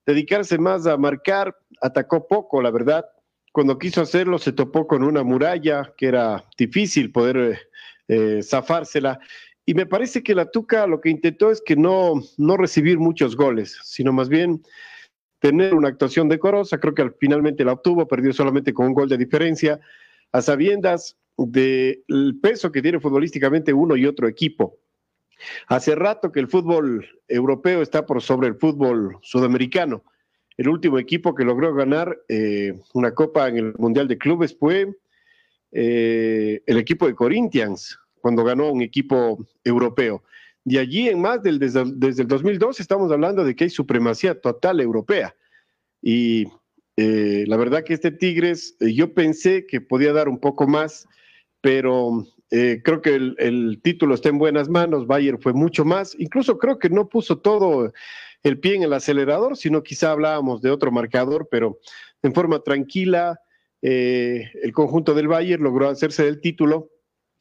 [0.06, 3.04] dedicarse más a marcar, atacó poco, la verdad.
[3.52, 7.58] Cuando quiso hacerlo se topó con una muralla que era difícil poder
[8.08, 9.20] eh, zafársela.
[9.66, 13.36] Y me parece que la Tuca lo que intentó es que no, no recibir muchos
[13.36, 14.62] goles, sino más bien
[15.38, 16.78] tener una actuación decorosa.
[16.78, 19.80] Creo que finalmente la obtuvo, perdió solamente con un gol de diferencia,
[20.32, 24.78] a sabiendas del peso que tiene futbolísticamente uno y otro equipo.
[25.66, 30.04] Hace rato que el fútbol europeo está por sobre el fútbol sudamericano.
[30.56, 34.94] El último equipo que logró ganar eh, una copa en el Mundial de Clubes fue
[35.72, 40.22] eh, el equipo de Corinthians, cuando ganó un equipo europeo.
[40.64, 44.40] De allí en más, del, desde, desde, el 2002, estamos hablando de que hay supremacía
[44.40, 45.34] total europea.
[46.00, 46.46] Y
[46.96, 51.08] eh, la verdad que este Tigres, yo pensé que podía dar un poco más,
[51.64, 55.06] pero eh, creo que el, título está en buenas manos.
[55.06, 56.14] Bayern fue mucho más.
[56.18, 57.90] Incluso creo que no puso todo
[58.42, 61.78] el pie en el acelerador, sino quizá hablábamos de otro marcador, pero
[62.22, 63.40] en forma tranquila.
[63.80, 66.90] Eh, el conjunto del Bayern logró hacerse del título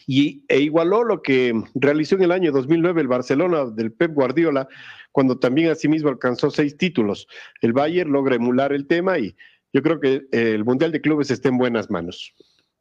[0.07, 4.69] y, e igualó lo que realizó en el año 2009 el Barcelona del Pep Guardiola,
[5.11, 7.27] cuando también asimismo alcanzó seis títulos.
[7.59, 9.35] El Bayern logra emular el tema y
[9.73, 12.33] yo creo que el Mundial de Clubes está en buenas manos.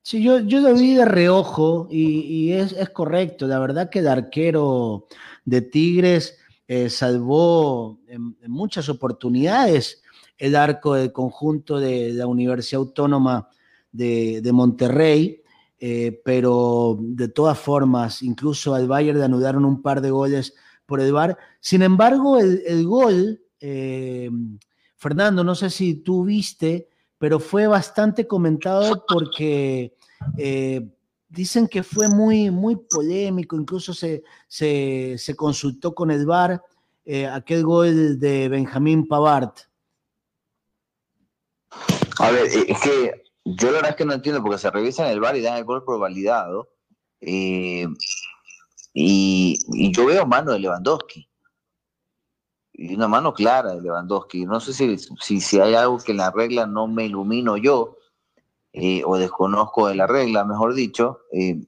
[0.05, 3.47] Sí, yo, yo lo vi de reojo y, y es, es, correcto.
[3.47, 5.07] La verdad que el arquero
[5.45, 10.03] de Tigres eh, salvó en, muchas oportunidades
[10.39, 13.49] el arco del conjunto de, la Universidad Autónoma
[13.93, 15.43] de, de Monterrey,
[15.79, 20.55] eh, pero de todas formas, incluso al Bayern le anudaron un par de goles
[20.85, 21.39] por el VAR.
[21.61, 24.31] Sin embargo, el, el gol, eh,
[24.97, 26.89] Fernando, no sé si tú viste,
[27.23, 29.95] pero fue bastante comentado porque
[30.37, 30.89] eh,
[31.29, 36.61] dicen que fue muy, muy polémico, incluso se, se, se consultó con el VAR
[37.05, 39.53] eh, aquel gol de Benjamín Pavard.
[42.19, 45.13] A ver, es que yo la verdad es que no entiendo porque se revisa en
[45.13, 46.71] el VAR y dan el gol por validado.
[47.21, 47.87] Eh,
[48.93, 51.29] y, y, yo veo mano de Lewandowski
[52.83, 54.45] y una mano clara de Lewandowski.
[54.45, 57.97] No sé si, si, si hay algo que en la regla no me ilumino yo,
[58.73, 61.63] eh, o desconozco de la regla, mejor dicho, eh,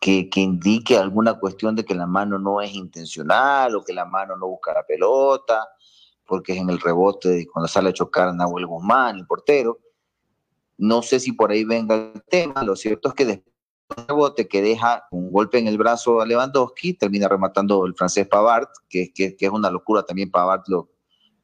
[0.00, 4.06] que, que, indique alguna cuestión de que la mano no es intencional o que la
[4.06, 5.68] mano no busca la pelota,
[6.26, 9.78] porque es en el rebote de cuando sale a chocar Nahuel Guzmán, el portero.
[10.78, 13.53] No sé si por ahí venga el tema, lo cierto es que después
[13.88, 18.68] rebote que deja un golpe en el brazo a Lewandowski, termina rematando el francés Pavard,
[18.88, 20.90] que, que, que es una locura también Pavard lo,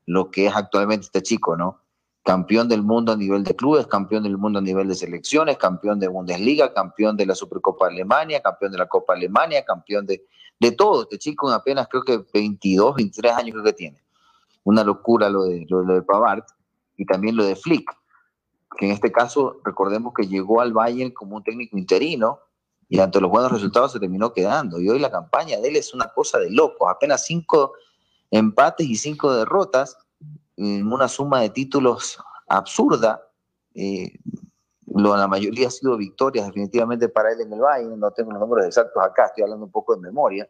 [0.06, 1.80] lo, que es actualmente este chico, ¿no?
[2.22, 5.98] campeón del mundo a nivel de clubes, campeón del mundo a nivel de selecciones, campeón
[5.98, 10.24] de Bundesliga, campeón de la Supercopa Alemania, campeón de la Copa Alemania, campeón de,
[10.58, 11.02] de todo.
[11.02, 14.02] Este chico en apenas creo que 22, 23 años creo que tiene.
[14.64, 16.44] Una locura lo de, lo, de Pavard
[16.96, 17.90] y también lo de Flick,
[18.78, 22.40] que en este caso recordemos que llegó al Bayern como un técnico interino
[22.88, 24.80] y ante los buenos resultados se terminó quedando.
[24.80, 27.72] Y hoy la campaña de él es una cosa de loco, apenas cinco
[28.30, 29.96] empates y cinco derrotas
[30.56, 32.18] en una suma de títulos
[32.48, 33.22] absurda.
[33.74, 34.12] Eh,
[34.94, 38.40] lo, la mayoría ha sido victorias definitivamente para él en el Bayern, no tengo los
[38.40, 40.48] números exactos acá, estoy hablando un poco de memoria,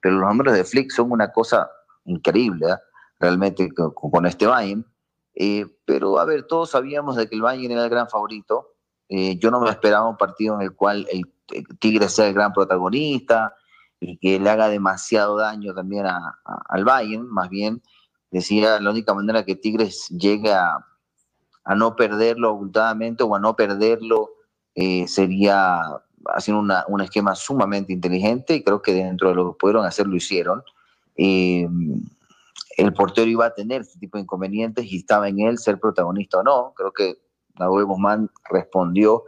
[0.00, 1.68] pero los números de Flick son una cosa
[2.04, 2.76] increíble, ¿eh?
[3.18, 4.86] realmente con, este Bayern.
[5.36, 8.74] Eh, pero a ver, todos sabíamos de que el Bayern era el gran favorito.
[9.08, 12.52] Eh, yo no me esperaba un partido en el cual el, el, sea el gran
[12.52, 13.54] protagonista
[14.00, 17.82] y que le haga demasiado daño también a, a, al Bayern, más bien
[18.30, 20.84] decía la única manera que Tigres llegue a,
[21.64, 24.30] a no perderlo abultadamente o a no perderlo
[24.74, 25.80] eh, sería
[26.34, 30.06] haciendo una, un esquema sumamente inteligente y creo que dentro de lo que pudieron hacer
[30.06, 30.62] lo hicieron.
[31.16, 31.68] Eh,
[32.76, 36.38] el portero iba a tener este tipo de inconvenientes y estaba en él ser protagonista
[36.38, 36.72] o no.
[36.76, 37.16] Creo que
[37.58, 39.24] Nahuel Guzmán respondió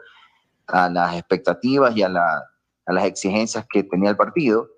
[0.66, 2.44] a las expectativas y a, la,
[2.86, 4.68] las exigencias que tenía el partido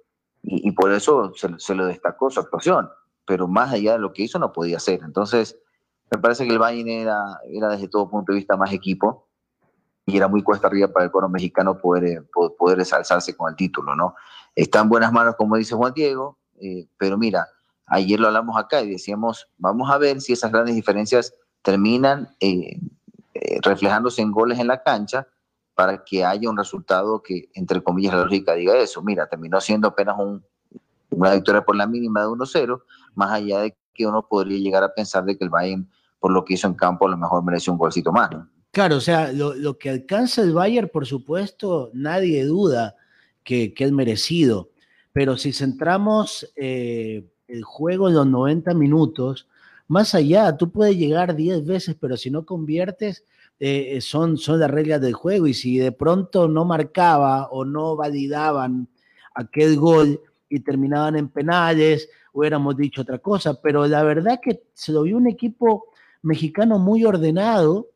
[0.43, 2.89] y, por eso se, se, lo destacó su actuación
[3.31, 5.03] pero más allá de lo que hizo no podía hacer.
[5.05, 5.57] Entonces,
[6.11, 7.39] me parece que el Bayern era,
[7.71, 9.29] desde todo punto de vista más equipo
[10.05, 12.23] y era muy cuesta arriba para el coro mexicano poder, eh,
[12.59, 14.17] poder exalzarse con el título, ¿no?
[14.57, 17.47] Está en buenas manos, como dice Juan Diego, eh, pero mira,
[17.91, 22.79] ayer lo hablamos acá y decíamos, vamos a ver si esas grandes diferencias terminan eh,
[23.35, 25.27] eh, reflejándose en goles en la cancha
[25.75, 29.03] para que haya un resultado que, entre comillas, la lógica diga eso.
[29.03, 30.45] Mira, terminó siendo apenas un,
[31.11, 32.83] una victoria por la mínima de 1-0,
[33.15, 36.45] más allá de que uno podría llegar a pensar de que el Bayern, por lo
[36.45, 38.31] que hizo en campo, a lo mejor merece un golcito más.
[38.71, 42.95] Claro, o sea, lo, lo, que alcanza el Bayern, por supuesto, nadie duda
[43.43, 44.71] que, que es merecido.
[45.13, 49.49] Pero si centramos eh, el juego los 90 minutos,
[49.89, 53.25] más allá, tú puedes llegar 10 veces, pero si no conviertes,
[53.59, 55.47] eh, son, son las reglas del juego.
[55.49, 58.89] Y si de pronto no marcaba o no validaban
[59.35, 63.61] aquel gol y terminaban en penales, hubiéramos dicho otra cosa.
[63.61, 65.87] Pero la verdad que se lo vio un equipo
[66.23, 67.89] mexicano muy ordenado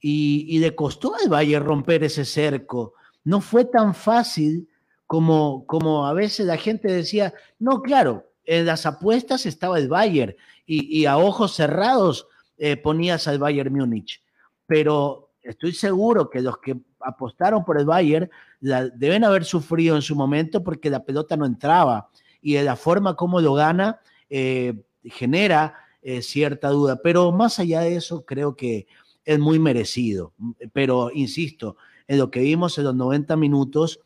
[0.00, 2.94] y, y le costó al Valle romper ese cerco.
[3.22, 4.68] No fue tan fácil
[5.06, 10.34] como, como a veces la gente decía, no, claro, en las apuestas estaba el Bayern
[10.66, 14.22] y, y a ojos cerrados eh, ponías al Bayern Múnich,
[14.64, 18.30] pero estoy seguro que los que apostaron por el Bayern
[18.60, 22.10] la, deben haber sufrido en su momento porque la pelota no entraba
[22.40, 23.98] y de la forma como lo gana
[24.30, 28.86] eh, genera eh, cierta duda, pero más allá de eso creo que
[29.24, 30.32] es muy merecido,
[30.72, 31.76] pero insisto,
[32.06, 34.00] en lo que vimos en los 90 minutos,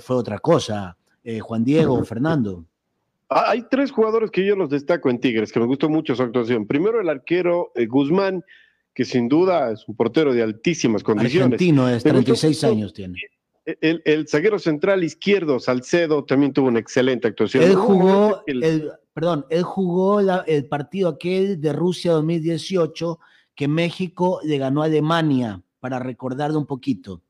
[0.00, 0.96] fue otra cosa.
[1.42, 2.64] Juan Diego, Fernando.
[3.28, 6.66] Hay tres jugadores que yo los destaco en Tigres, que me gustó mucho su actuación.
[6.66, 8.44] Primero el arquero eh, Guzmán,
[8.92, 11.46] que sin duda es un portero de altísimas condiciones.
[11.46, 13.18] Argentino, es 36 años tiene.
[13.64, 17.64] El, el, zaguero central izquierdo, Salcedo, también tuvo una excelente actuación.
[17.64, 23.18] Él jugó, el, el, perdón, él jugó la, el partido aquel de Rusia 2018
[23.54, 27.20] que México le ganó a Alemania, para recordarle un poquito.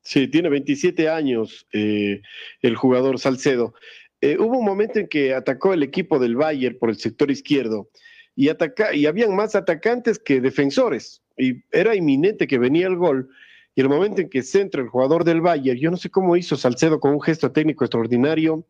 [0.00, 2.20] Sí, tiene 27 años eh,
[2.60, 3.74] el jugador Salcedo.
[4.22, 7.88] Eh, hubo un momento en que atacó el equipo del Bayern por el sector izquierdo
[8.36, 13.28] y, ataca y habían más atacantes que defensores y era inminente que venía el gol.
[13.74, 16.56] Y el momento en que centra el jugador del Bayern, yo no sé cómo hizo
[16.56, 18.64] Salcedo con un gesto técnico extraordinario,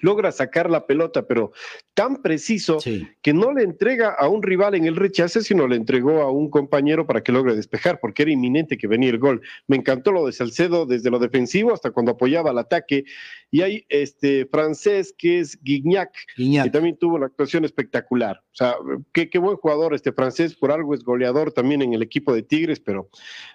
[0.00, 1.52] logra sacar la pelota, pero
[1.94, 3.06] tan preciso sí.
[3.20, 6.50] que no le entrega a un rival en el rechace, sino le entregó a un
[6.50, 9.42] compañero para que logre despejar, porque era inminente que venía el gol.
[9.66, 13.04] Me encantó lo de Salcedo desde lo defensivo hasta cuando apoyaba el ataque.
[13.50, 16.64] Y hay este francés que es Guignac, Guignac.
[16.64, 18.42] que también tuvo una actuación espectacular.
[18.52, 18.76] O sea,
[19.12, 22.42] qué, qué, buen jugador este francés, por algo es goleador también en el equipo de
[22.42, 23.08] Tigres, pero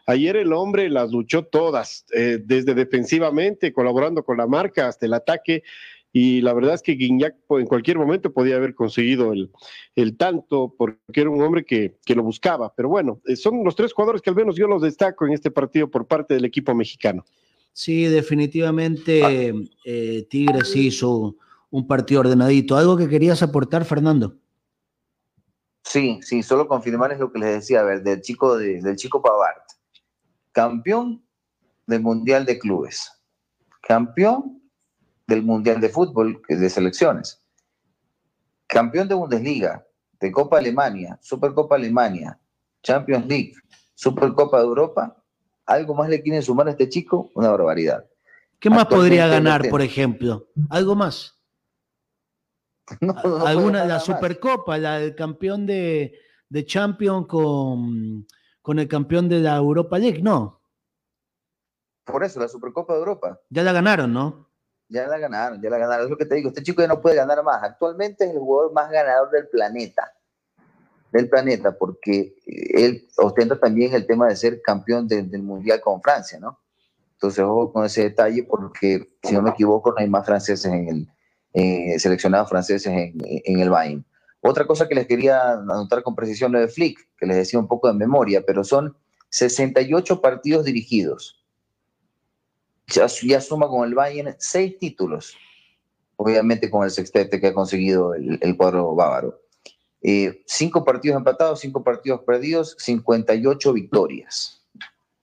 [0.05, 5.13] ayer el hombre las luchó todas, eh, desde defensivamente, colaborando con la marca, hasta el
[5.13, 5.63] ataque
[6.13, 9.51] y la verdad es que Guignac en cualquier momento podía haber conseguido el,
[9.95, 13.75] el tanto porque era un hombre que, que, lo buscaba, pero bueno, eh, son los
[13.75, 16.73] tres jugadores que al menos yo los destaco en este partido por parte del equipo
[16.73, 17.25] mexicano.
[17.73, 19.61] Sí, definitivamente ah.
[19.85, 21.35] eh, Tigres hizo
[21.69, 22.75] un partido ordenadito.
[22.75, 24.35] ¿Algo que querías aportar, Fernando?
[25.83, 28.95] Sí, sí, solo confirmar es lo que les decía, a ver, del chico, de, del
[28.95, 29.61] chico Pavard,
[30.51, 31.23] campeón
[31.85, 33.11] del Mundial de Clubes,
[33.81, 34.56] campeón
[35.27, 37.43] del Mundial de Fútbol, de selecciones.
[38.65, 39.85] Campeón de Bundesliga,
[40.19, 42.39] de Copa Alemania, Supercopa Alemania,
[42.81, 43.53] Champions League,
[43.93, 45.21] Supercopa de Europa,
[45.65, 47.29] ¿algo más le quieren sumar a este chico?
[47.35, 48.05] Una barbaridad.
[48.59, 50.47] ¿Qué más podría ganar, por ejemplo?
[50.69, 51.33] ¿Algo más?
[53.01, 54.05] No, no puede ¿Alguna, la más.
[54.05, 56.17] Supercopa, la del campeón de,
[56.47, 58.25] de Champions con,
[58.61, 60.21] con el campeón de la Europa League?
[60.21, 60.61] No,
[62.05, 63.41] Por eso, la Supercopa de Europa.
[63.49, 64.46] ya la ganaron, ¿no?
[64.89, 66.05] Ya la ganaron, ya la ganaron.
[66.05, 67.61] Es lo que te digo, este chico ya no puede ganar más.
[67.63, 70.13] Actualmente es el jugador más ganador del planeta.
[71.11, 76.01] Del planeta, porque él ostenta también el tema de ser campeón de- del Mundial con
[76.01, 76.59] Francia, ¿no?
[77.13, 80.87] Entonces, ojo con ese detalle, porque si no me equivoco, no hay más franceses en
[80.87, 81.07] el,
[81.53, 84.05] eh, seleccionados franceses en, en el Bayern.
[84.41, 87.67] Otra cosa que les quería anotar con precisión lo de Flick, que les decía un
[87.67, 88.95] poco de memoria, pero son
[89.29, 91.43] 68 partidos dirigidos
[92.87, 93.07] ya,
[93.41, 95.35] suma con el Bayern seis títulos,
[96.15, 99.41] obviamente con el sextete que ha conseguido el, cuadro bávaro.
[100.01, 104.65] Eh, cinco partidos empatados, cinco partidos perdidos, 58 victorias.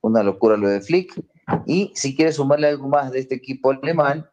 [0.00, 1.14] Una locura lo de Flick.
[1.66, 4.28] Y si quiere sumarle algo más de este equipo alemán,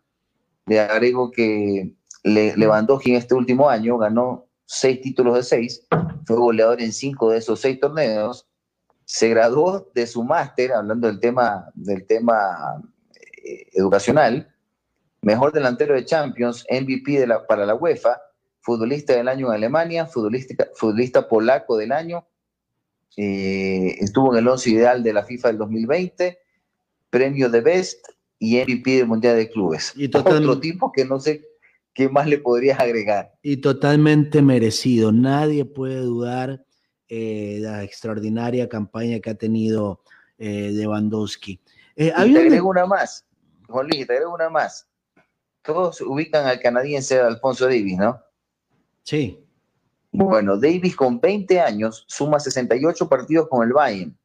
[0.66, 5.86] le agrego que Le- Lewandowski en este último año ganó seis títulos de seis,
[6.26, 8.48] fue goleador en cinco de esos seis torneos,
[9.06, 12.82] se graduó de su máster, hablando del tema, del tema
[13.44, 14.54] eh, educacional,
[15.22, 18.20] mejor delantero de Champions, MVP de la, para la UEFA,
[18.62, 22.26] futbolista del año en Alemania, futbolista, futbolista polaco del año,
[23.18, 26.38] eh, estuvo en el 11 ideal de la FIFA del 2020,
[27.10, 28.06] premio de Best
[28.40, 29.94] y MVP del Mundial de Clubes.
[29.96, 31.46] Y total- Otro tipo que no sé
[31.94, 33.34] qué más le podrías agregar.
[33.42, 35.12] Y totalmente merecido.
[35.12, 36.64] Nadie puede dudar
[37.10, 40.02] eh, la extraordinaria campaña que ha tenido
[40.38, 41.60] eh, Lewandowski.
[41.98, 43.26] Eh, Y te agrego una más,
[43.72, 44.88] Juan Luis, te agrego una más.
[45.64, 48.20] Todos ubican al canadiense Alfonso Davis, ¿no?
[49.04, 49.40] Sí.
[50.12, 54.18] Bueno, Davis con 20 años suma 68 partidos con el Bayern.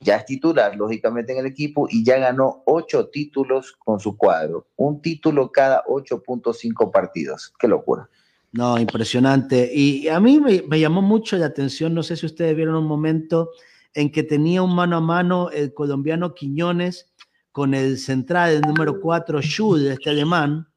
[0.00, 4.66] Ya es titular, lógicamente, en el equipo y ya ganó 8 títulos con su cuadro.
[4.76, 7.52] Un título cada 8.5 partidos.
[7.58, 8.08] Qué locura.
[8.52, 9.70] No, impresionante.
[9.72, 12.86] Y a mí me, me llamó mucho la atención, no sé si ustedes vieron un
[12.86, 13.50] momento
[13.94, 17.09] en que tenía un mano a mano el colombiano Quiñones
[17.52, 20.68] con el central, el número 4, Schul, este alemán,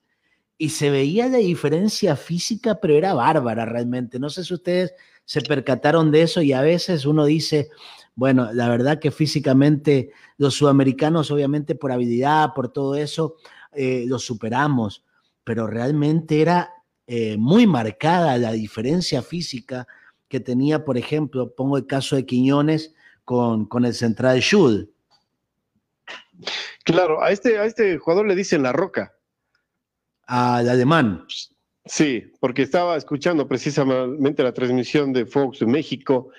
[0.57, 4.19] y se veía la diferencia física, pero era bárbara realmente.
[4.19, 4.93] No sé si ustedes
[5.25, 7.69] se percataron de eso y a veces uno dice,
[8.15, 13.35] bueno, la verdad que físicamente los sudamericanos, obviamente por habilidad, por todo eso,
[13.73, 15.03] eh, los superamos,
[15.43, 16.71] pero realmente era
[17.07, 19.87] eh, muy marcada la diferencia física
[20.27, 22.93] que tenía, por ejemplo, pongo el caso de Quiñones
[23.25, 24.92] con, con el central Schul.
[26.83, 29.13] Claro, a este, a este jugador le dicen la roca.
[30.25, 31.25] Al alemán.
[31.85, 36.29] Sí, porque estaba escuchando precisamente la transmisión de Fox de México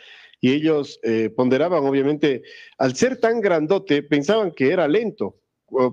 [0.41, 2.43] y ellos eh, ponderaban, obviamente,
[2.79, 5.37] al ser tan grandote, pensaban que era lento,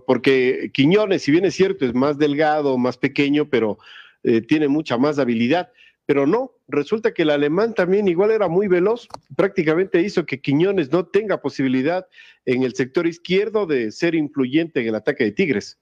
[0.06, 3.78] porque Quiñones, si bien es cierto, es más delgado, más pequeño, pero
[4.24, 5.72] eh, tiene mucha más habilidad.
[6.12, 9.08] Pero no, resulta que el alemán también igual era muy veloz,
[9.38, 12.06] prácticamente hizo que Quiñones no tenga posibilidad
[12.44, 15.80] en el sector izquierdo de ser influyente en el ataque de Tigres.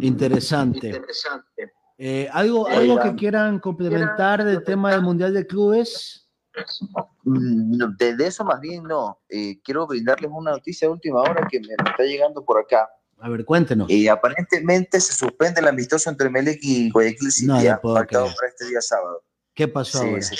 [0.00, 1.00] Interesante.
[1.96, 6.28] Eh, ¿algo, ¿Algo que quieran complementar del tema del Mundial de Clubes?
[7.22, 9.20] Mm, De, de eso más bien no.
[9.28, 12.88] Eh, quiero brindarles una noticia de última hora que me está llegando por acá.
[13.18, 13.90] A ver, cuéntenos.
[13.90, 18.66] Y aparentemente se suspende el amistoso entre Melec y Guayaquil City, No pactado para este
[18.66, 19.22] día sábado.
[19.54, 20.22] ¿Qué pasó Sí, ahora?
[20.22, 20.36] se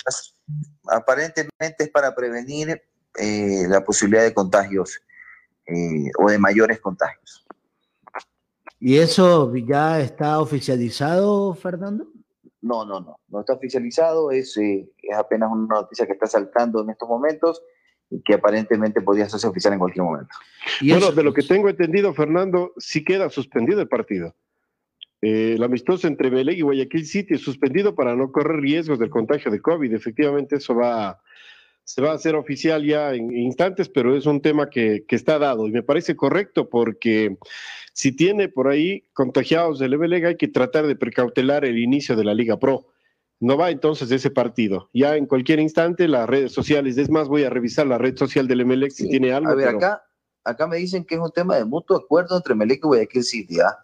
[0.88, 2.82] aparentemente es para prevenir
[3.18, 5.00] eh, la posibilidad de contagios
[5.66, 7.46] eh, o de mayores contagios.
[8.78, 12.06] ¿Y eso ya está oficializado, Fernando?
[12.60, 16.82] No, no, no, no está oficializado, es, eh, es apenas una noticia que está saltando
[16.82, 17.62] en estos momentos
[18.24, 20.34] que aparentemente podría hacerse oficial en cualquier momento.
[20.80, 24.34] Bueno, de lo que tengo entendido, Fernando, sí queda suspendido el partido.
[25.22, 29.10] Eh, el amistoso entre Melec y Guayaquil City es suspendido para no correr riesgos del
[29.10, 29.92] contagio de COVID.
[29.92, 31.20] Efectivamente, eso va,
[31.84, 35.38] se va a hacer oficial ya en instantes, pero es un tema que, que está
[35.38, 37.36] dado y me parece correcto porque
[37.92, 42.24] si tiene por ahí contagiados del Emelec hay que tratar de precautelar el inicio de
[42.24, 42.86] la Liga Pro.
[43.38, 44.88] No va entonces ese partido.
[44.94, 48.48] Ya en cualquier instante las redes sociales, es más, voy a revisar la red social
[48.48, 49.50] del Emelec si tiene algo.
[49.50, 50.02] A ver, pero- acá,
[50.44, 53.60] acá me dicen que es un tema de mutuo acuerdo entre Melec y Guayaquil City,
[53.60, 53.76] ¿ah?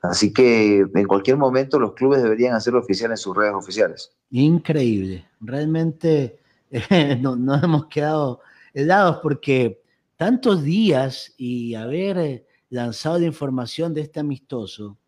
[0.00, 4.12] Así que en cualquier momento los clubes deberían hacerlo oficial en sus redes oficiales.
[4.30, 5.26] Increíble.
[5.40, 6.38] Realmente
[6.70, 8.40] eh, no, nos hemos quedado
[8.74, 9.82] helados porque
[10.16, 14.98] tantos días y haber eh, lanzado la información de este amistoso,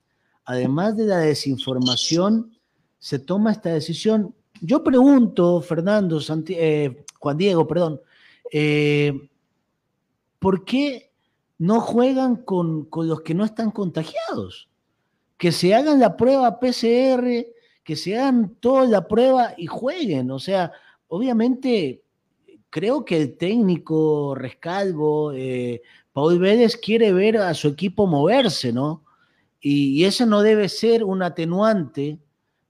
[0.44, 2.56] además de la desinformación,
[3.00, 8.00] se toma esta decisión yo pregunto, Fernando, eh, Juan Diego, perdón,
[8.52, 9.28] eh,
[10.38, 11.12] ¿por qué
[11.58, 14.68] no juegan con, con, los que no están contagiados?
[15.38, 17.46] Que se hagan la prueba PCR,
[17.82, 20.30] que se hagan toda la prueba y jueguen.
[20.30, 20.72] O sea,
[21.08, 22.02] obviamente
[22.68, 25.80] creo que el técnico Rescalvo, eh,
[26.12, 29.04] Paul Vélez quiere ver a su equipo moverse, ¿no?
[29.62, 32.18] Y, eso no debe ser un atenuante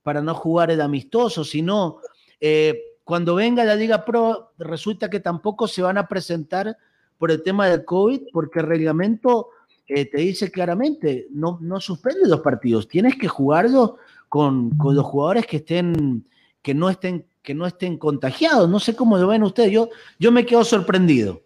[0.03, 1.99] para no jugar el amistoso, sino
[2.41, 6.77] eh, cuando venga la Liga Pro resulta que tampoco se van a presentar
[7.19, 9.49] por el tema del COVID, porque el reglamento
[9.87, 13.93] eh, te dice claramente, no, no suspende los partidos, tienes que jugarlos
[14.29, 16.25] con, con los jugadores que estén,
[16.63, 18.69] que no estén que no estén contagiados.
[18.69, 19.73] No sé cómo lo ven ustedes.
[19.73, 21.43] Yo, yo me quedo sorprendido.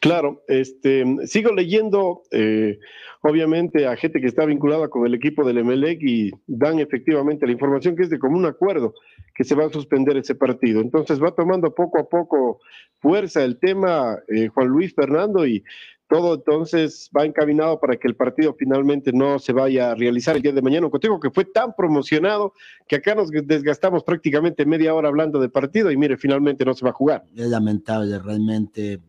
[0.00, 2.78] Claro, este, sigo leyendo, eh,
[3.22, 7.52] obviamente, a gente que está vinculada con el equipo del Emelec y dan efectivamente la
[7.52, 8.94] información que es de común acuerdo
[9.34, 10.80] que se va a suspender ese partido.
[10.80, 12.60] Entonces va tomando poco a poco
[13.00, 15.62] fuerza el tema, eh, Juan Luis Fernando, y
[16.08, 20.42] todo entonces va encaminado para que el partido finalmente no se vaya a realizar el
[20.42, 20.88] día de mañana.
[20.88, 22.54] Contigo que fue tan promocionado
[22.86, 26.84] que acá nos desgastamos prácticamente media hora hablando de partido y mire, finalmente no se
[26.84, 27.24] va a jugar.
[27.36, 29.00] Es lamentable, realmente.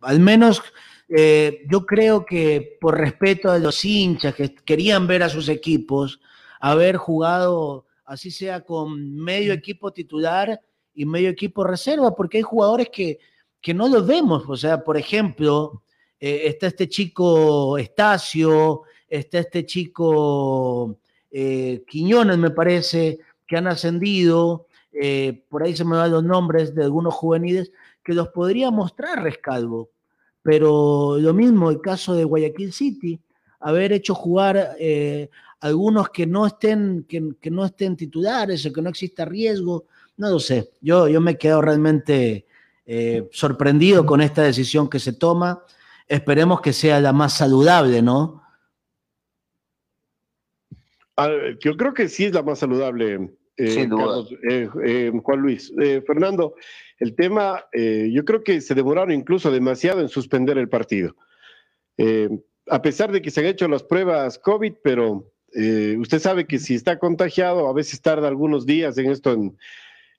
[0.00, 0.62] Al menos
[1.08, 6.20] eh, yo creo que por respeto a los hinchas que querían ver a sus equipos,
[6.58, 10.60] haber jugado así sea con medio equipo titular
[10.94, 13.18] y medio equipo reserva, porque hay jugadores que,
[13.60, 14.44] que no los vemos.
[14.48, 15.82] O sea, por ejemplo,
[16.18, 20.98] eh, está este chico Estacio, está este chico
[21.30, 26.74] eh, Quiñones, me parece, que han ascendido, eh, por ahí se me van los nombres
[26.74, 27.70] de algunos juveniles,
[28.02, 29.90] que los podría mostrar Rescalvo.
[30.42, 33.20] Pero lo mismo el caso de Guayaquil City,
[33.60, 34.76] haber hecho jugar
[35.60, 39.86] algunos que no estén, que, no estén titulares o que no exista riesgo,
[40.18, 40.70] no lo sé.
[40.80, 42.46] Yo, yo me quedo realmente
[43.32, 45.64] sorprendido con esta decisión que se toma
[46.08, 48.42] Esperemos que sea la más saludable, ¿no?
[51.16, 51.30] Ah,
[51.60, 53.14] yo creo que sí es la más saludable,
[53.56, 53.88] eh,
[54.50, 55.72] eh, eh, Juan Luis.
[56.06, 56.54] Fernando,
[56.98, 61.16] el tema, yo creo que se demoraron incluso demasiado en suspender el partido.
[62.68, 65.32] a pesar de que se han hecho las pruebas COVID, pero
[65.98, 69.56] usted sabe que si está contagiado, a veces tarda algunos días en esto en,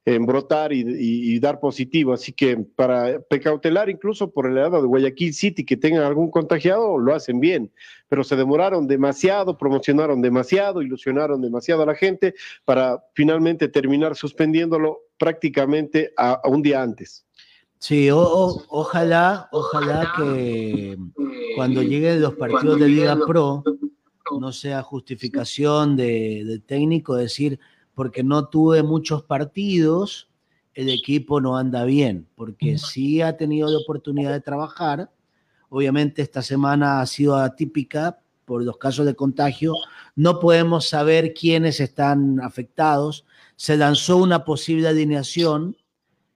[0.07, 2.13] en brotar y, dar positivo.
[2.13, 6.97] Así que para precautelar incluso por el lado de Guayaquil City que tengan algún contagiado,
[6.97, 7.69] lo hacen bien,
[8.07, 14.99] pero se demoraron demasiado, promocionaron demasiado, ilusionaron demasiado a la gente para finalmente terminar suspendiéndolo
[15.17, 17.25] prácticamente a, un día antes.
[17.77, 20.97] Sí, ojalá, ojalá que
[21.57, 23.61] cuando lleguen los partidos de Liga Pro
[24.39, 27.59] no sea justificación de, del técnico decir
[27.97, 30.29] porque no tuve muchos partidos,
[30.75, 35.09] el equipo no anda bien, porque sí ha tenido la oportunidad de trabajar.
[35.69, 39.73] Obviamente esta semana ha sido atípica por los casos de contagio.
[40.15, 43.25] No podemos saber quiénes están afectados.
[43.55, 45.75] Se lanzó una posible alineación,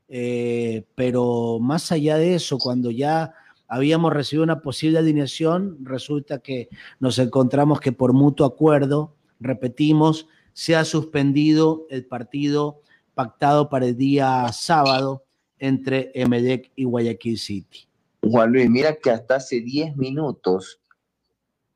[0.07, 3.35] eh, pero más allá de eso, cuando ya
[3.67, 6.69] habíamos recibido una posible alineación, resulta que
[6.99, 12.81] nos encontramos que por mutuo acuerdo, repetimos, se ha suspendido el partido
[13.13, 15.23] pactado para el día sábado
[15.59, 17.87] entre Emelec y Guayaquil City.
[18.23, 20.79] Juan Luis, mira que hasta hace 10 minutos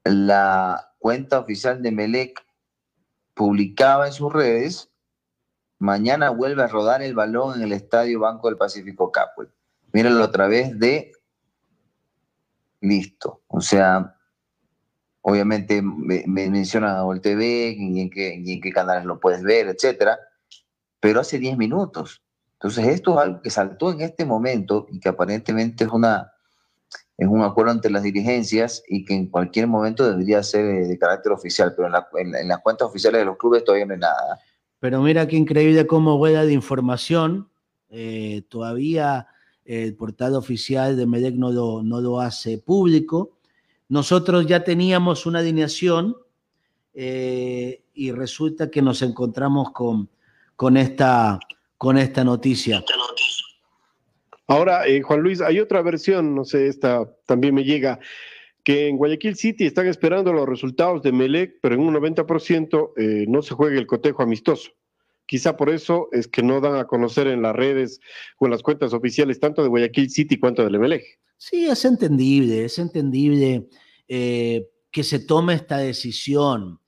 [0.03, 2.45] la cuenta oficial de Emelec
[3.34, 4.89] publicaba en sus redes,
[5.80, 9.47] mañana vuelve a rodar el balón en el Estadio Banco del Pacífico Capue.
[9.91, 11.11] Míralo a través de...
[12.81, 13.41] Listo.
[13.47, 14.15] O sea,
[15.27, 20.19] obviamente me, menciona el TV y en, qué, en qué canales lo puedes ver, etcétera,
[20.99, 22.22] pero hace 10 minutos.
[22.53, 26.31] Entonces, esto es algo que saltó en este momento y que aparentemente es, una,
[27.18, 31.31] es un acuerdo entre las dirigencias y que en cualquier momento debería ser de, carácter
[31.31, 34.39] oficial, pero en, las cuentas oficiales de los clubes todavía no hay nada.
[34.80, 37.49] Pero mira qué increíble cómo vuela de información.
[37.89, 39.27] Eh, todavía
[39.64, 43.35] el portal oficial de Medec no no lo hace público
[43.90, 46.16] nosotros ya teníamos una alineación
[46.94, 50.10] eh, y resulta que nos encontramos con,
[50.56, 51.40] con, esta,
[51.78, 52.84] con esta noticia.
[54.48, 57.99] Ahora, eh, Juan Luis, hay otra versión, no sé, esta también me llega,
[58.64, 63.26] que en Guayaquil City están esperando los resultados de Melec, pero en un 90% eh,
[63.28, 64.72] no se juega el cotejo amistoso.
[65.28, 67.99] Quizá por eso es que no dan a conocer en las redes
[68.38, 71.20] o en las cuentas oficiales tanto de Guayaquil City cuanto del Emelec.
[71.38, 73.70] Sí, es entendible, es entendible
[74.07, 76.80] eh, que se tome esta decisión,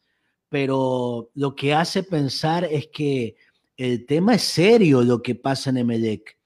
[0.49, 3.35] pero lo que hace pensar es que
[3.75, 6.37] el tema es serio lo que pasa en Emelec.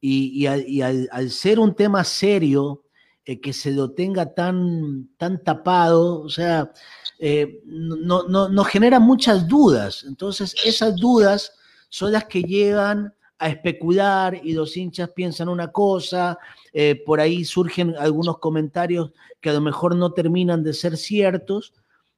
[0.00, 0.46] Y, y
[0.82, 2.84] al, al- ser un tema serio,
[3.24, 6.72] eh, que se lo tenga tan, tan tapado, o sea,
[7.18, 10.04] eh, no, no, no genera muchas dudas.
[10.06, 11.52] Entonces, esas dudas
[11.88, 16.38] son las que llevan a especular y los hinchas piensan una cosa,
[16.72, 21.74] eh, por ahí surgen algunos comentarios que a lo mejor no terminan de ser ciertos,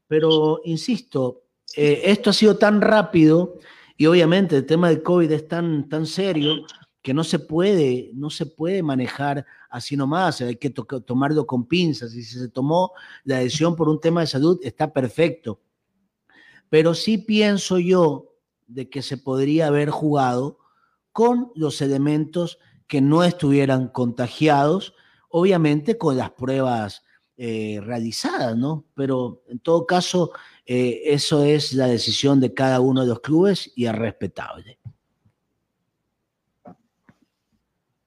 [0.06, 1.42] pero insisto,
[1.76, 3.58] eh, esto ha sido tan rápido
[3.96, 6.64] y obviamente el tema del COVID es tan, tan serio
[7.02, 11.66] que no se puede, no se puede manejar así nomás, hay que to- tomarlo con
[11.66, 12.92] pinzas y si se tomó
[13.24, 15.60] la decisión por un tema de salud está perfecto.
[16.70, 18.34] Pero sí pienso yo
[18.66, 20.57] de que se podría haber jugado
[21.18, 24.94] con los elementos que no estuvieran contagiados,
[25.30, 27.02] obviamente con las pruebas
[27.36, 28.84] eh, realizadas, ¿no?
[28.94, 30.30] Pero en todo caso,
[30.64, 34.78] eh, eso es la decisión de cada uno de los clubes y es respetable.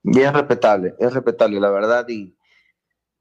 [0.03, 2.07] Y es respetable, es respetable, la verdad.
[2.07, 2.33] Y,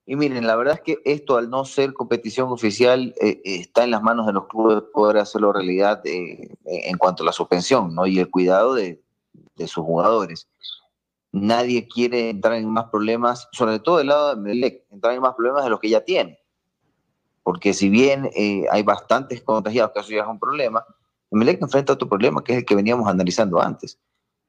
[0.07, 3.91] y miren, la verdad es que esto, al no ser competición oficial, eh, está en
[3.91, 8.07] las manos de los clubes poder hacerlo realidad en cuanto a la suspensión, ¿no?
[8.07, 9.03] Y el cuidado de,
[9.61, 10.49] de sus jugadores.
[11.32, 15.35] Nadie quiere entrar en más problemas, sobre todo del lado de Melec, entrar en más
[15.35, 16.39] problemas de los que ya tiene.
[17.43, 20.85] Porque si bien eh, hay bastantes contagiados, que eso ya es un problema,
[21.31, 23.99] Melec enfrenta otro problema que es el que veníamos analizando antes,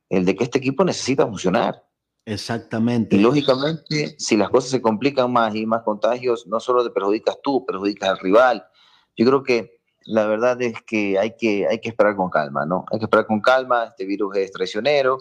[0.10, 1.84] el de que este equipo necesita funcionar.
[2.26, 3.16] Exactamente.
[3.16, 7.38] Y lógicamente, si las cosas se complican más y más contagios, no solo te perjudicas
[7.42, 8.66] tú, perjudicas al rival.
[9.16, 12.86] Yo creo que la verdad es que hay que, hay que esperar con calma, ¿no?
[12.92, 15.18] Hay que esperar con calma, este virus es traicionero,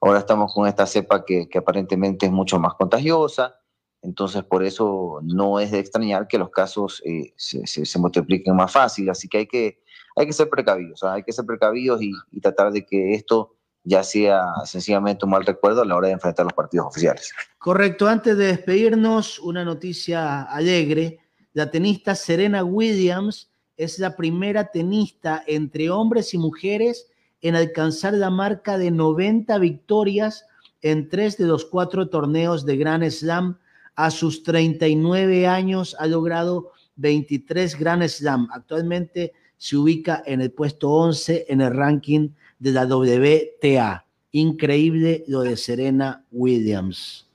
[0.00, 3.56] ahora estamos con esta cepa que, aparentemente es mucho más contagiosa,
[4.02, 8.56] entonces por eso no es de extrañar que los casos eh, se, se- se multipliquen
[8.56, 9.82] más fácil, así que hay que,
[10.16, 11.14] hay que ser precavidos, ¿ah?
[11.14, 13.54] hay que ser precavidos y, y tratar de que esto
[13.84, 17.32] ya sea sencillamente un mal recuerdo a la hora de enfrentar los partidos oficiales.
[17.58, 21.18] Correcto, antes de despedirnos, una noticia alegre.
[21.52, 27.08] La tenista Serena Williams es la primera tenista entre hombres y mujeres
[27.40, 30.46] en alcanzar la marca de 90 victorias
[30.80, 33.58] en tres de los cuatro torneos de Grand Slam.
[33.94, 38.48] A sus 39 años ha logrado 23 Grand Slam.
[38.52, 44.06] Actualmente se ubica en el puesto 11 en el ranking de la WTA.
[44.32, 47.31] Increíble lo de Serena Williams.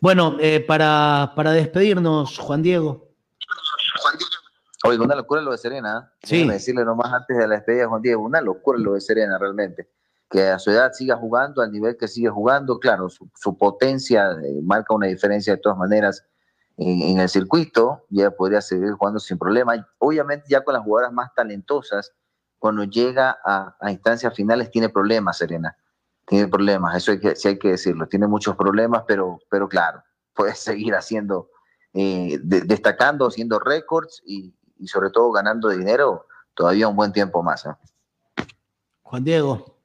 [0.00, 3.08] Bueno, eh, para, para despedirnos, Juan Diego.
[4.84, 5.98] Oiga, una locura lo de Serena.
[5.98, 6.18] ¿eh?
[6.22, 6.36] Sí.
[6.36, 9.36] Déjeme decirle nomás antes de la despedida de Juan Diego, una locura lo de Serena
[9.38, 9.90] realmente.
[10.30, 14.32] Que a su edad siga jugando al nivel que sigue jugando, claro, su, su potencia
[14.32, 16.24] eh, marca una diferencia de todas maneras
[16.76, 19.74] en, en el circuito, ya podría seguir jugando sin problema.
[19.98, 22.12] Obviamente ya con las jugadoras más talentosas,
[22.58, 25.76] cuando llega a, a instancias finales tiene problemas, Serena.
[26.28, 28.06] Tiene problemas, eso que, sí hay que decirlo.
[28.06, 30.02] Tiene muchos problemas, pero, pero claro,
[30.34, 31.50] puede seguir haciendo,
[31.94, 37.42] eh, de- destacando, haciendo récords y, y sobre todo ganando dinero todavía un buen tiempo
[37.42, 37.64] más.
[37.66, 37.70] ¿eh?
[39.02, 39.77] Juan Diego.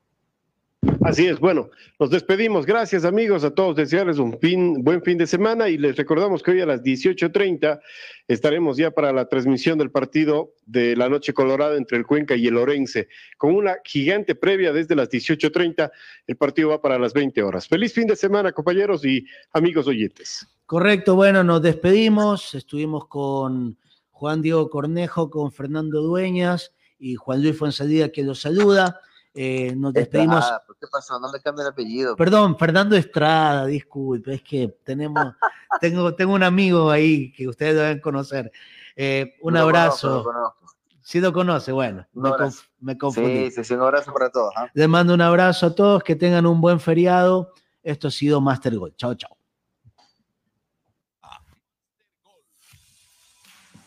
[1.03, 1.69] Así es, bueno,
[1.99, 2.65] nos despedimos.
[2.65, 6.51] Gracias amigos, a todos desearles un fin, buen fin de semana y les recordamos que
[6.51, 7.81] hoy a las 18.30
[8.27, 12.47] estaremos ya para la transmisión del partido de la Noche Colorada entre el Cuenca y
[12.47, 15.91] el Orense, con una gigante previa desde las 18.30.
[16.27, 17.67] El partido va para las 20 horas.
[17.67, 20.47] Feliz fin de semana, compañeros y amigos oyentes.
[20.65, 22.55] Correcto, bueno, nos despedimos.
[22.55, 23.77] Estuvimos con
[24.11, 29.01] Juan Diego Cornejo, con Fernando Dueñas y Juan Luis Fonsalida que los saluda.
[29.35, 30.45] Eh, nos despedimos.
[30.67, 31.19] ¿por ¿Qué pasó?
[31.19, 32.15] No me el apellido.
[32.15, 35.33] Perdón, Fernando Estrada, disculpe, es que tenemos,
[35.81, 38.51] tengo, tengo un amigo ahí que ustedes deben conocer.
[38.95, 40.23] Eh, un Lo abrazo.
[40.23, 40.63] conozco, lo conozco.
[41.01, 43.49] Si lo conoce, bueno, me, conf- me confundí.
[43.49, 44.53] Sí, sí, sí, un abrazo para todos.
[44.55, 44.67] ¿ah?
[44.73, 47.51] Les mando un abrazo a todos, que tengan un buen feriado.
[47.81, 48.95] Esto ha sido Master Gold.
[48.95, 49.35] Chao, chao.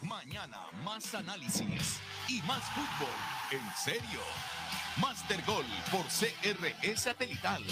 [0.02, 3.08] Mañana más análisis y más fútbol.
[3.52, 4.20] En serio.
[5.00, 7.62] Master Gol por CRE Satelital.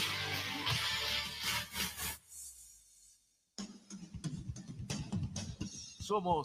[6.00, 6.42] Somos